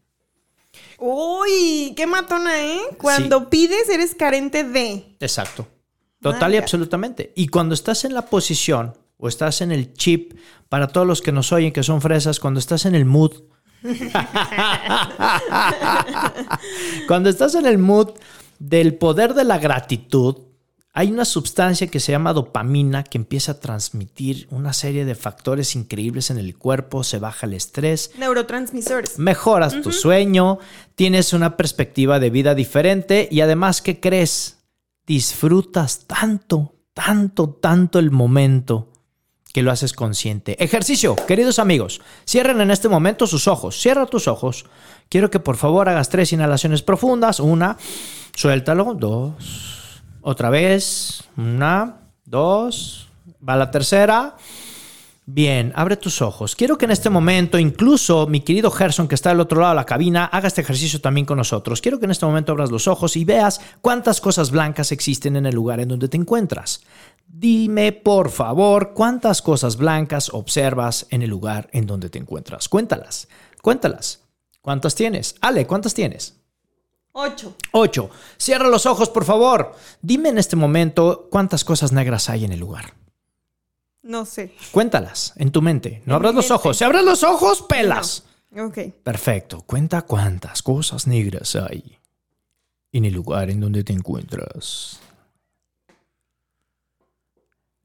Uy, 1.00 1.94
qué 1.96 2.06
matona, 2.06 2.62
¿eh? 2.66 2.82
Cuando 2.98 3.50
pides 3.50 3.88
eres 3.90 4.14
carente 4.14 4.66
de. 4.66 5.16
Exacto. 5.22 5.68
Total 6.22 6.54
y 6.54 6.58
absolutamente. 6.58 7.32
Y 7.36 7.48
cuando 7.48 7.74
estás 7.74 8.04
en 8.04 8.14
la 8.14 8.26
posición 8.26 8.94
o 9.18 9.30
estás 9.30 9.62
en 9.62 9.72
el 9.72 9.94
chip, 9.94 10.34
para 10.68 10.88
todos 10.88 11.08
los 11.08 11.22
que 11.22 11.32
nos 11.32 11.52
oyen 11.54 11.72
que 11.72 11.82
son 11.82 12.02
fresas, 12.02 12.40
cuando 12.42 12.60
estás 12.60 12.86
en 12.86 12.94
el 12.94 13.06
mood, 13.06 13.32
cuando 17.08 17.30
estás 17.30 17.56
en 17.56 17.66
el 17.66 17.78
mood 17.78 18.10
del 18.60 18.96
poder 18.96 19.34
de 19.34 19.44
la 19.44 19.58
gratitud, 19.58 20.38
hay 20.94 21.12
una 21.12 21.26
sustancia 21.26 21.88
que 21.88 22.02
se 22.02 22.12
llama 22.12 22.34
dopamina 22.34 23.04
que 23.04 23.18
empieza 23.18 23.54
a 23.54 23.60
transmitir 23.60 24.48
una 24.52 24.74
serie 24.74 25.06
de 25.06 25.16
factores 25.16 25.76
increíbles 25.76 26.30
en 26.30 26.38
el 26.38 26.56
cuerpo, 26.58 27.04
se 27.04 27.18
baja 27.18 27.48
el 27.48 27.54
estrés, 27.54 28.12
Neurotransmisores. 28.18 29.18
mejoras 29.18 29.82
tu 29.82 29.94
sueño, 29.94 30.60
tienes 30.96 31.34
una 31.34 31.56
perspectiva 31.56 32.20
de 32.20 32.30
vida 32.30 32.56
diferente 32.56 33.30
y 33.32 33.40
además, 33.42 33.82
¿qué 33.82 34.02
crees? 34.02 34.58
Disfrutas 35.08 36.08
tanto, 36.08 36.76
tanto, 36.94 37.50
tanto 37.50 38.00
el 38.00 38.12
momento 38.12 38.91
que 39.54 39.62
lo 39.62 39.72
haces 39.72 39.94
consciente. 39.94 40.62
Ejercicio, 40.64 41.16
queridos 41.28 41.60
amigos, 41.60 42.02
cierren 42.26 42.62
en 42.62 42.72
este 42.72 42.90
momento 42.90 43.28
sus 43.28 43.48
ojos. 43.48 43.80
Cierra 43.80 44.06
tus 44.06 44.28
ojos. 44.28 44.66
Quiero 45.10 45.30
que 45.30 45.40
por 45.40 45.58
favor 45.58 45.90
hagas 45.90 46.10
tres 46.10 46.32
inhalaciones 46.34 46.82
profundas. 46.82 47.40
Una, 47.40 47.78
suéltalo. 48.36 48.94
Dos, 48.94 50.02
otra 50.22 50.50
vez. 50.50 51.24
Una, 51.38 51.98
dos. 52.26 53.10
Va 53.48 53.56
la 53.56 53.72
tercera. 53.72 54.36
Bien, 55.34 55.72
abre 55.76 55.98
tus 55.98 56.22
ojos. 56.22 56.56
Quiero 56.56 56.78
que 56.78 56.86
en 56.86 56.92
este 56.92 57.10
momento, 57.10 57.60
incluso 57.60 58.28
mi 58.28 58.42
querido 58.42 58.72
Gerson, 58.72 59.08
que 59.08 59.16
está 59.16 59.30
del 59.30 59.40
otro 59.40 59.62
lado 59.62 59.74
de 59.74 59.76
la 59.76 59.86
cabina, 59.86 60.26
haga 60.26 60.48
este 60.48 60.62
ejercicio 60.62 61.00
también 61.00 61.26
con 61.26 61.38
nosotros. 61.38 61.80
Quiero 61.80 62.00
que 62.00 62.06
en 62.06 62.12
este 62.12 62.26
momento 62.26 62.52
abras 62.52 62.72
los 62.72 62.88
ojos 62.88 63.16
y 63.16 63.24
veas 63.24 63.62
cuántas 63.82 64.20
cosas 64.20 64.52
blancas 64.52 64.92
existen 64.92 65.36
en 65.36 65.46
el 65.46 65.56
lugar 65.56 65.80
en 65.80 65.90
donde 65.90 66.10
te 66.10 66.18
encuentras. 66.18 66.82
Dime, 67.28 67.92
por 67.92 68.30
favor, 68.30 68.94
cuántas 68.94 69.42
cosas 69.42 69.78
blancas 69.78 70.30
observas 70.34 71.08
en 71.10 71.22
el 71.22 71.30
lugar 71.30 71.70
en 71.72 71.86
donde 71.88 72.10
te 72.10 72.20
encuentras. 72.20 72.70
Cuéntalas, 72.70 73.28
cuéntalas. 73.62 74.20
¿Cuántas 74.62 74.94
tienes? 74.94 75.36
Ale, 75.42 75.66
¿cuántas 75.66 75.94
tienes? 75.94 76.36
Ocho. 77.14 77.56
Ocho. 77.72 78.10
Cierra 78.38 78.68
los 78.70 78.86
ojos, 78.86 79.10
por 79.10 79.26
favor. 79.26 79.74
Dime 80.02 80.30
en 80.30 80.38
este 80.38 80.56
momento 80.56 81.28
cuántas 81.32 81.64
cosas 81.66 81.92
negras 81.92 82.30
hay 82.30 82.46
en 82.46 82.52
el 82.54 82.60
lugar. 82.60 82.94
No 84.04 84.26
sé. 84.26 84.54
Cuéntalas 84.72 85.34
en 85.36 85.52
tu 85.52 85.62
mente. 85.62 86.02
No 86.06 86.14
En 86.14 86.16
abras 86.18 86.36
los 86.36 86.46
mente. 86.46 86.54
ojos. 86.54 86.78
Si 86.78 86.84
abres 86.84 87.04
los 87.04 87.24
ojos, 87.24 87.64
pelas. 87.68 88.24
Ok. 88.58 88.78
Perfecto. 89.04 89.62
Cuenta 89.66 90.04
cuántas 90.04 90.62
cosas 90.62 91.08
negras 91.08 91.56
hay 91.56 91.98
en 92.92 93.06
el 93.06 93.14
lugar 93.14 93.50
en 93.50 93.60
donde 93.62 93.84
te 93.84 93.94
encuentras. 93.94 95.00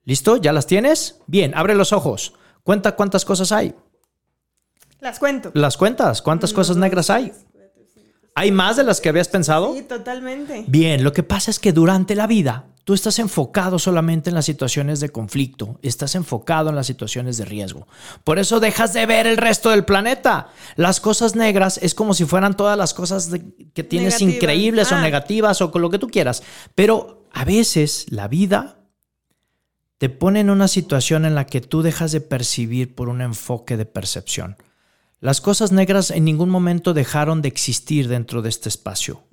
¿Listo? 0.07 0.37
¿Ya 0.39 0.53
las 0.55 0.67
tienes? 0.67 1.17
Bien, 1.27 1.53
abre 1.55 1.75
los 1.75 1.93
ojos. 1.93 2.33
Cuenta 2.63 2.97
cuántas 2.97 3.25
cosas 3.27 3.53
hay. 3.53 3.75
Las 5.01 5.19
cuento. 5.19 5.51
¿Las 5.53 5.77
cuentas? 5.77 6.23
¿Cuántas 6.23 6.53
Uno, 6.53 6.57
cosas 6.57 6.77
negras 6.79 7.11
hay? 7.11 7.33
¿Hay 8.35 8.53
más 8.53 8.77
de 8.77 8.85
las 8.85 9.01
que 9.01 9.09
habías 9.09 9.29
pensado? 9.29 9.75
Sí, 9.75 9.83
totalmente. 9.83 10.65
Bien, 10.69 11.03
lo 11.05 11.13
que 11.13 11.23
pasa 11.23 11.51
es 11.51 11.59
que 11.59 11.73
durante 11.73 12.15
la 12.15 12.27
vida 12.27 12.67
tú 12.85 12.95
estás 12.95 13.19
enfocado 13.19 13.79
solamente 13.79 14.31
en 14.31 14.35
las 14.37 14.45
situaciones 14.45 15.01
de 15.01 15.09
conflicto, 15.09 15.79
estás 15.83 16.15
enfocado 16.15 16.69
en 16.71 16.77
las 16.77 16.87
situaciones 16.87 17.37
de 17.39 17.45
riesgo. 17.47 17.89
Por 18.25 18.39
eso 18.39 18.61
dejas 18.61 18.93
de 18.93 19.07
ver 19.07 19.27
el 19.27 19.39
resto 19.39 19.71
del 19.71 19.85
planeta. 19.85 20.49
Las 20.77 21.01
cosas 21.01 21.35
negras 21.35 21.79
es 21.83 21.95
como 21.95 22.15
si 22.15 22.25
fueran 22.27 22.57
todas 22.57 22.79
las 22.79 22.95
cosas 22.95 23.31
de- 23.31 23.43
que 23.75 23.83
tienes 23.83 24.15
Negativas. 24.21 24.35
increíbles 24.37 24.93
o 24.93 24.97
Ah. 24.97 25.01
negativas 25.03 25.61
o 25.63 25.73
con 25.73 25.83
lo 25.83 25.91
que 25.91 25.99
tú 25.99 26.09
quieras. 26.09 26.43
Pero 26.75 27.27
a 27.33 27.45
veces 27.45 28.07
la 28.11 28.29
vida 28.29 28.76
te 29.99 30.09
pone 30.09 30.41
en 30.41 30.51
una 30.51 30.69
situación 30.69 31.25
en 31.25 31.35
la 31.35 31.47
que 31.47 31.61
tú 31.61 31.83
dejas 31.83 32.13
de 32.13 32.21
percibir 32.21 32.95
por 32.95 33.09
un 33.09 33.21
enfoque 33.21 33.77
de 33.77 33.87
percepción. 33.87 34.57
Las 35.21 35.41
cosas 35.41 35.73
negras 35.73 36.11
en 36.11 36.25
ningún 36.25 36.51
momento 36.51 36.93
dejaron 36.95 37.41
de 37.43 37.49
existir 37.49 38.09
dentro 38.09 38.43
de 38.43 38.51
este 38.51 38.69
espacio 38.69 39.25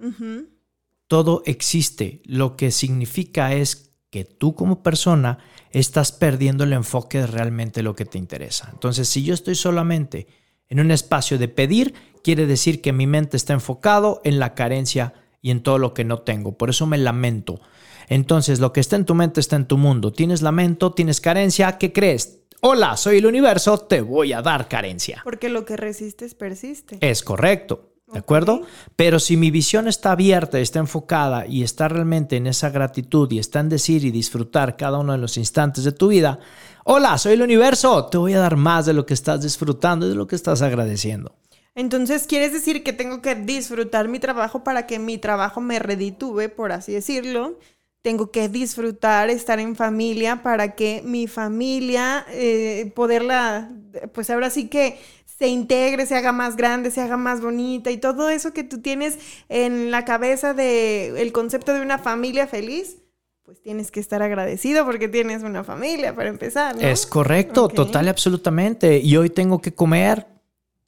todo 1.14 1.44
existe. 1.46 2.24
Lo 2.26 2.56
que 2.56 2.72
significa 2.72 3.54
es 3.54 3.92
que 4.10 4.26
tú 4.26 4.56
como 4.56 4.82
persona 4.82 5.38
estás 5.70 6.12
perdiendo 6.12 6.64
el 6.64 6.74
enfoque 6.74 7.20
de 7.20 7.28
realmente 7.28 7.84
lo 7.84 7.96
que 7.96 8.06
te 8.06 8.18
interesa. 8.18 8.70
Entonces, 8.74 9.08
si 9.10 9.24
yo 9.24 9.36
estoy 9.36 9.54
solamente 9.54 10.26
en 10.70 10.80
un 10.80 10.90
espacio 10.90 11.38
de 11.38 11.50
pedir, 11.50 11.94
quiere 12.24 12.48
decir 12.48 12.82
que 12.82 12.94
mi 12.94 13.06
mente 13.06 13.38
está 13.38 13.54
enfocado 13.54 14.22
en 14.24 14.40
la 14.40 14.56
carencia 14.56 15.14
y 15.40 15.52
en 15.52 15.62
todo 15.62 15.78
lo 15.78 15.94
que 15.94 16.04
no 16.04 16.22
tengo. 16.22 16.58
Por 16.58 16.72
eso 16.72 16.88
me 16.88 16.98
lamento. 16.98 17.62
Entonces, 18.08 18.60
lo 18.60 18.74
que 18.74 18.80
está 18.80 18.96
en 18.96 19.06
tu 19.06 19.16
mente 19.16 19.40
está 19.40 19.56
en 19.56 19.68
tu 19.68 19.78
mundo. 19.78 20.12
Tienes 20.12 20.42
lamento, 20.42 20.92
tienes 20.92 21.22
carencia, 21.22 21.78
¿qué 21.78 21.94
crees? 21.94 22.40
Hola, 22.62 22.96
soy 22.96 23.18
el 23.18 23.26
universo, 23.26 23.78
te 23.78 24.00
voy 24.00 24.32
a 24.32 24.42
dar 24.42 24.70
carencia. 24.70 25.20
Porque 25.26 25.50
lo 25.50 25.66
que 25.66 25.76
resistes 25.76 26.34
persiste. 26.34 26.98
Es 27.02 27.22
correcto, 27.22 27.92
¿de 28.08 28.20
acuerdo? 28.20 28.62
Pero 28.96 29.20
si 29.20 29.36
mi 29.36 29.52
visión 29.52 29.90
está 29.90 30.14
abierta, 30.14 30.60
está 30.60 30.80
enfocada 30.80 31.46
y 31.46 31.64
está 31.64 31.90
realmente 31.90 32.38
en 32.38 32.48
esa 32.48 32.70
gratitud 32.70 33.30
y 33.34 33.40
está 33.40 33.60
en 33.60 33.68
decir 33.68 34.06
y 34.06 34.12
disfrutar 34.12 34.78
cada 34.78 35.00
uno 35.00 35.12
de 35.12 35.18
los 35.18 35.36
instantes 35.36 35.84
de 35.84 35.92
tu 35.92 36.08
vida, 36.08 36.40
hola, 36.86 37.18
soy 37.18 37.34
el 37.34 37.42
universo, 37.42 38.06
te 38.06 38.18
voy 38.18 38.32
a 38.32 38.40
dar 38.40 38.56
más 38.56 38.86
de 38.86 38.94
lo 38.94 39.06
que 39.06 39.14
estás 39.14 39.42
disfrutando 39.42 40.06
y 40.06 40.10
de 40.10 40.16
lo 40.16 40.28
que 40.28 40.38
estás 40.38 40.62
agradeciendo. 40.62 41.36
Entonces, 41.76 42.28
¿quieres 42.28 42.54
decir 42.54 42.84
que 42.84 42.94
tengo 42.94 43.22
que 43.22 43.34
disfrutar 43.34 44.08
mi 44.08 44.20
trabajo 44.20 44.64
para 44.64 44.86
que 44.86 45.00
mi 45.00 45.18
trabajo 45.18 45.60
me 45.60 45.80
reditúe, 45.80 46.50
por 46.56 46.72
así 46.72 46.94
decirlo? 46.94 47.58
Tengo 48.04 48.32
que 48.32 48.50
disfrutar 48.50 49.30
estar 49.30 49.60
en 49.60 49.78
familia 49.78 50.44
para 50.44 50.76
que 50.76 51.02
mi 51.06 51.26
familia, 51.26 52.26
eh, 52.30 52.92
poderla, 52.94 53.72
pues 54.14 54.30
ahora 54.30 54.50
sí 54.50 54.68
que 54.68 55.00
se 55.40 55.48
integre, 55.48 56.06
se 56.06 56.16
haga 56.16 56.34
más 56.34 56.58
grande, 56.58 56.92
se 56.92 57.00
haga 57.00 57.16
más 57.16 57.40
bonita 57.40 57.92
y 57.92 57.98
todo 57.98 58.30
eso 58.30 58.52
que 58.54 58.66
tú 58.66 58.82
tienes 58.82 59.18
en 59.48 59.90
la 59.90 60.04
cabeza 60.04 60.54
de 60.54 61.22
el 61.22 61.32
concepto 61.32 61.74
de 61.74 61.82
una 61.82 61.98
familia 61.98 62.46
feliz, 62.46 62.98
pues 63.44 63.62
tienes 63.62 63.90
que 63.90 64.02
estar 64.02 64.22
agradecido 64.22 64.86
porque 64.86 65.08
tienes 65.08 65.42
una 65.44 65.64
familia 65.64 66.14
para 66.14 66.28
empezar. 66.28 66.76
¿no? 66.76 66.82
Es 66.82 67.08
correcto, 67.08 67.66
Ok. 67.66 67.74
total 67.74 68.08
y 68.08 68.10
absolutamente. 68.10 69.00
Y 69.00 69.16
hoy 69.16 69.30
tengo 69.30 69.62
que 69.62 69.74
comer. 69.74 70.28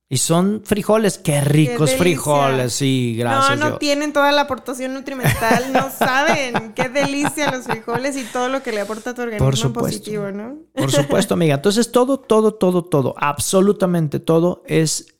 Y 0.08 0.18
son 0.18 0.62
frijoles, 0.64 1.18
qué 1.18 1.41
ricos 1.41 1.95
frijoles, 1.95 2.74
sí, 2.74 3.16
gracias. 3.18 3.58
No, 3.60 3.66
no 3.66 3.72
yo- 3.72 3.78
tienen 3.80 4.14
toda 4.14 4.32
la 4.32 4.41
aportación 4.41 4.93
nutrimental, 4.93 5.74
no 5.74 5.89
saben 5.97 6.74
qué 6.74 6.89
delicia 6.89 7.49
los 7.51 7.66
frijoles 7.66 8.16
y 8.16 8.24
todo 8.26 8.47
lo 8.49 8.62
que 8.62 8.72
le 8.72 8.82
aporta 8.82 9.10
a 9.10 9.14
tu 9.16 9.24
organismo 9.24 9.45
Por 9.47 9.58
supuesto. 9.58 9.97
positivo, 9.99 10.32
¿no? 10.32 10.58
Por 10.76 10.91
supuesto, 10.91 11.34
amiga. 11.34 11.56
Entonces, 11.56 11.91
todo, 11.91 12.20
todo, 12.20 12.53
todo, 12.53 12.84
todo, 12.86 13.16
absolutamente 13.18 14.20
todo 14.20 14.62
es 14.68 15.18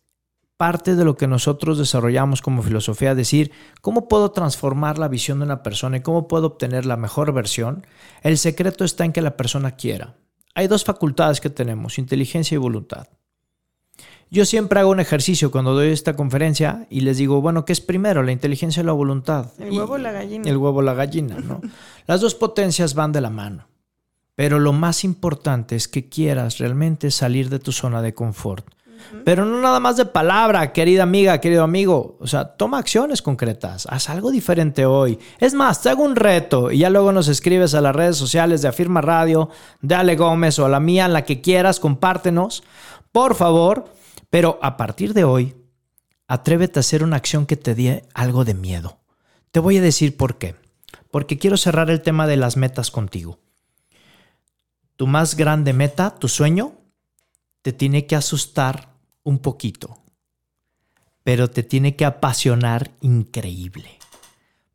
parte 0.56 0.96
de 0.96 1.04
lo 1.04 1.18
que 1.18 1.28
nosotros 1.28 1.80
desarrollamos 1.80 2.44
como 2.44 2.62
filosofía, 2.62 3.16
decir, 3.16 3.52
¿cómo 3.82 4.08
puedo 4.08 4.32
transformar 4.32 5.00
la 5.00 5.08
visión 5.08 5.40
de 5.40 5.46
una 5.46 5.64
persona 5.64 5.98
y 5.98 6.02
cómo 6.02 6.28
puedo 6.28 6.46
obtener 6.46 6.86
la 6.86 6.96
mejor 6.96 7.34
versión? 7.34 7.88
El 8.22 8.38
secreto 8.38 8.86
está 8.86 9.04
en 9.04 9.14
que 9.14 9.22
la 9.22 9.36
persona 9.36 9.72
quiera. 9.72 10.16
Hay 10.54 10.68
dos 10.68 10.86
facultades 10.86 11.42
que 11.42 11.50
tenemos, 11.50 11.98
inteligencia 11.98 12.54
y 12.54 12.60
voluntad. 12.60 13.08
Yo 14.32 14.44
siempre 14.46 14.80
hago 14.80 14.90
un 14.92 15.00
ejercicio 15.00 15.52
cuando 15.52 15.74
doy 15.74 15.90
esta 15.90 16.16
conferencia 16.16 16.88
y 16.90 17.02
les 17.02 17.18
digo, 17.18 17.42
bueno, 17.42 17.64
¿qué 17.64 17.74
es 17.74 17.82
primero, 17.82 18.24
la 18.24 18.32
inteligencia 18.32 18.82
o 18.84 18.86
la 18.86 18.92
voluntad? 18.92 19.48
El 19.60 19.74
Y- 19.74 19.78
huevo 19.78 19.94
o 19.94 19.98
la 19.98 20.12
gallina. 20.12 20.50
El 20.50 20.58
huevo 20.58 20.80
o 20.80 20.82
la 20.82 20.94
gallina, 20.94 21.38
¿no? 21.38 21.62
Las 22.08 22.22
dos 22.22 22.36
potencias 22.36 22.96
van 22.96 23.12
de 23.12 23.22
la 23.22 23.30
mano. 23.30 23.68
Pero 24.36 24.60
lo 24.60 24.74
más 24.74 25.04
importante 25.06 25.76
es 25.78 25.88
que 25.88 26.10
quieras 26.10 26.58
realmente 26.58 27.10
salir 27.12 27.50
de 27.50 27.60
tu 27.60 27.72
zona 27.72 28.02
de 28.02 28.14
confort. 28.14 28.66
Pero 29.24 29.46
no 29.46 29.62
nada 29.62 29.80
más 29.80 29.98
de 29.98 30.06
palabra, 30.06 30.74
querida 30.74 31.04
amiga, 31.04 31.40
querido 31.40 31.64
amigo. 31.64 32.18
O 32.20 32.28
sea, 32.28 32.46
toma 32.56 32.80
acciones 32.80 33.22
concretas. 33.22 33.86
Haz 33.90 34.10
algo 34.10 34.32
diferente 34.32 34.86
hoy. 34.86 35.20
Es 35.40 35.54
más, 35.54 35.82
te 35.82 35.90
hago 35.90 36.04
un 36.04 36.16
reto 36.16 36.72
y 36.72 36.80
ya 36.80 36.90
luego 36.90 37.12
nos 37.12 37.28
escribes 37.28 37.76
a 37.76 37.82
las 37.82 37.96
redes 37.96 38.18
sociales 38.18 38.62
de 38.62 38.68
Afirma 38.70 39.02
Radio, 39.02 39.50
de 39.82 39.96
Ale 39.96 40.16
Gómez 40.16 40.58
o 40.60 40.66
a 40.66 40.70
la 40.70 40.80
mía, 40.80 41.06
en 41.06 41.14
la 41.14 41.24
que 41.24 41.40
quieras, 41.40 41.80
compártenos. 41.80 42.64
Por 43.12 43.36
favor. 43.36 43.86
Pero 44.36 44.60
a 44.62 44.76
partir 44.76 45.14
de 45.14 45.24
hoy, 45.24 45.56
atrévete 46.28 46.78
a 46.78 46.82
hacer 46.82 47.06
una 47.06 47.16
acción 47.16 47.46
que 47.46 47.56
te 47.56 47.74
dé 47.74 48.06
algo 48.14 48.44
de 48.44 48.54
miedo. 48.54 49.00
Te 49.52 49.62
voy 49.62 49.78
a 49.78 49.82
decir 49.82 50.18
por 50.18 50.38
qué. 50.38 50.56
Porque 51.10 51.38
quiero 51.38 51.56
cerrar 51.56 51.90
el 51.90 52.02
tema 52.02 52.28
de 52.28 52.36
las 52.36 52.58
metas 52.58 52.92
contigo. 52.92 53.40
Tu 54.98 55.08
más 55.08 55.38
grande 55.38 55.72
meta, 55.72 56.16
tu 56.16 56.28
sueño, 56.28 56.74
te 57.62 57.72
tiene 57.72 58.08
que 58.08 58.18
asustar 58.18 58.90
un 59.24 59.40
poquito, 59.40 60.04
pero 61.24 61.50
te 61.50 61.64
tiene 61.64 61.96
que 61.96 62.04
apasionar 62.04 62.92
increíble. 63.00 64.00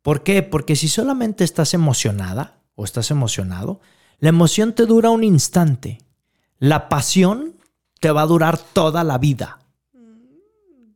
¿Por 0.01 0.23
qué? 0.23 0.41
Porque 0.41 0.75
si 0.75 0.87
solamente 0.87 1.43
estás 1.43 1.75
emocionada 1.75 2.63
o 2.73 2.83
estás 2.83 3.11
emocionado, 3.11 3.79
la 4.17 4.29
emoción 4.29 4.73
te 4.73 4.87
dura 4.87 5.11
un 5.11 5.23
instante. 5.23 5.99
La 6.57 6.89
pasión 6.89 7.60
te 8.01 8.11
va 8.11 8.23
a 8.23 8.27
durar 8.27 8.57
toda 8.57 9.03
la 9.03 9.19
vida. 9.19 9.59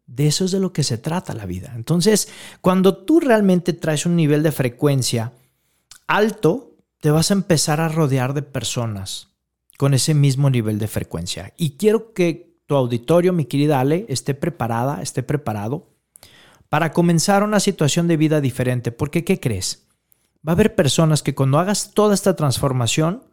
De 0.07 0.27
eso 0.27 0.43
es 0.43 0.51
de 0.51 0.59
lo 0.59 0.73
que 0.73 0.83
se 0.83 0.97
trata 0.97 1.35
la 1.35 1.45
vida. 1.45 1.71
Entonces, 1.75 2.29
cuando 2.61 2.97
tú 2.97 3.19
realmente 3.19 3.73
traes 3.73 4.05
un 4.07 4.15
nivel 4.15 4.41
de 4.41 4.51
frecuencia 4.51 5.33
alto, 6.07 6.77
te 6.99 7.11
vas 7.11 7.29
a 7.29 7.35
empezar 7.35 7.79
a 7.79 7.89
rodear 7.89 8.33
de 8.33 8.41
personas 8.41 9.29
con 9.77 9.93
ese 9.93 10.15
mismo 10.15 10.49
nivel 10.49 10.79
de 10.79 10.87
frecuencia. 10.87 11.53
Y 11.57 11.77
quiero 11.77 12.11
que 12.13 12.57
tu 12.65 12.75
auditorio, 12.75 13.33
mi 13.33 13.45
querida 13.45 13.79
Ale, 13.79 14.07
esté 14.09 14.33
preparada, 14.33 15.03
esté 15.03 15.21
preparado 15.21 15.89
para 16.69 16.91
comenzar 16.91 17.43
una 17.43 17.59
situación 17.59 18.07
de 18.07 18.17
vida 18.17 18.41
diferente. 18.41 18.91
Porque, 18.91 19.23
¿qué 19.23 19.39
crees? 19.39 19.87
Va 20.47 20.53
a 20.53 20.55
haber 20.55 20.73
personas 20.73 21.21
que 21.21 21.35
cuando 21.35 21.59
hagas 21.59 21.91
toda 21.93 22.15
esta 22.15 22.35
transformación, 22.35 23.25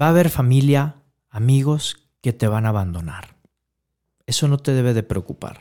va 0.00 0.06
a 0.06 0.10
haber 0.10 0.30
familia, 0.30 1.02
amigos 1.28 1.98
que 2.22 2.32
te 2.32 2.48
van 2.48 2.64
a 2.64 2.70
abandonar. 2.70 3.36
Eso 4.26 4.48
no 4.48 4.58
te 4.58 4.72
debe 4.72 4.94
de 4.94 5.02
preocupar. 5.02 5.60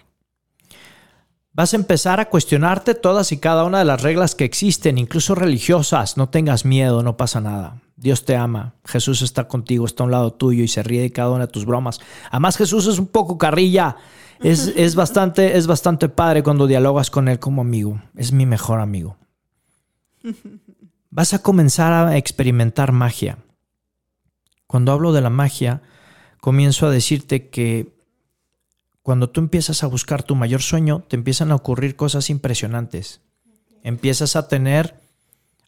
Vas 1.53 1.73
a 1.73 1.75
empezar 1.75 2.21
a 2.21 2.29
cuestionarte 2.29 2.95
todas 2.95 3.33
y 3.33 3.37
cada 3.37 3.65
una 3.65 3.79
de 3.79 3.85
las 3.85 4.01
reglas 4.01 4.35
que 4.35 4.45
existen, 4.45 4.97
incluso 4.97 5.35
religiosas. 5.35 6.15
No 6.15 6.29
tengas 6.29 6.63
miedo, 6.63 7.03
no 7.03 7.17
pasa 7.17 7.41
nada. 7.41 7.81
Dios 7.97 8.23
te 8.23 8.37
ama, 8.37 8.75
Jesús 8.85 9.21
está 9.21 9.47
contigo, 9.49 9.85
está 9.85 10.03
a 10.03 10.05
un 10.05 10.11
lado 10.11 10.31
tuyo 10.31 10.63
y 10.63 10.69
se 10.69 10.81
ríe 10.81 11.01
de 11.01 11.11
cada 11.11 11.31
una 11.31 11.47
de 11.47 11.51
tus 11.51 11.65
bromas. 11.65 11.99
Además 12.29 12.55
Jesús 12.55 12.87
es 12.87 12.99
un 12.99 13.07
poco 13.07 13.37
carrilla, 13.37 13.97
es, 14.39 14.73
es, 14.75 14.95
bastante, 14.95 15.57
es 15.57 15.67
bastante 15.67 16.07
padre 16.07 16.41
cuando 16.41 16.67
dialogas 16.67 17.11
con 17.11 17.27
él 17.27 17.37
como 17.37 17.61
amigo, 17.61 18.01
es 18.15 18.31
mi 18.31 18.45
mejor 18.45 18.79
amigo. 18.79 19.17
Vas 21.11 21.33
a 21.33 21.39
comenzar 21.43 21.91
a 21.91 22.17
experimentar 22.17 22.93
magia. 22.93 23.37
Cuando 24.65 24.93
hablo 24.93 25.11
de 25.11 25.21
la 25.21 25.29
magia, 25.29 25.81
comienzo 26.41 26.87
a 26.87 26.91
decirte 26.91 27.47
que 27.47 27.87
cuando 29.03 29.29
tú 29.29 29.39
empiezas 29.39 29.83
a 29.83 29.87
buscar 29.87 30.23
tu 30.23 30.35
mayor 30.35 30.61
sueño, 30.61 31.03
te 31.07 31.15
empiezan 31.15 31.51
a 31.51 31.55
ocurrir 31.55 31.95
cosas 31.95 32.29
impresionantes. 32.29 33.21
Empiezas 33.83 34.35
a 34.35 34.47
tener 34.47 34.99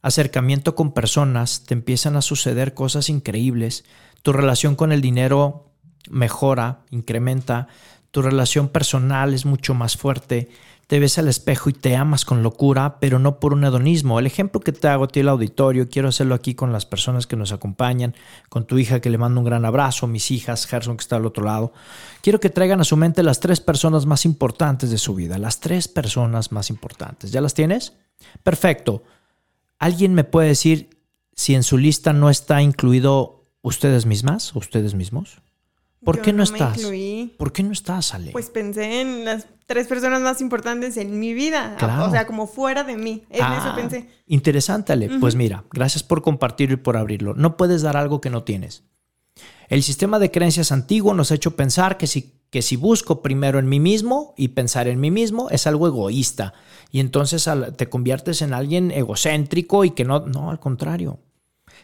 acercamiento 0.02 0.76
con 0.76 0.92
personas, 0.92 1.64
te 1.64 1.74
empiezan 1.74 2.18
a 2.18 2.22
suceder 2.22 2.74
cosas 2.74 3.10
increíbles, 3.10 3.86
tu 4.22 4.34
relación 4.34 4.76
con 4.76 4.92
el 4.92 5.02
dinero 5.02 5.72
mejora, 6.10 6.82
incrementa, 6.92 7.68
tu 8.12 8.22
relación 8.22 8.68
personal 8.68 9.34
es 9.34 9.46
mucho 9.46 9.74
más 9.74 9.96
fuerte, 9.96 10.50
te 10.88 11.00
ves 11.00 11.18
al 11.18 11.28
espejo 11.28 11.70
y 11.70 11.74
te 11.74 11.96
amas 11.96 12.26
con 12.26 12.44
locura, 12.44 13.00
pero 13.00 13.20
no 13.20 13.40
por 13.40 13.54
un 13.54 13.64
hedonismo. 13.64 14.20
El 14.20 14.26
ejemplo 14.26 14.60
que 14.60 14.72
te 14.72 14.88
hago 14.88 15.06
a 15.06 15.08
ti 15.08 15.22
el 15.22 15.30
auditorio, 15.30 15.88
quiero 15.90 16.10
hacerlo 16.10 16.36
aquí 16.36 16.56
con 16.56 16.72
las 16.72 16.86
personas 16.86 17.26
que 17.26 17.36
nos 17.36 17.52
acompañan, 17.52 18.16
con 18.50 18.66
tu 18.66 18.78
hija 18.78 19.00
que 19.00 19.10
le 19.10 19.18
mando 19.18 19.40
un 19.40 19.46
gran 19.46 19.66
abrazo, 19.66 20.08
mis 20.08 20.30
hijas, 20.32 20.66
Gerson 20.66 20.98
que 20.98 21.02
está 21.02 21.16
al 21.16 21.26
otro 21.26 21.44
lado. 21.44 21.74
Quiero 22.22 22.40
que 22.40 22.50
traigan 22.50 22.82
a 22.82 22.84
su 22.84 22.98
mente 22.98 23.24
las 23.24 23.40
tres 23.40 23.62
personas 23.62 24.06
más 24.06 24.26
importantes 24.26 24.92
de 24.92 24.98
su 24.98 25.16
vida, 25.16 25.38
las 25.38 25.60
tres 25.60 25.88
personas 25.88 26.52
más 26.52 26.70
importantes. 26.70 27.32
¿Ya 27.32 27.42
las 27.42 27.54
tienes? 27.54 27.94
Perfecto. 28.44 29.04
¿Alguien 29.80 30.14
me 30.14 30.24
puede 30.24 30.50
decir 30.50 30.90
si 31.34 31.56
en 31.56 31.64
su 31.64 31.78
lista 31.78 32.14
no 32.14 32.30
está 32.30 32.62
incluido 32.62 33.48
ustedes 33.62 34.06
mismas 34.06 34.56
ustedes 34.56 34.94
mismos? 34.94 35.43
¿Por 36.04 36.22
qué 36.22 36.34
no, 36.34 36.44
estás? 36.44 36.80
¿Por 37.38 37.52
qué 37.52 37.64
no 37.64 37.72
estás, 37.72 38.14
Ale? 38.14 38.32
Pues 38.32 38.50
pensé 38.50 39.02
en 39.02 39.26
las 39.26 39.48
tres 39.66 39.88
personas 39.88 40.22
más 40.22 40.42
importantes 40.42 40.98
en 40.98 41.20
mi 41.20 41.34
vida. 41.34 41.78
O 42.06 42.12
sea, 42.12 42.26
como 42.28 42.48
fuera 42.48 42.84
de 42.84 42.98
mí. 42.98 43.24
En 43.30 43.40
eso 43.40 43.70
ah, 43.70 43.76
pensé. 43.76 44.10
Interesante, 44.28 44.94
Ale. 44.94 45.10
Pues 45.20 45.36
mira, 45.36 45.64
gracias 45.72 46.04
por 46.04 46.22
compartirlo 46.22 46.76
y 46.76 46.78
por 46.78 46.98
abrirlo. 46.98 47.34
No 47.36 47.58
puedes 47.58 47.82
dar 47.82 47.98
algo 47.98 48.22
que 48.22 48.30
no 48.30 48.44
tienes. 48.44 48.84
El 49.70 49.82
sistema 49.84 50.20
de 50.20 50.32
creencias 50.32 50.72
antiguo 50.72 51.14
nos 51.14 51.32
ha 51.32 51.36
hecho 51.36 51.56
pensar 51.56 51.98
que 51.98 52.08
si, 52.08 52.34
que 52.50 52.62
si 52.62 52.76
busco 52.76 53.22
primero 53.22 53.58
en 53.58 53.68
mí 53.68 53.80
mismo 53.80 54.34
y 54.38 54.50
pensar 54.50 54.88
en 54.88 55.00
mí 55.00 55.10
mismo 55.10 55.50
es 55.50 55.66
algo 55.66 55.88
egoísta 55.88 56.54
y 56.92 57.00
entonces 57.00 57.50
te 57.76 57.90
conviertes 57.90 58.44
en 58.44 58.54
alguien 58.54 58.92
egocéntrico 58.92 59.84
y 59.84 59.92
que 59.92 60.06
no, 60.06 60.28
no, 60.28 60.52
al 60.52 60.60
contrario. 60.60 61.20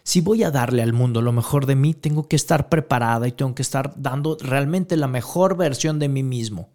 Si 0.03 0.21
voy 0.21 0.43
a 0.43 0.51
darle 0.51 0.81
al 0.81 0.93
mundo 0.93 1.21
lo 1.21 1.31
mejor 1.31 1.65
de 1.65 1.75
mí, 1.75 1.93
tengo 1.93 2.27
que 2.27 2.35
estar 2.35 2.69
preparada 2.69 3.27
y 3.27 3.31
tengo 3.31 3.55
que 3.55 3.61
estar 3.61 3.93
dando 3.95 4.37
realmente 4.39 4.97
la 4.97 5.07
mejor 5.07 5.57
versión 5.57 5.99
de 5.99 6.09
mí 6.09 6.23
mismo. 6.23 6.69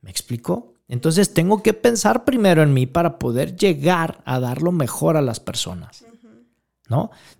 ¿Me 0.00 0.10
explico? 0.10 0.74
Entonces 0.88 1.32
tengo 1.32 1.62
que 1.62 1.72
pensar 1.72 2.24
primero 2.24 2.62
en 2.62 2.74
mí 2.74 2.86
para 2.86 3.18
poder 3.18 3.56
llegar 3.56 4.22
a 4.24 4.40
dar 4.40 4.62
lo 4.62 4.72
mejor 4.72 5.16
a 5.16 5.22
las 5.22 5.40
personas. 5.40 6.04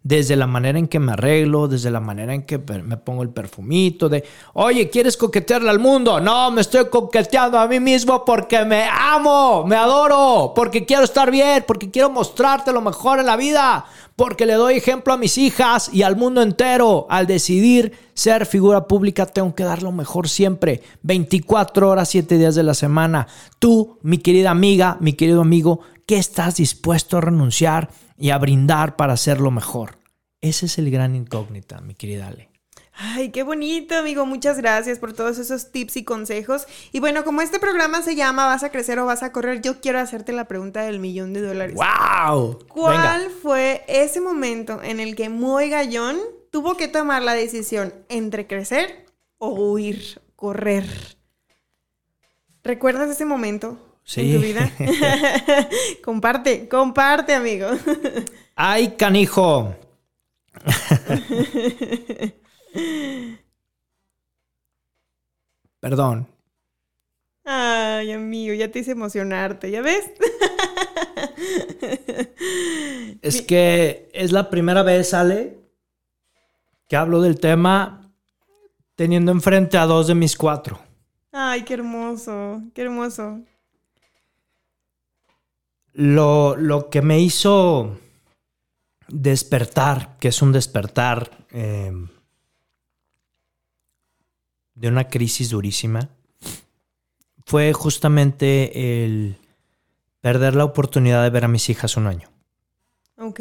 Desde 0.03 0.35
la 0.37 0.47
manera 0.47 0.79
en 0.79 0.89
que 0.89 0.99
me 0.99 1.13
arreglo, 1.13 1.69
desde 1.69 1.91
la 1.91 2.01
manera 2.01 2.35
en 2.35 2.43
que 2.43 2.59
me 2.59 2.97
pongo 2.97 3.23
el 3.23 3.31
perfumito, 3.31 4.09
de, 4.09 4.25
oye, 4.55 4.91
¿quieres 4.91 5.17
coquetearle 5.17 5.71
al 5.71 5.79
mundo? 5.79 6.21
No, 6.21 6.51
me 6.51 6.61
estoy 6.61 6.87
coqueteando 6.87 7.59
a 7.59 7.69
mí 7.69 7.79
mismo 7.79 8.25
porque 8.25 8.65
me 8.65 8.85
amo, 8.91 9.65
me 9.65 9.77
adoro, 9.77 10.53
porque 10.55 10.85
quiero 10.85 11.05
estar 11.05 11.31
bien, 11.31 11.65
porque 11.67 11.91
quiero 11.91 12.11
mostrarte 12.11 12.73
lo 12.73 12.81
mejor 12.81 13.21
en 13.21 13.27
la 13.27 13.37
vida, 13.37 13.85
porque 14.17 14.47
le 14.47 14.55
doy 14.55 14.75
ejemplo 14.75 15.13
a 15.13 15.17
mis 15.17 15.39
hijas 15.39 15.91
y 15.93 16.03
al 16.03 16.17
mundo 16.17 16.43
entero. 16.43 17.07
Al 17.09 17.27
decidir 17.27 17.93
ser 18.15 18.47
figura 18.47 18.87
pública, 18.87 19.27
tengo 19.27 19.55
que 19.55 19.65
dar 19.65 19.83
lo 19.83 19.93
mejor 19.93 20.29
siempre, 20.29 20.83
24 21.03 21.89
horas, 21.89 22.09
7 22.09 22.39
días 22.39 22.55
de 22.55 22.63
la 22.63 22.75
semana. 22.75 23.27
Tú, 23.59 23.99
mi 24.03 24.19
querida 24.19 24.51
amiga, 24.51 24.97
mi 25.01 25.13
querido 25.15 25.41
amigo, 25.41 25.81
¿qué 26.07 26.19
estás 26.19 26.57
dispuesto 26.57 27.19
a 27.19 27.21
renunciar? 27.21 27.91
Y 28.23 28.31
a 28.31 28.39
brindar 28.39 28.95
para 28.95 29.15
hacerlo 29.15 29.51
mejor. 29.51 29.97
Ese 30.41 30.67
es 30.67 30.79
el 30.79 30.93
gran 30.93 31.17
incógnita, 31.17 31.81
mi 31.81 31.97
querida 31.97 32.29
Ale. 32.29 32.51
Ay, 32.93 33.31
qué 33.33 33.43
bonito, 33.43 33.97
amigo. 33.97 34.27
Muchas 34.27 34.59
gracias 34.59 35.01
por 35.01 35.13
todos 35.13 35.39
esos 35.39 35.73
tips 35.73 35.97
y 35.97 36.05
consejos. 36.05 36.69
Y 36.93 37.01
bueno, 37.01 37.25
como 37.25 37.43
este 37.43 37.59
programa 37.59 38.01
se 38.01 38.15
llama 38.15 38.47
¿Vas 38.47 38.63
a 38.63 38.71
crecer 38.71 39.01
o 39.01 39.07
vas 39.07 39.25
a 39.25 39.33
correr? 39.33 39.61
Yo 39.61 39.81
quiero 39.81 39.99
hacerte 39.99 40.31
la 40.31 40.47
pregunta 40.47 40.83
del 40.83 41.01
millón 41.01 41.33
de 41.33 41.41
dólares. 41.41 41.75
¡Wow! 41.75 42.61
¿Cuál 42.69 43.29
fue 43.29 43.85
ese 43.89 44.21
momento 44.21 44.81
en 44.85 45.01
el 45.01 45.17
que 45.17 45.29
Moy 45.29 45.69
Gallón 45.69 46.21
tuvo 46.53 46.77
que 46.77 46.87
tomar 46.87 47.23
la 47.23 47.35
decisión 47.35 47.93
entre 48.09 48.47
crecer 48.47 49.05
o 49.39 49.49
huir, 49.49 50.23
correr? 50.37 50.87
¿Recuerdas 52.63 53.11
ese 53.11 53.25
momento? 53.25 53.92
En 54.17 54.35
tu 54.35 54.41
vida. 54.41 54.71
comparte, 56.05 56.69
comparte, 56.69 57.35
amigo. 57.35 57.69
¡Ay, 58.55 58.95
canijo! 58.97 59.75
Perdón. 65.81 66.29
Ay, 67.45 68.13
amigo, 68.13 68.55
ya 68.55 68.71
te 68.71 68.79
hice 68.81 68.93
emocionarte, 68.93 69.71
¿ya 69.71 69.83
ves? 69.83 70.13
es 73.23 73.43
que 73.43 74.09
es 74.13 74.31
la 74.31 74.49
primera 74.49 74.85
vez, 74.85 75.13
Ale, 75.13 75.59
que 76.89 76.95
hablo 76.97 77.21
del 77.21 77.41
tema 77.41 78.13
teniendo 78.95 79.33
enfrente 79.33 79.77
a 79.77 79.87
dos 79.87 80.07
de 80.07 80.15
mis 80.15 80.37
cuatro. 80.37 80.79
Ay, 81.33 81.63
qué 81.63 81.75
hermoso, 81.75 82.63
qué 82.75 82.83
hermoso 82.83 83.41
lo, 85.95 86.89
que 86.91 87.03
me 87.03 87.21
hizo 87.21 87.99
despertar, 89.09 90.17
que 90.19 90.29
es 90.29 90.43
un 90.43 90.53
despertar 90.53 91.47
em, 91.51 92.09
de 94.75 94.89
una 94.89 95.09
crisis 95.09 95.51
durísima, 95.51 96.09
fue 97.45 97.73
justamente 97.73 99.05
el 99.05 99.37
perder 100.21 100.55
la 100.55 100.65
oportunidad 100.65 101.23
de 101.23 101.31
ver 101.31 101.45
a 101.45 101.49
mis 101.49 101.69
hijas 101.69 101.97
un 101.97 102.07
año. 102.07 102.31
Ok. 103.19 103.41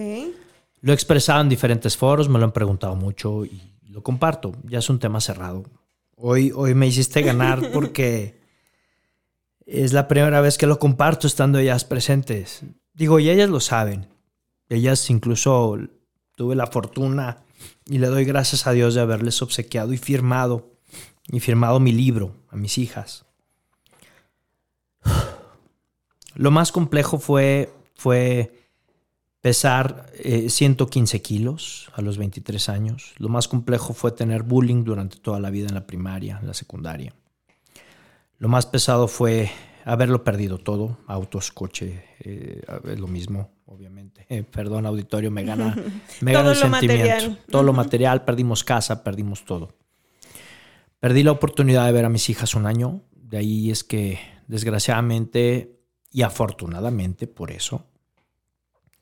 Lo 0.82 0.92
he 0.92 0.96
expresado 0.96 1.42
en 1.42 1.50
diferentes 1.50 1.96
foros, 1.96 2.28
me 2.28 2.40
lo 2.40 2.46
han 2.46 2.52
preguntado 2.52 2.96
mucho 2.96 3.46
y 3.46 3.62
lo 3.88 4.02
comparto. 4.02 4.54
Ya 4.64 4.80
es 4.80 4.90
un 4.90 5.00
tema 5.00 5.22
cerrado. 5.22 5.64
Hoy, 6.16 6.52
hoy 6.56 6.74
me 6.74 6.88
hiciste 6.88 7.22
ganar 7.22 7.72
porque 7.74 8.41
es 9.72 9.94
la 9.94 10.10
primera 10.10 10.42
vez 10.42 10.58
que 10.58 10.68
lo 10.68 10.80
comparto 10.80 11.28
estando 11.28 11.58
ellas 11.58 11.86
presentes. 11.86 12.64
Digo, 12.94 13.20
y 13.20 13.30
ellas 13.30 13.50
lo 13.50 13.62
saben. 13.62 14.08
Ellas 14.68 15.10
incluso 15.10 15.78
tuve 16.36 16.56
la 16.56 16.68
fortuna 16.68 17.38
y 17.86 18.00
le 18.00 18.08
doy 18.08 18.26
gracias 18.26 18.68
a 18.68 18.74
Dios 18.74 18.96
de 18.96 19.02
haberles 19.02 19.42
obsequiado 19.42 19.94
y 19.94 19.98
firmado 19.98 20.76
y 21.28 21.40
firmado 21.40 21.80
mi 21.80 21.94
libro 21.94 22.36
a 22.50 22.58
mis 22.58 22.78
hijas. 22.78 23.26
Lo 26.36 26.52
más 26.52 26.74
complejo 26.74 27.18
fue, 27.18 27.74
fue 27.96 28.70
pesar 29.40 30.12
115 30.48 31.16
eh, 31.16 31.22
kilos 31.22 31.90
a 31.94 32.02
los 32.02 32.18
23 32.18 32.68
años. 32.68 33.14
Lo 33.20 33.30
más 33.30 33.48
complejo 33.48 33.94
fue 33.94 34.12
tener 34.12 34.44
bullying 34.44 34.84
durante 34.84 35.18
toda 35.18 35.40
la 35.40 35.50
vida 35.50 35.70
en 35.70 35.76
la 35.76 35.88
primaria, 35.88 36.40
en 36.42 36.48
la 36.48 36.54
secundaria. 36.54 37.14
Lo 38.42 38.50
más 38.50 38.66
pesado 38.66 39.08
fue 39.08 39.52
haberlo 39.86 40.24
perdido 40.24 40.58
todo, 40.58 40.98
autos, 41.06 41.52
coche, 41.52 42.04
eh, 42.22 42.60
es 42.86 43.00
lo 43.00 43.06
mismo, 43.06 43.52
obviamente. 43.68 44.26
Eh, 44.30 44.42
perdón, 44.42 44.88
auditorio, 44.88 45.30
me 45.30 45.44
gana, 45.44 45.78
me 46.22 46.34
gana 46.34 46.50
el 46.50 46.56
sentimiento. 46.56 47.38
Todo 47.52 47.62
lo 47.62 47.72
material, 47.72 48.26
perdimos 48.26 48.64
casa, 48.64 49.04
perdimos 49.04 49.46
todo. 49.46 49.76
Perdí 51.00 51.22
la 51.22 51.34
oportunidad 51.34 51.86
de 51.86 51.92
ver 51.92 52.04
a 52.04 52.10
mis 52.10 52.32
hijas 52.32 52.56
un 52.56 52.66
año, 52.66 53.04
de 53.14 53.38
ahí 53.38 53.70
es 53.70 53.84
que 53.84 54.18
desgraciadamente 54.48 55.80
y 56.12 56.24
afortunadamente 56.24 57.28
por 57.28 57.52
eso, 57.52 57.86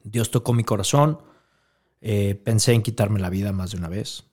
Dios 0.04 0.32
tocó 0.32 0.52
mi 0.52 0.66
corazón, 0.66 1.22
eh, 2.02 2.36
pensé 2.36 2.74
en 2.74 2.84
quitarme 2.84 3.22
la 3.22 3.30
vida 3.30 3.54
más 3.54 3.72
de 3.72 3.78
una 3.78 3.88
vez. 3.88 4.26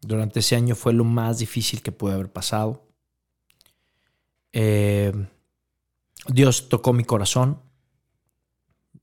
Durante 0.00 0.38
ese 0.38 0.54
año 0.54 0.76
fue 0.76 0.92
lo 0.92 1.02
más 1.02 1.40
difícil 1.40 1.82
que 1.82 1.90
pude 1.90 2.14
haber 2.14 2.30
pasado. 2.30 2.91
Eh, 4.52 5.12
Dios 6.28 6.68
tocó 6.68 6.92
mi 6.92 7.04
corazón. 7.04 7.60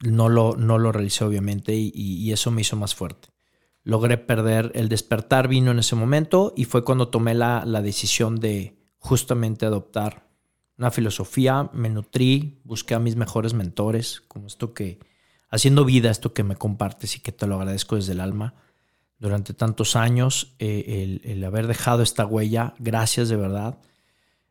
No 0.01 0.29
lo, 0.29 0.55
no 0.55 0.77
lo 0.77 0.91
realicé, 0.91 1.25
obviamente, 1.25 1.75
y, 1.75 2.31
eso 2.31 2.51
me 2.51 2.61
hizo 2.61 2.77
más 2.77 2.95
fuerte. 2.95 3.29
Logré 3.83 4.17
perder, 4.17 4.71
el 4.75 4.87
despertar 4.87 5.49
vino 5.49 5.71
en 5.71 5.79
ese 5.79 5.95
momento 5.95 6.53
y 6.55 6.65
fue 6.65 6.85
cuando 6.85 7.09
tomé 7.09 7.33
la, 7.33 7.65
la 7.65 7.81
decisión 7.81 8.39
de 8.39 8.77
justamente 8.97 9.65
adoptar 9.65 10.29
una 10.77 10.91
filosofía, 10.91 11.69
me 11.73 11.89
nutrí, 11.89 12.61
busqué 12.63 12.95
a 12.95 12.99
mis 12.99 13.17
mejores 13.17 13.53
mentores, 13.53 14.21
como 14.29 14.47
esto 14.47 14.73
que 14.73 14.99
haciendo 15.49 15.83
vida 15.83 16.09
esto 16.09 16.33
que 16.33 16.43
me 16.43 16.55
compartes 16.55 17.17
y 17.17 17.19
que 17.19 17.33
te 17.33 17.47
lo 17.47 17.55
agradezco 17.55 17.97
desde 17.97 18.13
el 18.13 18.21
alma 18.21 18.55
durante 19.17 19.53
tantos 19.53 19.97
años, 19.97 20.55
eh, 20.59 21.03
el, 21.03 21.29
el, 21.29 21.43
haber 21.43 21.67
dejado 21.67 22.01
esta 22.01 22.25
huella, 22.25 22.73
gracias 22.79 23.27
de 23.27 23.35
verdad. 23.35 23.79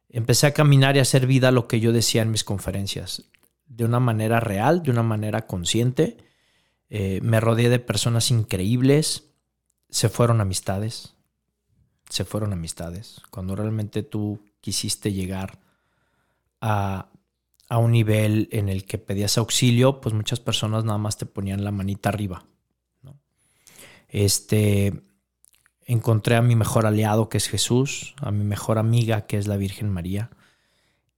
Empecé 0.09 0.47
a 0.47 0.55
caminar 0.55 0.97
y 0.97 1.01
a 1.01 1.03
hacer 1.03 1.27
vida 1.27 1.51
lo 1.51 1.69
que 1.69 1.81
yo 1.81 1.93
decía 1.93 2.23
en 2.23 2.31
mis 2.31 2.45
conferencias, 2.45 3.25
de 3.67 3.85
una 3.85 4.01
manera 4.01 4.41
real, 4.41 4.83
de 4.83 4.91
una 4.91 5.03
manera 5.03 5.47
consciente. 5.47 6.17
Eh, 6.89 7.21
me 7.23 7.41
rodeé 7.41 7.69
de 7.69 7.79
personas 7.79 8.31
increíbles, 8.31 9.31
se 9.91 10.09
fueron 10.09 10.41
amistades, 10.41 11.15
se 12.09 12.25
fueron 12.25 12.53
amistades. 12.53 13.21
Cuando 13.31 13.55
realmente 13.55 14.03
tú 14.03 14.41
quisiste 14.61 15.13
llegar 15.13 15.59
a, 16.61 17.11
a 17.69 17.79
un 17.79 17.93
nivel 17.93 18.49
en 18.51 18.69
el 18.69 18.87
que 18.87 18.99
pedías 18.99 19.37
auxilio, 19.37 20.01
pues 20.01 20.15
muchas 20.15 20.41
personas 20.41 20.85
nada 20.85 20.99
más 20.99 21.19
te 21.19 21.27
ponían 21.27 21.65
la 21.65 21.71
manita 21.71 22.09
arriba. 22.09 22.45
Este, 24.09 25.03
encontré 25.89 26.37
a 26.37 26.43
mi 26.43 26.55
mejor 26.55 26.87
aliado, 26.87 27.29
que 27.29 27.39
es 27.39 27.49
Jesús, 27.49 28.15
a 28.21 28.31
mi 28.31 28.45
mejor 28.45 28.79
amiga, 28.79 29.23
que 29.23 29.39
es 29.39 29.49
la 29.49 29.57
Virgen 29.57 29.89
María. 29.89 30.31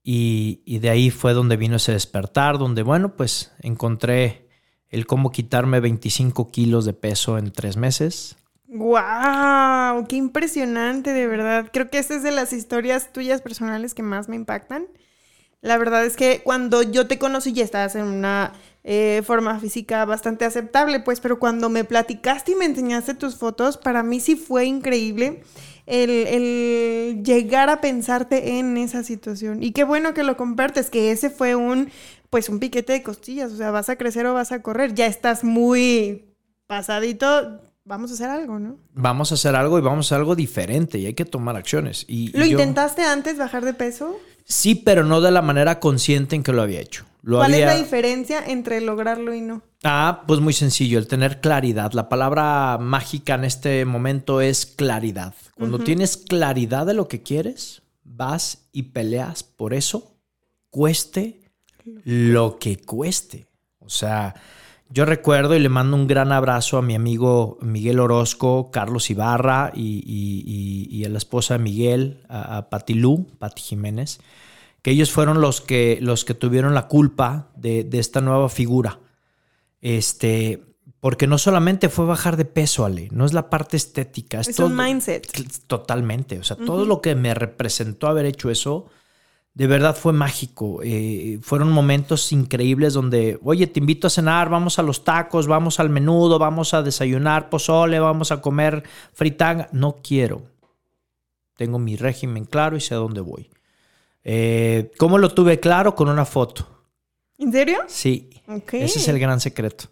Y, 0.02 0.62
y, 0.64 0.78
de 0.78 0.88
ahí 0.88 1.10
fue 1.10 1.34
donde 1.34 1.58
vino 1.58 1.76
ese 1.76 1.92
despertar, 1.92 2.56
donde, 2.56 2.82
bueno, 2.82 3.16
pues 3.16 3.52
encontré 3.60 4.48
el 4.88 5.06
cómo 5.06 5.30
quitarme 5.30 5.80
25 5.80 6.50
kilos 6.50 6.86
de 6.86 6.94
peso 6.94 7.36
en 7.36 7.52
tres 7.52 7.76
meses. 7.76 8.36
¡Wow! 8.66 10.06
¡Qué 10.08 10.16
impresionante, 10.16 11.12
de 11.12 11.26
verdad! 11.26 11.68
Creo 11.72 11.90
que 11.90 11.98
esta 11.98 12.14
es 12.14 12.22
de 12.22 12.30
las 12.30 12.52
historias 12.52 13.12
tuyas 13.12 13.42
personales 13.42 13.92
que 13.94 14.02
más 14.02 14.28
me 14.28 14.36
impactan. 14.36 14.86
La 15.62 15.76
verdad 15.76 16.06
es 16.06 16.16
que 16.16 16.42
cuando 16.42 16.82
yo 16.82 17.06
te 17.06 17.18
conocí 17.18 17.52
ya 17.52 17.64
estabas 17.64 17.94
en 17.94 18.04
una 18.04 18.54
eh, 18.82 19.22
forma 19.26 19.60
física 19.60 20.06
bastante 20.06 20.46
aceptable, 20.46 21.00
pues, 21.00 21.20
pero 21.20 21.38
cuando 21.38 21.68
me 21.68 21.84
platicaste 21.84 22.52
y 22.52 22.54
me 22.54 22.64
enseñaste 22.64 23.14
tus 23.14 23.36
fotos, 23.36 23.76
para 23.76 24.02
mí 24.02 24.20
sí 24.20 24.36
fue 24.36 24.64
increíble 24.64 25.42
el, 25.84 27.22
llegar 27.22 27.68
a 27.68 27.82
pensarte 27.82 28.58
en 28.58 28.78
esa 28.78 29.04
situación. 29.04 29.62
Y 29.62 29.72
qué 29.72 29.84
bueno 29.84 30.14
que 30.14 30.22
lo 30.22 30.38
compartes, 30.38 30.88
que 30.88 31.10
ese 31.10 31.28
fue 31.28 31.56
un, 31.56 31.90
pues, 32.30 32.48
un 32.48 32.58
piquete 32.58 32.94
de 32.94 33.02
costillas, 33.02 33.52
o 33.52 33.56
sea, 33.56 33.70
vas 33.70 33.90
a 33.90 33.96
crecer 33.96 34.24
o 34.26 34.32
vas 34.32 34.52
a 34.52 34.62
correr, 34.62 34.94
ya 34.94 35.04
estás 35.04 35.44
muy 35.44 36.24
pasadito, 36.66 37.60
vamos 37.84 38.12
a 38.12 38.14
hacer 38.14 38.30
algo, 38.30 38.58
¿no? 38.58 38.78
Vamos 38.94 39.30
a 39.32 39.34
hacer 39.34 39.56
algo 39.56 39.78
y 39.78 39.82
vamos 39.82 40.06
a 40.06 40.08
hacer 40.08 40.18
algo 40.20 40.36
diferente 40.36 40.96
y 40.98 41.04
hay 41.04 41.14
que 41.14 41.26
tomar 41.26 41.56
acciones. 41.56 42.06
Y, 42.08 42.30
¿Lo 42.36 42.46
intentaste 42.46 43.02
antes 43.02 43.36
bajar 43.36 43.64
de 43.64 43.74
peso? 43.74 44.16
Sí, 44.44 44.74
pero 44.74 45.04
no 45.04 45.20
de 45.20 45.30
la 45.30 45.42
manera 45.42 45.80
consciente 45.80 46.36
en 46.36 46.42
que 46.42 46.52
lo 46.52 46.62
había 46.62 46.80
hecho. 46.80 47.04
¿Cuál 47.22 47.54
es 47.54 47.66
la 47.66 47.76
diferencia 47.76 48.44
entre 48.46 48.80
lograrlo 48.80 49.34
y 49.34 49.40
no? 49.40 49.62
Ah, 49.84 50.24
pues 50.26 50.40
muy 50.40 50.52
sencillo, 50.52 50.98
el 50.98 51.06
tener 51.06 51.40
claridad. 51.40 51.92
La 51.92 52.08
palabra 52.08 52.78
mágica 52.78 53.34
en 53.34 53.44
este 53.44 53.84
momento 53.84 54.40
es 54.40 54.66
claridad. 54.66 55.34
Cuando 55.54 55.78
tienes 55.78 56.16
claridad 56.16 56.86
de 56.86 56.94
lo 56.94 57.08
que 57.08 57.22
quieres, 57.22 57.82
vas 58.02 58.68
y 58.72 58.84
peleas 58.84 59.42
por 59.42 59.74
eso, 59.74 60.16
cueste 60.70 61.40
lo 62.04 62.58
que 62.58 62.78
cueste. 62.78 63.46
O 63.78 63.88
sea, 63.88 64.34
yo 64.90 65.04
recuerdo 65.04 65.54
y 65.56 65.60
le 65.60 65.68
mando 65.68 65.96
un 65.96 66.06
gran 66.06 66.32
abrazo 66.32 66.76
a 66.76 66.82
mi 66.82 66.94
amigo 66.94 67.58
Miguel 67.62 68.00
Orozco, 68.00 68.70
Carlos 68.70 69.08
Ibarra 69.10 69.72
y, 69.74 71.02
a 71.04 71.08
la 71.08 71.18
esposa 71.18 71.54
de 71.54 71.64
Miguel, 71.64 72.22
a, 72.28 72.58
a 72.58 72.68
Patilú, 72.68 73.26
Pati 73.38 73.62
Jiménez 73.62 74.20
que 74.82 74.90
ellos 74.90 75.10
fueron 75.10 75.40
los 75.40 75.60
que, 75.60 75.98
los 76.00 76.24
que 76.24 76.34
tuvieron 76.34 76.74
la 76.74 76.88
culpa 76.88 77.50
de, 77.56 77.88
esta 77.92 78.20
nueva 78.20 78.48
figura. 78.48 79.00
Este, 79.80 80.62
porque 81.00 81.26
no 81.26 81.38
solamente 81.38 81.88
fue 81.88 82.06
bajar 82.06 82.36
de 82.36 82.44
peso, 82.44 82.84
Ale, 82.84 83.08
no 83.12 83.24
es 83.24 83.32
la 83.32 83.50
parte 83.50 83.76
estética. 83.76 84.40
Es, 84.40 84.58
un 84.58 84.76
mindset. 84.76 85.26
Totalmente. 85.66 86.38
O 86.38 86.44
sea, 86.44 86.56
todo 86.56 86.84
lo 86.84 87.00
que 87.00 87.14
me 87.14 87.34
representó 87.34 88.06
haber 88.06 88.26
hecho 88.26 88.50
eso, 88.50 88.86
de 89.54 89.66
verdad 89.66 89.96
fue 89.96 90.12
mágico. 90.12 90.80
Eh, 90.82 91.38
fueron 91.42 91.72
momentos 91.72 92.32
increíbles 92.32 92.94
donde, 92.94 93.38
oye, 93.42 93.66
te 93.66 93.80
invito 93.80 94.06
a 94.06 94.10
cenar, 94.10 94.48
vamos 94.48 94.78
a 94.78 94.82
los 94.82 95.04
tacos, 95.04 95.46
vamos 95.46 95.80
al 95.80 95.90
menudo, 95.90 96.38
vamos 96.38 96.72
a 96.72 96.82
desayunar 96.82 97.50
pozole, 97.50 97.98
vamos 97.98 98.30
a 98.32 98.40
comer 98.40 98.84
fritanga. 99.12 99.68
No 99.72 99.96
quiero. 100.02 100.42
Tengo 101.56 101.78
mi 101.78 101.96
régimen 101.96 102.44
claro 102.44 102.76
y 102.76 102.80
sé 102.80 102.94
a 102.94 102.98
dónde 102.98 103.20
voy. 103.20 103.50
Eh, 104.22 104.92
¿Cómo 104.98 105.18
lo 105.18 105.30
tuve 105.30 105.60
claro? 105.60 105.94
Con 105.94 106.08
una 106.08 106.24
foto. 106.24 106.66
¿En 107.38 107.52
serio? 107.52 107.80
Sí. 107.86 108.30
Ese 108.72 108.98
es 108.98 109.08
el 109.08 109.18
gran 109.18 109.40
secreto. 109.40 109.86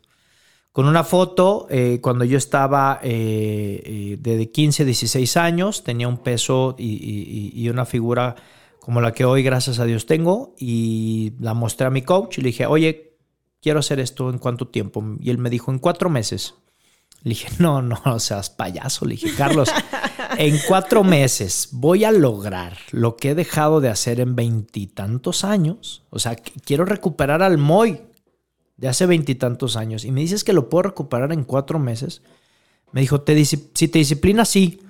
Con 0.70 0.86
una 0.86 1.02
foto, 1.02 1.66
eh, 1.70 1.98
cuando 2.00 2.24
yo 2.24 2.38
estaba 2.38 3.00
de 3.02 4.50
15, 4.52 4.84
16 4.84 5.36
años, 5.36 5.82
tenía 5.82 6.06
un 6.06 6.18
peso 6.18 6.76
y, 6.78 7.68
una 7.68 7.84
figura 7.84 8.36
como 8.88 9.02
la 9.02 9.12
que 9.12 9.26
hoy, 9.26 9.42
gracias 9.42 9.80
a 9.80 9.84
Dios, 9.84 10.06
tengo. 10.06 10.54
Y 10.58 11.34
la 11.40 11.52
mostré 11.52 11.86
a 11.86 11.90
mi 11.90 12.00
coach 12.00 12.38
y 12.38 12.40
le 12.40 12.46
dije, 12.46 12.64
oye, 12.64 13.18
quiero 13.60 13.80
hacer 13.80 14.00
esto 14.00 14.30
en 14.30 14.38
cuánto 14.38 14.68
tiempo. 14.68 15.04
Y 15.20 15.28
él 15.28 15.36
me 15.36 15.50
dijo, 15.50 15.70
en 15.70 15.78
cuatro 15.78 16.08
meses. 16.08 16.54
Le 17.22 17.28
dije, 17.28 17.50
no, 17.58 17.82
no, 17.82 17.98
seas 18.18 18.48
payaso. 18.48 19.04
Le 19.04 19.16
dije, 19.16 19.34
Carlos, 19.36 19.68
en 20.38 20.56
cuatro 20.66 21.04
meses 21.04 21.68
voy 21.72 22.04
a 22.04 22.12
lograr 22.12 22.78
lo 22.90 23.18
que 23.18 23.32
he 23.32 23.34
dejado 23.34 23.82
de 23.82 23.90
hacer 23.90 24.20
en 24.20 24.34
veintitantos 24.34 25.44
años. 25.44 26.06
O 26.08 26.18
sea, 26.18 26.34
quiero 26.36 26.86
recuperar 26.86 27.42
al 27.42 27.58
Moy 27.58 28.00
de 28.78 28.88
hace 28.88 29.04
veintitantos 29.04 29.76
años. 29.76 30.06
Y 30.06 30.12
me 30.12 30.22
dices 30.22 30.44
que 30.44 30.54
lo 30.54 30.70
puedo 30.70 30.84
recuperar 30.84 31.30
en 31.34 31.44
cuatro 31.44 31.78
meses. 31.78 32.22
Me 32.92 33.02
dijo, 33.02 33.20
¿Te 33.20 33.44
si 33.44 33.58
te 33.58 33.98
disciplinas, 33.98 34.48
sí. 34.48 34.80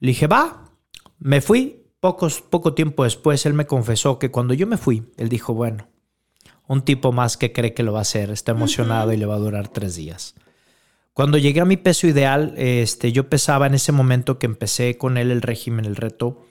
Le 0.00 0.08
dije, 0.08 0.26
va. 0.26 0.72
Me 1.20 1.40
fui. 1.40 1.85
Pocos, 2.06 2.40
poco 2.40 2.72
tiempo 2.72 3.02
después, 3.02 3.46
él 3.46 3.54
me 3.54 3.66
confesó 3.66 4.20
que 4.20 4.30
cuando 4.30 4.54
yo 4.54 4.68
me 4.68 4.76
fui, 4.76 5.02
él 5.16 5.28
dijo, 5.28 5.54
bueno, 5.54 5.88
un 6.68 6.82
tipo 6.82 7.10
más 7.10 7.36
que 7.36 7.52
cree 7.52 7.74
que 7.74 7.82
lo 7.82 7.92
va 7.92 7.98
a 7.98 8.02
hacer, 8.02 8.30
está 8.30 8.52
emocionado 8.52 9.12
y 9.12 9.16
le 9.16 9.26
va 9.26 9.34
a 9.34 9.38
durar 9.38 9.66
tres 9.66 9.96
días. 9.96 10.36
Cuando 11.14 11.36
llegué 11.36 11.62
a 11.62 11.64
mi 11.64 11.76
peso 11.76 12.06
ideal, 12.06 12.54
este, 12.58 13.10
yo 13.10 13.28
pesaba 13.28 13.66
en 13.66 13.74
ese 13.74 13.90
momento 13.90 14.38
que 14.38 14.46
empecé 14.46 14.96
con 14.96 15.18
él 15.18 15.32
el 15.32 15.42
régimen, 15.42 15.84
el 15.84 15.96
reto, 15.96 16.46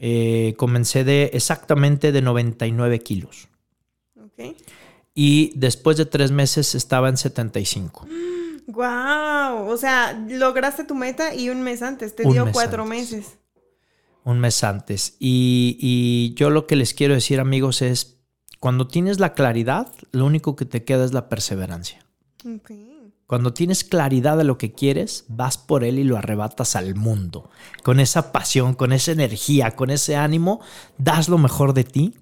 eh, 0.00 0.54
comencé 0.56 1.04
de 1.04 1.30
exactamente 1.32 2.10
de 2.10 2.20
99 2.20 2.98
kilos. 2.98 3.46
Okay. 4.32 4.56
Y 5.14 5.52
después 5.54 5.96
de 5.96 6.06
tres 6.06 6.32
meses 6.32 6.74
estaba 6.74 7.08
en 7.08 7.18
75. 7.18 8.08
¡Wow! 8.66 9.68
O 9.68 9.76
sea, 9.76 10.12
lograste 10.28 10.82
tu 10.82 10.96
meta 10.96 11.34
y 11.36 11.50
un 11.50 11.62
mes 11.62 11.82
antes, 11.82 12.16
te 12.16 12.24
dio 12.24 12.50
cuatro 12.50 12.84
meses. 12.84 13.38
Un 14.28 14.40
mes 14.40 14.62
antes. 14.62 15.16
Y, 15.18 15.78
y 15.80 16.34
yo 16.34 16.50
lo 16.50 16.66
que 16.66 16.76
les 16.76 16.92
quiero 16.92 17.14
decir, 17.14 17.40
amigos, 17.40 17.80
es, 17.80 18.18
cuando 18.60 18.86
tienes 18.86 19.20
la 19.20 19.32
claridad, 19.32 19.90
lo 20.12 20.26
único 20.26 20.54
que 20.54 20.66
te 20.66 20.84
queda 20.84 21.06
es 21.06 21.14
la 21.14 21.30
perseverancia. 21.30 22.04
Okay. 22.44 22.88
Cuando 23.26 23.54
tienes 23.54 23.84
claridad 23.84 24.36
de 24.36 24.44
lo 24.44 24.58
que 24.58 24.72
quieres, 24.72 25.24
vas 25.28 25.56
por 25.56 25.82
él 25.82 25.98
y 25.98 26.04
lo 26.04 26.18
arrebatas 26.18 26.76
al 26.76 26.94
mundo. 26.94 27.48
Con 27.82 28.00
esa 28.00 28.30
pasión, 28.30 28.74
con 28.74 28.92
esa 28.92 29.12
energía, 29.12 29.70
con 29.76 29.88
ese 29.88 30.16
ánimo, 30.16 30.60
das 30.98 31.30
lo 31.30 31.38
mejor 31.38 31.72
de 31.72 31.84
ti. 31.84 32.14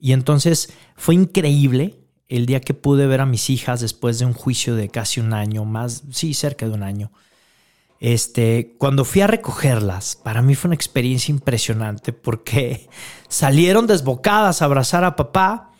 Y 0.00 0.14
entonces 0.14 0.72
fue 0.96 1.14
increíble 1.14 1.94
el 2.26 2.46
día 2.46 2.60
que 2.60 2.74
pude 2.74 3.06
ver 3.06 3.20
a 3.20 3.26
mis 3.26 3.50
hijas 3.50 3.80
después 3.80 4.18
de 4.18 4.26
un 4.26 4.32
juicio 4.32 4.74
de 4.74 4.88
casi 4.88 5.20
un 5.20 5.32
año, 5.32 5.64
más, 5.64 6.02
sí, 6.10 6.34
cerca 6.34 6.66
de 6.66 6.74
un 6.74 6.82
año. 6.82 7.12
Este, 7.98 8.74
cuando 8.78 9.04
fui 9.04 9.22
a 9.22 9.26
recogerlas, 9.26 10.16
para 10.16 10.42
mí 10.42 10.54
fue 10.54 10.68
una 10.68 10.74
experiencia 10.74 11.32
impresionante 11.32 12.12
porque 12.12 12.88
salieron 13.28 13.86
desbocadas 13.86 14.60
a 14.60 14.66
abrazar 14.66 15.04
a 15.04 15.16
papá 15.16 15.72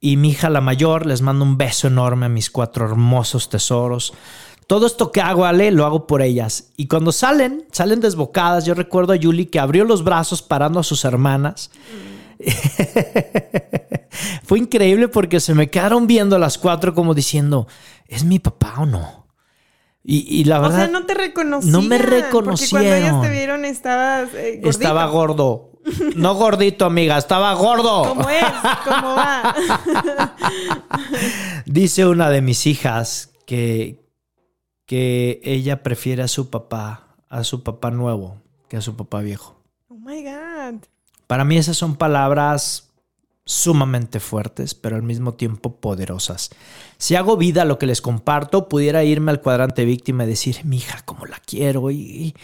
y 0.00 0.16
mi 0.16 0.30
hija 0.30 0.50
la 0.50 0.60
mayor, 0.60 1.06
les 1.06 1.20
mando 1.20 1.44
un 1.44 1.58
beso 1.58 1.86
enorme 1.86 2.26
a 2.26 2.30
mis 2.30 2.50
cuatro 2.50 2.86
hermosos 2.86 3.50
tesoros. 3.50 4.14
Todo 4.66 4.86
esto 4.86 5.12
que 5.12 5.20
hago, 5.20 5.44
Ale, 5.44 5.70
lo 5.72 5.84
hago 5.84 6.06
por 6.06 6.22
ellas. 6.22 6.70
Y 6.76 6.86
cuando 6.86 7.12
salen, 7.12 7.66
salen 7.72 8.00
desbocadas. 8.00 8.64
Yo 8.64 8.74
recuerdo 8.74 9.12
a 9.12 9.16
Yuli 9.16 9.46
que 9.46 9.58
abrió 9.58 9.84
los 9.84 10.04
brazos 10.04 10.42
parando 10.42 10.78
a 10.78 10.84
sus 10.84 11.04
hermanas. 11.04 11.70
Fue 14.44 14.58
increíble 14.58 15.08
porque 15.08 15.40
se 15.40 15.54
me 15.54 15.68
quedaron 15.68 16.06
viendo 16.06 16.38
las 16.38 16.56
cuatro 16.56 16.94
como 16.94 17.14
diciendo, 17.14 17.66
¿es 18.06 18.24
mi 18.24 18.38
papá 18.38 18.74
o 18.78 18.86
no? 18.86 19.19
Y, 20.02 20.44
la 20.44 20.58
verdad... 20.58 20.76
O 20.76 20.82
sea, 20.84 20.88
no 20.88 21.06
te 21.06 21.14
reconocían. 21.14 21.72
No 21.72 21.82
me 21.82 21.98
reconocieron. 21.98 22.56
Porque 22.56 22.70
cuando 22.70 22.94
ellas 22.94 23.20
te 23.22 23.30
vieron 23.30 23.64
estabas 23.64 24.34
eh, 24.34 24.60
Estaba 24.64 25.06
gordo. 25.06 25.70
No 26.16 26.34
gordito, 26.34 26.84
amiga, 26.84 27.16
estaba 27.16 27.54
gordo. 27.54 28.08
¿Cómo 28.08 28.28
es? 28.28 28.44
¿Cómo 28.84 29.14
va? 29.16 29.54
Dice 31.66 32.06
una 32.06 32.28
de 32.28 32.42
mis 32.42 32.66
hijas 32.66 33.32
que, 33.46 34.04
que 34.86 35.40
ella 35.42 35.82
prefiere 35.82 36.22
a 36.22 36.28
su 36.28 36.50
papá, 36.50 37.16
a 37.28 37.44
su 37.44 37.62
papá 37.62 37.90
nuevo, 37.90 38.42
que 38.68 38.76
a 38.76 38.82
su 38.82 38.94
papá 38.96 39.20
viejo. 39.20 39.62
Oh 39.88 39.96
my 39.96 40.22
God. 40.22 40.84
Para 41.26 41.44
mí 41.44 41.56
esas 41.56 41.76
son 41.76 41.96
palabras 41.96 42.89
sumamente 43.50 44.20
fuertes, 44.20 44.74
pero 44.74 44.94
al 44.94 45.02
mismo 45.02 45.34
tiempo 45.34 45.74
poderosas. 45.80 46.50
Si 46.98 47.16
hago 47.16 47.36
vida 47.36 47.62
a 47.62 47.64
lo 47.64 47.78
que 47.78 47.86
les 47.86 48.00
comparto, 48.00 48.68
pudiera 48.68 49.02
irme 49.02 49.32
al 49.32 49.40
cuadrante 49.40 49.84
víctima 49.84 50.22
y 50.22 50.28
decir, 50.28 50.64
mi 50.64 50.76
hija, 50.76 51.02
cómo 51.04 51.26
la 51.26 51.40
quiero 51.44 51.90
y, 51.90 52.34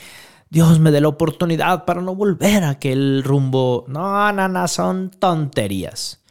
Dios 0.48 0.78
me 0.78 0.92
dé 0.92 1.00
la 1.00 1.08
oportunidad 1.08 1.84
para 1.84 2.02
no 2.02 2.14
volver 2.14 2.62
a 2.62 2.70
aquel 2.70 3.24
rumbo. 3.24 3.84
No, 3.88 4.32
no, 4.32 4.48
no, 4.48 4.68
son 4.68 5.10
tonterías. 5.10 6.22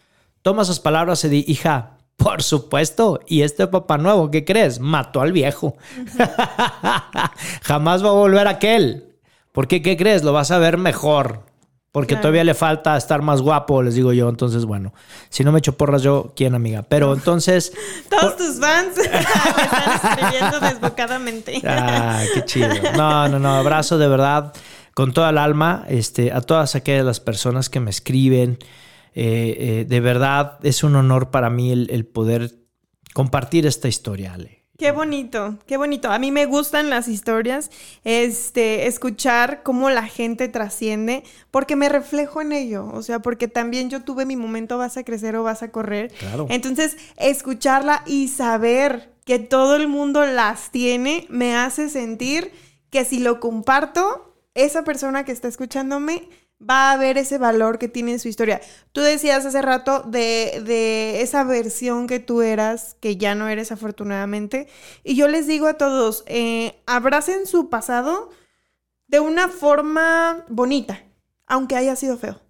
Toma 0.42 0.62
esas 0.62 0.80
palabras 0.80 1.24
y 1.26 1.30
di, 1.30 1.46
hija, 1.48 1.98
por 2.16 2.42
supuesto. 2.42 3.20
Y 3.28 3.42
este 3.42 3.68
papá 3.68 3.98
nuevo, 3.98 4.32
¿qué 4.32 4.46
crees? 4.46 4.80
Mató 4.80 5.22
al 5.22 5.34
viejo. 5.34 5.76
Jamás 7.62 8.04
va 8.04 8.10
a 8.10 8.14
volver 8.14 8.48
aquel. 8.48 9.16
¿Por 9.52 9.68
qué? 9.68 9.82
¿Qué 9.82 9.98
crees? 9.98 10.24
Lo 10.24 10.32
vas 10.32 10.52
a 10.52 10.60
ver 10.60 10.78
mejor. 10.78 11.44
Porque 11.96 12.18
todavía 12.18 12.44
le 12.44 12.54
falta 12.54 12.98
estar 12.98 13.22
más 13.22 13.42
guapo, 13.42 13.82
les 13.82 13.96
digo 13.96 14.12
yo. 14.12 14.28
Entonces, 14.28 14.66
bueno, 14.66 14.94
si 15.30 15.46
no 15.46 15.54
me 15.54 15.60
echo 15.60 15.78
porras 15.78 16.02
yo, 16.02 16.34
¿quién, 16.36 16.54
amiga? 16.54 16.84
Pero 16.84 17.14
entonces. 17.14 17.72
Todos 18.10 18.36
tus 18.36 18.60
fans 18.60 18.98
están 18.98 20.14
escribiendo 20.20 20.60
desbocadamente. 20.60 21.62
Ah, 21.66 22.22
qué 22.34 22.44
chido. 22.44 22.68
No, 22.98 23.30
no, 23.30 23.40
no. 23.40 23.56
Abrazo 23.56 23.98
de 23.98 24.10
verdad 24.10 24.52
con 24.94 25.14
toda 25.14 25.30
el 25.30 25.38
alma 25.38 25.86
este, 25.88 26.34
a 26.34 26.42
todas 26.42 26.76
aquellas 26.76 27.06
las 27.06 27.22
personas 27.22 27.70
que 27.70 27.80
me 27.80 27.92
escriben. 27.92 28.58
Eh, 29.14 29.56
eh, 29.58 29.86
de 29.88 30.00
verdad 30.02 30.60
es 30.64 30.84
un 30.84 30.98
honor 30.98 31.32
para 31.32 31.50
mí 31.50 31.72
el, 31.72 31.90
el 31.92 32.06
poder 32.06 32.56
compartir 33.14 33.66
esta 33.66 33.88
historia, 33.88 34.34
Ale. 34.34 34.65
Qué 34.78 34.92
bonito, 34.92 35.58
qué 35.68 35.78
bonito. 35.78 36.12
A 36.12 36.20
mí 36.20 36.32
me 36.32 36.46
gustan 36.46 36.90
las 36.90 37.08
historias, 37.08 37.72
este, 38.04 38.88
escuchar 38.88 39.64
cómo 39.64 39.90
la 39.90 40.04
gente 40.04 40.50
trasciende, 40.50 41.24
porque 41.50 41.78
me 41.78 41.88
reflejo 41.88 42.42
en 42.42 42.52
ello. 42.52 42.90
O 42.94 43.02
sea, 43.02 43.20
porque 43.20 43.48
también 43.48 43.90
yo 43.90 44.04
tuve 44.04 44.26
mi 44.26 44.36
momento, 44.36 44.78
vas 44.78 44.98
a 44.98 45.04
crecer 45.04 45.38
o 45.38 45.44
vas 45.44 45.64
a 45.64 45.72
correr. 45.72 46.12
Claro. 46.20 46.48
Entonces, 46.50 46.98
escucharla 47.16 48.04
y 48.06 48.28
saber 48.28 49.14
que 49.24 49.40
todo 49.40 49.78
el 49.78 49.88
mundo 49.88 50.26
las 50.26 50.72
tiene, 50.72 51.26
me 51.30 51.56
hace 51.56 51.90
sentir 51.90 52.52
que 52.90 53.06
si 53.06 53.20
lo 53.20 53.40
comparto, 53.40 54.36
esa 54.56 54.84
persona 54.84 55.24
que 55.24 55.32
está 55.32 55.48
escuchándome 55.48 56.30
va 56.62 56.92
a 56.92 56.98
ver 56.98 57.18
ese 57.18 57.38
valor 57.38 57.80
que 57.80 57.88
tiene 57.88 58.20
su 58.20 58.28
historia. 58.28 58.62
Tú 58.92 59.02
decías 59.02 59.46
hace 59.46 59.62
rato 59.62 60.04
de, 60.04 61.22
esa 61.22 61.44
versión 61.44 62.08
que 62.08 62.20
tú 62.20 62.42
eras, 62.42 62.96
que 63.00 63.18
ya 63.18 63.36
no 63.36 63.48
eres 63.48 63.72
afortunadamente, 63.72 64.68
y 65.04 65.16
yo 65.16 65.28
les 65.28 65.48
digo 65.48 65.68
a 65.68 65.76
todos, 65.76 66.24
eh, 66.28 66.82
abracen 66.86 67.46
su 67.46 67.70
pasado 67.70 68.30
de 69.08 69.20
una 69.20 69.50
forma 69.50 70.46
bonita, 70.50 71.04
aunque 71.46 71.76
haya 71.76 71.96
sido 71.96 72.18
feo, 72.18 72.42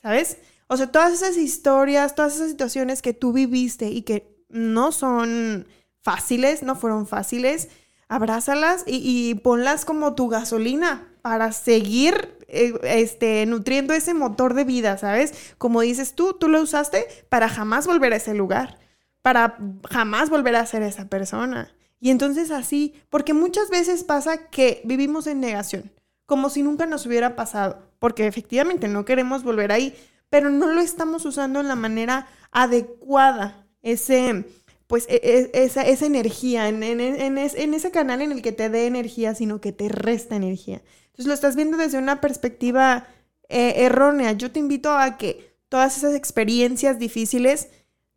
¿sabes? 0.00 0.38
O 0.68 0.76
sea, 0.76 0.90
todas 0.90 1.12
esas 1.12 1.36
historias, 1.36 2.14
todas 2.14 2.36
esas 2.36 2.50
situaciones 2.50 3.02
que 3.02 3.14
tú 3.14 3.32
viviste 3.32 3.90
y 3.90 4.02
que 4.02 4.36
no 4.48 4.92
son 4.92 5.66
fáciles, 6.00 6.62
no 6.62 6.76
fueron 6.76 7.06
fáciles, 7.06 7.68
abrázalas 8.08 8.84
y 8.86 9.34
ponlas 9.36 9.84
como 9.84 10.14
tu 10.14 10.28
gasolina 10.28 11.11
para 11.22 11.52
seguir 11.52 12.36
eh, 12.48 12.74
este, 12.82 13.46
nutriendo 13.46 13.94
ese 13.94 14.12
motor 14.12 14.54
de 14.54 14.64
vida, 14.64 14.98
¿sabes? 14.98 15.54
Como 15.56 15.80
dices 15.80 16.14
tú, 16.14 16.34
tú 16.34 16.48
lo 16.48 16.60
usaste 16.60 17.06
para 17.28 17.48
jamás 17.48 17.86
volver 17.86 18.12
a 18.12 18.16
ese 18.16 18.34
lugar, 18.34 18.78
para 19.22 19.56
jamás 19.88 20.28
volver 20.28 20.56
a 20.56 20.66
ser 20.66 20.82
esa 20.82 21.08
persona. 21.08 21.74
Y 22.00 22.10
entonces 22.10 22.50
así, 22.50 22.94
porque 23.08 23.32
muchas 23.32 23.70
veces 23.70 24.04
pasa 24.04 24.48
que 24.50 24.82
vivimos 24.84 25.26
en 25.28 25.40
negación, 25.40 25.92
como 26.26 26.50
si 26.50 26.62
nunca 26.62 26.84
nos 26.84 27.06
hubiera 27.06 27.36
pasado, 27.36 27.78
porque 28.00 28.26
efectivamente 28.26 28.88
no 28.88 29.04
queremos 29.04 29.44
volver 29.44 29.70
ahí, 29.70 29.94
pero 30.28 30.50
no 30.50 30.66
lo 30.66 30.80
estamos 30.80 31.24
usando 31.24 31.60
en 31.60 31.68
la 31.68 31.76
manera 31.76 32.26
adecuada, 32.50 33.66
ese, 33.82 34.44
pues 34.86 35.06
e, 35.08 35.20
e, 35.22 35.62
esa, 35.64 35.82
esa 35.82 36.06
energía, 36.06 36.68
en, 36.68 36.82
en, 36.82 37.00
en, 37.00 37.38
ese 37.74 37.90
canal 37.90 38.20
en 38.20 38.32
el 38.32 38.42
que 38.42 38.52
te 38.52 38.68
dé 38.68 38.86
energía, 38.86 39.34
sino 39.34 39.60
que 39.60 39.72
te 39.72 39.88
resta 39.88 40.36
energía. 40.36 40.82
Entonces 41.12 41.26
lo 41.26 41.34
estás 41.34 41.56
viendo 41.56 41.76
desde 41.76 41.98
una 41.98 42.20
perspectiva 42.22 43.06
eh, 43.50 43.84
errónea. 43.84 44.32
Yo 44.32 44.50
te 44.50 44.58
invito 44.58 44.90
a 44.90 45.18
que 45.18 45.58
todas 45.68 45.98
esas 45.98 46.14
experiencias 46.14 46.98
difíciles 46.98 47.68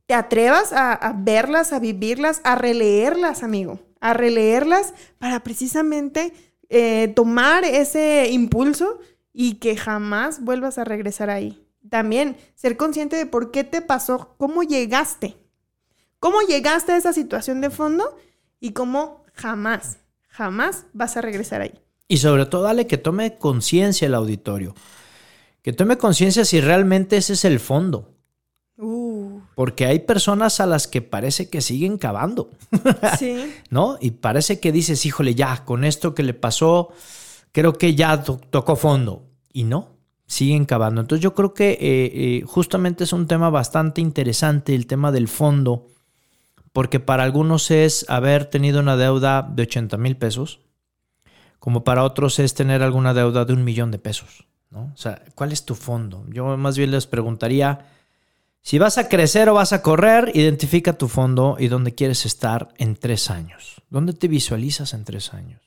te 0.05 0.13
atrevas 0.13 0.71
a, 0.71 1.13
verlas, 1.17 1.73
a 1.73 1.79
vivirlas, 1.79 2.39
a 2.43 2.55
releerlas, 2.55 3.43
amigo, 3.43 3.79
a 3.99 4.13
releerlas 4.13 4.93
para 5.17 5.41
precisamente 5.41 6.31
eh, 6.69 7.11
tomar 7.15 7.65
ese 7.65 8.29
impulso 8.31 8.99
y 9.33 9.55
que 9.55 9.75
jamás 9.75 10.41
vuelvas 10.41 10.77
a 10.77 10.85
regresar 10.85 11.29
ahí. 11.29 11.67
También 11.89 12.37
ser 12.55 12.77
consciente 12.77 13.17
de 13.17 13.25
por 13.25 13.51
qué 13.51 13.63
te 13.63 13.81
pasó, 13.81 14.35
cómo 14.37 14.63
llegaste, 14.63 15.35
cómo 16.19 16.41
llegaste 16.41 16.93
a 16.93 16.97
esa 16.97 17.13
situación 17.13 17.59
de 17.59 17.69
fondo 17.71 18.17
y 18.59 18.71
cómo 18.71 19.25
jamás, 19.33 19.97
jamás 20.27 20.85
vas 20.93 21.17
a 21.17 21.21
regresar 21.21 21.61
ahí. 21.61 21.84
Y 22.07 22.17
sobre 22.17 22.45
todo, 22.45 22.63
dale 22.63 22.87
que 22.87 22.97
tome 22.97 23.37
conciencia 23.37 24.05
el 24.05 24.13
auditorio. 24.13 24.75
Que 25.61 25.73
tome 25.73 25.97
conciencia 25.97 26.45
si 26.45 26.61
realmente 26.61 27.17
ese 27.17 27.33
es 27.33 27.45
el 27.45 27.59
fondo. 27.59 28.11
Uh. 28.77 29.39
Porque 29.55 29.85
hay 29.85 29.99
personas 29.99 30.59
a 30.59 30.67
las 30.67 30.87
que 30.87 31.01
parece 31.01 31.49
que 31.49 31.61
siguen 31.61 31.97
cavando. 31.97 32.51
Sí. 33.17 33.53
¿No? 33.69 33.97
Y 33.99 34.11
parece 34.11 34.59
que 34.59 34.71
dices, 34.71 35.05
híjole, 35.05 35.33
ya, 35.33 35.63
con 35.65 35.83
esto 35.83 36.13
que 36.13 36.23
le 36.23 36.33
pasó, 36.33 36.89
creo 37.51 37.73
que 37.73 37.95
ya 37.95 38.21
tocó 38.23 38.75
fondo. 38.75 39.23
Y 39.51 39.63
no, 39.63 39.95
siguen 40.27 40.65
cavando. 40.65 41.01
Entonces 41.01 41.23
yo 41.23 41.33
creo 41.33 41.53
que 41.53 41.71
eh, 41.71 41.77
eh, 41.81 42.43
justamente 42.45 43.05
es 43.05 43.13
un 43.13 43.25
tema 43.25 43.49
bastante 43.49 44.01
interesante, 44.01 44.75
el 44.75 44.85
tema 44.85 45.11
del 45.11 45.27
fondo, 45.27 45.87
porque 46.73 46.99
para 46.99 47.23
algunos 47.23 47.71
es 47.71 48.05
haber 48.09 48.45
tenido 48.45 48.81
una 48.81 48.97
deuda 48.97 49.41
de 49.41 49.63
80 49.63 49.97
mil 49.97 50.17
pesos 50.17 50.59
como 51.65 51.83
para 51.83 52.03
otros 52.03 52.37
es 52.37 52.53
tener 52.53 52.83
alguna 52.83 53.15
deuda 53.15 53.43
de 53.43 53.51
un 53.51 53.63
millón 53.63 53.89
de 53.89 53.97
pesos. 53.97 54.45
¿no? 54.69 54.91
O 54.93 54.97
sea, 54.97 55.23
¿cuál 55.33 55.51
es 55.51 55.65
tu 55.65 55.73
fondo? 55.73 56.23
Yo 56.29 56.55
más 56.57 56.77
bien 56.77 56.91
les 56.91 57.07
preguntaría, 57.07 57.87
si 58.61 58.77
vas 58.77 58.99
a 58.99 59.09
crecer 59.09 59.49
o 59.49 59.55
vas 59.55 59.73
a 59.73 59.81
correr, 59.81 60.29
identifica 60.35 60.93
tu 60.93 61.07
fondo 61.07 61.57
y 61.57 61.67
dónde 61.67 61.95
quieres 61.95 62.27
estar 62.27 62.71
en 62.77 62.95
tres 62.95 63.31
años. 63.31 63.81
¿Dónde 63.89 64.13
te 64.13 64.27
visualizas 64.27 64.93
en 64.93 65.05
tres 65.05 65.33
años? 65.33 65.59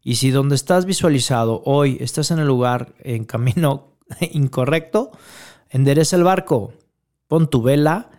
Y 0.00 0.14
si 0.14 0.30
donde 0.30 0.54
estás 0.54 0.86
visualizado 0.86 1.60
hoy 1.64 1.96
estás 1.98 2.30
en 2.30 2.38
el 2.38 2.46
lugar, 2.46 2.94
en 3.00 3.24
camino 3.24 3.96
incorrecto, 4.30 5.10
endereza 5.70 6.14
el 6.14 6.22
barco, 6.22 6.72
pon 7.26 7.50
tu 7.50 7.62
vela 7.62 8.12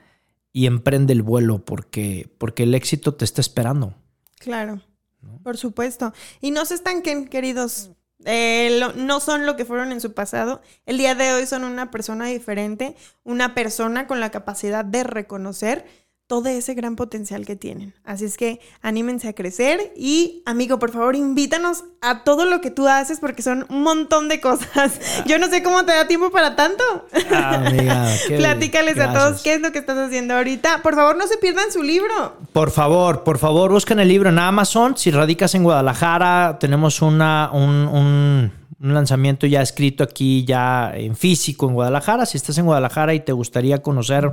y 0.51 0.65
emprende 0.65 1.13
el 1.13 1.21
vuelo 1.21 1.63
porque, 1.63 2.29
porque 2.37 2.63
el 2.63 2.75
éxito 2.75 3.13
te 3.13 3.23
está 3.23 3.39
esperando. 3.39 3.95
Claro. 4.39 4.81
Por 5.43 5.57
supuesto. 5.57 6.13
Y 6.39 6.51
no 6.51 6.65
se 6.65 6.75
estanquen, 6.75 7.27
queridos. 7.27 7.91
Eh, 8.25 8.81
no 8.95 9.19
son 9.19 9.45
lo 9.45 9.55
que 9.55 9.65
fueron 9.65 9.91
en 9.91 10.01
su 10.01 10.13
pasado. 10.13 10.61
El 10.85 10.97
día 10.97 11.15
de 11.15 11.33
hoy 11.33 11.45
son 11.47 11.63
una 11.63 11.89
persona 11.91 12.25
diferente, 12.25 12.95
una 13.23 13.55
persona 13.55 14.07
con 14.07 14.19
la 14.19 14.31
capacidad 14.31 14.85
de 14.85 15.03
reconocer 15.03 15.85
todo 16.31 16.47
ese 16.47 16.75
gran 16.75 16.95
potencial 16.95 17.45
que 17.45 17.57
tienen. 17.57 17.93
Así 18.05 18.23
es 18.23 18.37
que 18.37 18.61
anímense 18.81 19.27
a 19.27 19.33
crecer 19.33 19.91
y 19.97 20.43
amigo, 20.45 20.79
por 20.79 20.89
favor, 20.89 21.17
invítanos 21.17 21.83
a 21.99 22.23
todo 22.23 22.45
lo 22.45 22.61
que 22.61 22.71
tú 22.71 22.87
haces 22.87 23.19
porque 23.19 23.41
son 23.41 23.65
un 23.67 23.83
montón 23.83 24.29
de 24.29 24.39
cosas. 24.39 24.97
Yo 25.25 25.39
no 25.39 25.49
sé 25.49 25.61
cómo 25.61 25.83
te 25.83 25.91
da 25.91 26.07
tiempo 26.07 26.31
para 26.31 26.55
tanto. 26.55 26.85
Ah, 27.33 27.65
amiga, 27.65 28.07
Platícales 28.37 28.97
a 28.97 29.11
todos 29.11 29.41
qué 29.41 29.55
es 29.55 29.61
lo 29.61 29.73
que 29.73 29.79
estás 29.79 29.97
haciendo 29.97 30.35
ahorita. 30.35 30.81
Por 30.81 30.95
favor, 30.95 31.17
no 31.17 31.27
se 31.27 31.35
pierdan 31.35 31.69
su 31.69 31.83
libro. 31.83 32.37
Por 32.53 32.71
favor, 32.71 33.25
por 33.25 33.37
favor, 33.37 33.69
busquen 33.69 33.99
el 33.99 34.07
libro 34.07 34.29
en 34.29 34.39
Amazon. 34.39 34.95
Si 34.95 35.11
radicas 35.11 35.53
en 35.55 35.63
Guadalajara, 35.63 36.59
tenemos 36.61 37.01
una, 37.01 37.49
un, 37.51 38.51
un 38.81 38.93
lanzamiento 38.93 39.45
ya 39.47 39.61
escrito 39.61 40.01
aquí, 40.01 40.45
ya 40.45 40.93
en 40.95 41.17
físico 41.17 41.67
en 41.67 41.73
Guadalajara. 41.73 42.25
Si 42.25 42.37
estás 42.37 42.57
en 42.57 42.65
Guadalajara 42.65 43.13
y 43.13 43.19
te 43.19 43.33
gustaría 43.33 43.81
conocer 43.81 44.31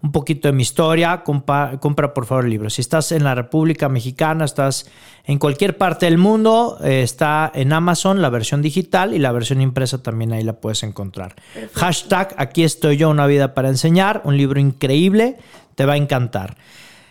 un 0.00 0.12
poquito 0.12 0.46
de 0.46 0.52
mi 0.52 0.62
historia, 0.62 1.24
compra 1.24 2.14
por 2.14 2.26
favor 2.26 2.44
el 2.44 2.50
libro. 2.50 2.70
Si 2.70 2.80
estás 2.80 3.10
en 3.10 3.24
la 3.24 3.34
República 3.34 3.88
Mexicana, 3.88 4.44
estás 4.44 4.88
en 5.24 5.38
cualquier 5.38 5.76
parte 5.76 6.06
del 6.06 6.18
mundo, 6.18 6.78
eh, 6.84 7.02
está 7.02 7.50
en 7.52 7.72
Amazon 7.72 8.22
la 8.22 8.30
versión 8.30 8.62
digital 8.62 9.12
y 9.12 9.18
la 9.18 9.32
versión 9.32 9.60
impresa 9.60 10.00
también 10.00 10.32
ahí 10.32 10.44
la 10.44 10.52
puedes 10.52 10.84
encontrar. 10.84 11.34
Hashtag, 11.74 12.32
aquí 12.38 12.62
estoy 12.62 12.96
yo, 12.96 13.10
una 13.10 13.26
vida 13.26 13.54
para 13.54 13.68
enseñar, 13.68 14.22
un 14.24 14.36
libro 14.36 14.60
increíble, 14.60 15.36
te 15.74 15.84
va 15.84 15.94
a 15.94 15.96
encantar. 15.96 16.56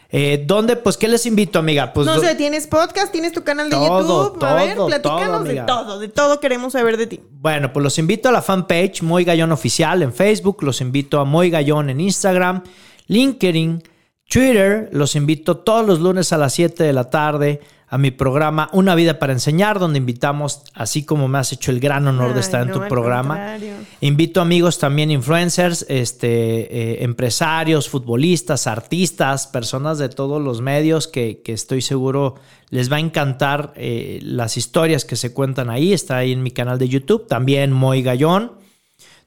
Eh, 0.09 0.43
¿Dónde? 0.47 0.77
Pues, 0.77 0.95
¿qué 0.95 1.07
les 1.07 1.25
invito, 1.25 1.59
amiga? 1.59 1.91
Pues, 1.91 2.07
no 2.07 2.19
sé, 2.19 2.35
tienes 2.35 2.67
podcast, 2.67 3.11
tienes 3.11 3.33
tu 3.33 3.43
canal 3.43 3.69
de 3.69 3.75
YouTube. 3.75 4.43
a 4.43 4.53
ver, 4.53 4.77
platícanos 4.77 5.43
de 5.43 5.61
todo, 5.61 5.99
de 5.99 6.07
todo 6.07 6.39
queremos 6.39 6.73
saber 6.73 6.97
de 6.97 7.07
ti. 7.07 7.21
Bueno, 7.31 7.73
pues 7.73 7.83
los 7.83 7.97
invito 7.97 8.29
a 8.29 8.31
la 8.31 8.41
fanpage 8.41 9.01
Moy 9.01 9.23
Gallón 9.25 9.51
Oficial 9.51 10.01
en 10.01 10.13
Facebook, 10.13 10.63
los 10.63 10.81
invito 10.81 11.19
a 11.19 11.25
Moy 11.25 11.49
Gallón 11.49 11.89
en 11.89 11.99
Instagram, 11.99 12.63
LinkedIn, 13.07 13.83
Twitter. 14.29 14.89
Los 14.91 15.15
invito 15.15 15.57
todos 15.57 15.85
los 15.85 15.99
lunes 15.99 16.33
a 16.33 16.37
las 16.37 16.53
7 16.53 16.83
de 16.83 16.93
la 16.93 17.09
tarde 17.09 17.61
a 17.89 17.97
mi 17.97 18.11
programa 18.11 18.69
Una 18.73 18.95
vida 18.95 19.17
para 19.17 19.31
enseñar, 19.31 19.79
donde 19.79 19.97
invitamos, 19.97 20.61
así 20.73 21.05
como 21.05 21.27
me 21.27 21.37
has 21.37 21.53
hecho 21.53 21.71
el 21.71 21.79
gran 21.79 22.05
honor 22.07 22.33
de 22.33 22.41
estar 22.41 22.67
en 22.67 22.73
tu 22.73 22.85
programa, 22.87 23.57
invito 24.01 24.41
amigos 24.41 24.77
también 24.77 25.09
influencers, 25.09 25.85
este, 25.87 26.27
eh, 26.27 27.03
empresarios, 27.03 27.87
futbolistas, 27.87 28.67
artistas, 28.67 29.47
personas 29.47 29.99
de 29.99 30.09
todos 30.09 30.41
los 30.41 30.59
medios 30.61 31.07
que, 31.07 31.41
estoy 31.45 31.81
seguro 31.81 32.35
les 32.69 32.91
va 32.91 32.97
a 32.97 32.99
encantar 32.99 33.71
eh, 33.77 34.19
las 34.21 34.57
historias 34.57 35.05
que 35.05 35.15
se 35.15 35.33
cuentan 35.33 35.69
ahí. 35.69 35.93
Está 35.93 36.17
ahí 36.17 36.33
en 36.33 36.43
mi 36.43 36.51
canal 36.51 36.77
de 36.77 36.89
YouTube, 36.89 37.25
también 37.25 37.71
Moy 37.71 38.01
Gallón. 38.01 38.51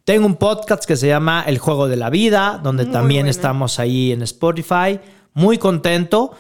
Tengo 0.04 0.26
un 0.26 0.36
podcast 0.36 0.84
que 0.84 0.96
se 0.96 1.08
llama 1.08 1.44
El 1.46 1.58
Juego 1.58 1.86
de 1.86 1.96
la 1.96 2.08
Vida, 2.08 2.58
donde 2.62 2.86
también 2.86 3.26
estamos 3.26 3.78
ahí 3.78 4.12
en 4.12 4.22
Spotify. 4.22 4.98
Muy 5.34 5.58
contento. 5.58 6.32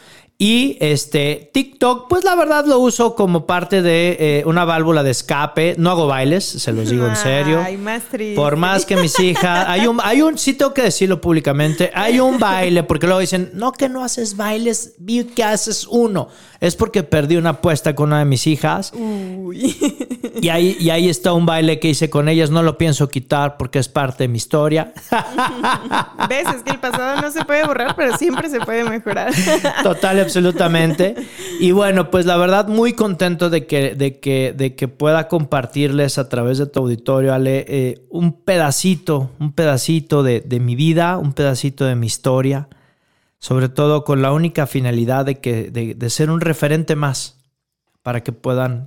Y 0.42 0.78
este 0.80 1.50
TikTok, 1.52 2.08
pues 2.08 2.24
la 2.24 2.34
verdad 2.34 2.64
lo 2.64 2.78
uso 2.78 3.14
como 3.14 3.44
parte 3.44 3.82
de 3.82 4.16
eh, 4.18 4.42
una 4.46 4.64
válvula 4.64 5.02
de 5.02 5.10
escape. 5.10 5.74
No 5.76 5.90
hago 5.90 6.06
bailes, 6.06 6.46
se 6.46 6.72
los 6.72 6.88
digo 6.88 7.06
en 7.06 7.14
serio. 7.14 7.60
Ay, 7.62 7.76
más 7.76 8.04
triste. 8.04 8.36
Por 8.36 8.56
más 8.56 8.86
que 8.86 8.96
mis 8.96 9.20
hijas, 9.20 9.66
hay 9.68 9.86
un, 9.86 10.00
hay 10.02 10.22
un, 10.22 10.38
sí 10.38 10.54
tengo 10.54 10.72
que 10.72 10.80
decirlo 10.80 11.20
públicamente, 11.20 11.90
hay 11.92 12.20
un 12.20 12.38
baile, 12.38 12.84
porque 12.84 13.06
luego 13.06 13.20
dicen, 13.20 13.50
no 13.52 13.72
que 13.72 13.90
no 13.90 14.02
haces 14.02 14.34
bailes, 14.34 14.94
vi 14.96 15.24
que 15.24 15.44
haces 15.44 15.86
uno. 15.86 16.28
Es 16.58 16.74
porque 16.74 17.02
perdí 17.02 17.36
una 17.36 17.50
apuesta 17.50 17.94
con 17.94 18.08
una 18.08 18.20
de 18.20 18.26
mis 18.26 18.46
hijas. 18.46 18.92
Uy. 18.94 19.76
Y 20.42 20.48
ahí, 20.48 20.76
y 20.78 20.90
ahí 20.90 21.08
está 21.08 21.32
un 21.32 21.46
baile 21.46 21.78
que 21.80 21.88
hice 21.88 22.10
con 22.10 22.28
ellas. 22.28 22.50
No 22.50 22.62
lo 22.62 22.78
pienso 22.78 23.08
quitar 23.08 23.56
porque 23.56 23.78
es 23.78 23.88
parte 23.88 24.24
de 24.24 24.28
mi 24.28 24.36
historia. 24.36 24.92
¿Ves? 26.28 26.46
Es 26.54 26.62
que 26.62 26.70
el 26.70 26.78
pasado 26.78 27.20
no 27.20 27.30
se 27.30 27.44
puede 27.44 27.64
borrar, 27.66 27.96
pero 27.96 28.16
siempre 28.16 28.48
se 28.48 28.60
puede 28.60 28.84
mejorar. 28.84 29.32
Total, 29.82 30.18
absolutamente. 30.30 31.14
Y 31.58 31.72
bueno, 31.72 32.10
pues 32.10 32.26
la 32.26 32.36
verdad, 32.36 32.68
muy 32.68 32.92
contento 32.94 33.50
de 33.50 33.66
que, 33.66 33.94
de 33.94 34.18
que, 34.20 34.54
de 34.56 34.74
que 34.74 34.88
pueda 34.88 35.28
compartirles 35.28 36.18
a 36.18 36.28
través 36.28 36.58
de 36.58 36.66
tu 36.66 36.80
auditorio, 36.80 37.34
Ale, 37.34 37.64
eh, 37.68 38.06
un 38.08 38.32
pedacito, 38.32 39.30
un 39.38 39.52
pedacito 39.52 40.22
de, 40.22 40.40
de 40.40 40.60
mi 40.60 40.74
vida, 40.74 41.18
un 41.18 41.32
pedacito 41.32 41.84
de 41.84 41.96
mi 41.96 42.06
historia 42.06 42.68
sobre 43.40 43.70
todo 43.70 44.04
con 44.04 44.22
la 44.22 44.32
única 44.32 44.66
finalidad 44.66 45.24
de, 45.24 45.40
que, 45.40 45.70
de, 45.70 46.10
ser 46.10 46.30
un 46.30 46.40
referente 46.40 46.94
más 46.94 47.38
para 48.02 48.22
que 48.22 48.32
puedan 48.32 48.86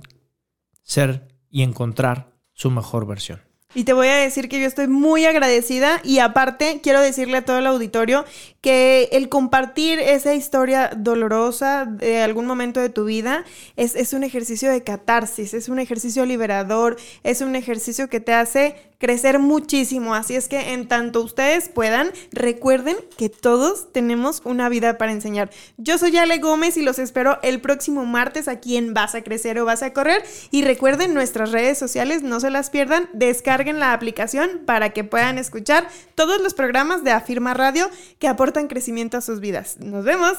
ser 0.82 1.28
y 1.50 1.62
encontrar 1.62 2.32
su 2.52 2.70
mejor 2.70 3.04
versión. 3.04 3.40
Y 3.74 3.84
te 3.84 3.92
voy 3.92 4.08
a 4.08 4.14
decir 4.14 4.48
que 4.48 4.60
yo 4.60 4.66
estoy 4.66 4.86
muy 4.86 5.24
agradecida 5.24 6.00
y 6.04 6.20
aparte 6.20 6.80
quiero 6.82 7.00
decirle 7.00 7.38
a 7.38 7.44
todo 7.44 7.58
el 7.58 7.66
auditorio 7.66 8.24
que 8.60 9.08
el 9.12 9.28
compartir 9.28 9.98
esa 9.98 10.34
historia 10.34 10.90
dolorosa 10.96 11.84
de 11.84 12.22
algún 12.22 12.46
momento 12.46 12.80
de 12.80 12.88
tu 12.88 13.04
vida 13.04 13.44
es, 13.76 13.96
es 13.96 14.12
un 14.12 14.22
ejercicio 14.22 14.70
de 14.70 14.84
catarsis, 14.84 15.54
es 15.54 15.68
un 15.68 15.80
ejercicio 15.80 16.24
liberador, 16.24 16.96
es 17.24 17.40
un 17.40 17.56
ejercicio 17.56 18.08
que 18.08 18.20
te 18.20 18.32
hace 18.32 18.76
crecer 19.04 19.38
muchísimo. 19.38 20.14
Así 20.14 20.34
es 20.34 20.48
que 20.48 20.72
en 20.72 20.88
tanto 20.88 21.20
ustedes 21.20 21.68
puedan, 21.68 22.10
recuerden 22.32 22.96
que 23.18 23.28
todos 23.28 23.92
tenemos 23.92 24.40
una 24.46 24.70
vida 24.70 24.96
para 24.96 25.12
enseñar. 25.12 25.50
Yo 25.76 25.98
soy 25.98 26.16
Ale 26.16 26.38
Gómez 26.38 26.78
y 26.78 26.82
los 26.82 26.98
espero 26.98 27.38
el 27.42 27.60
próximo 27.60 28.06
martes 28.06 28.48
aquí 28.48 28.78
en 28.78 28.94
Vas 28.94 29.14
a 29.14 29.22
Crecer 29.22 29.58
o 29.58 29.66
Vas 29.66 29.82
a 29.82 29.92
Correr. 29.92 30.24
Y 30.50 30.64
recuerden 30.64 31.12
nuestras 31.12 31.52
redes 31.52 31.76
sociales, 31.76 32.22
no 32.22 32.40
se 32.40 32.48
las 32.48 32.70
pierdan, 32.70 33.10
descarguen 33.12 33.78
la 33.78 33.92
aplicación 33.92 34.62
para 34.64 34.88
que 34.94 35.04
puedan 35.04 35.36
escuchar 35.36 35.86
todos 36.14 36.40
los 36.40 36.54
programas 36.54 37.04
de 37.04 37.10
Afirma 37.10 37.52
Radio 37.52 37.90
que 38.18 38.28
aportan 38.28 38.68
crecimiento 38.68 39.18
a 39.18 39.20
sus 39.20 39.40
vidas. 39.40 39.76
Nos 39.80 40.06
vemos. 40.06 40.38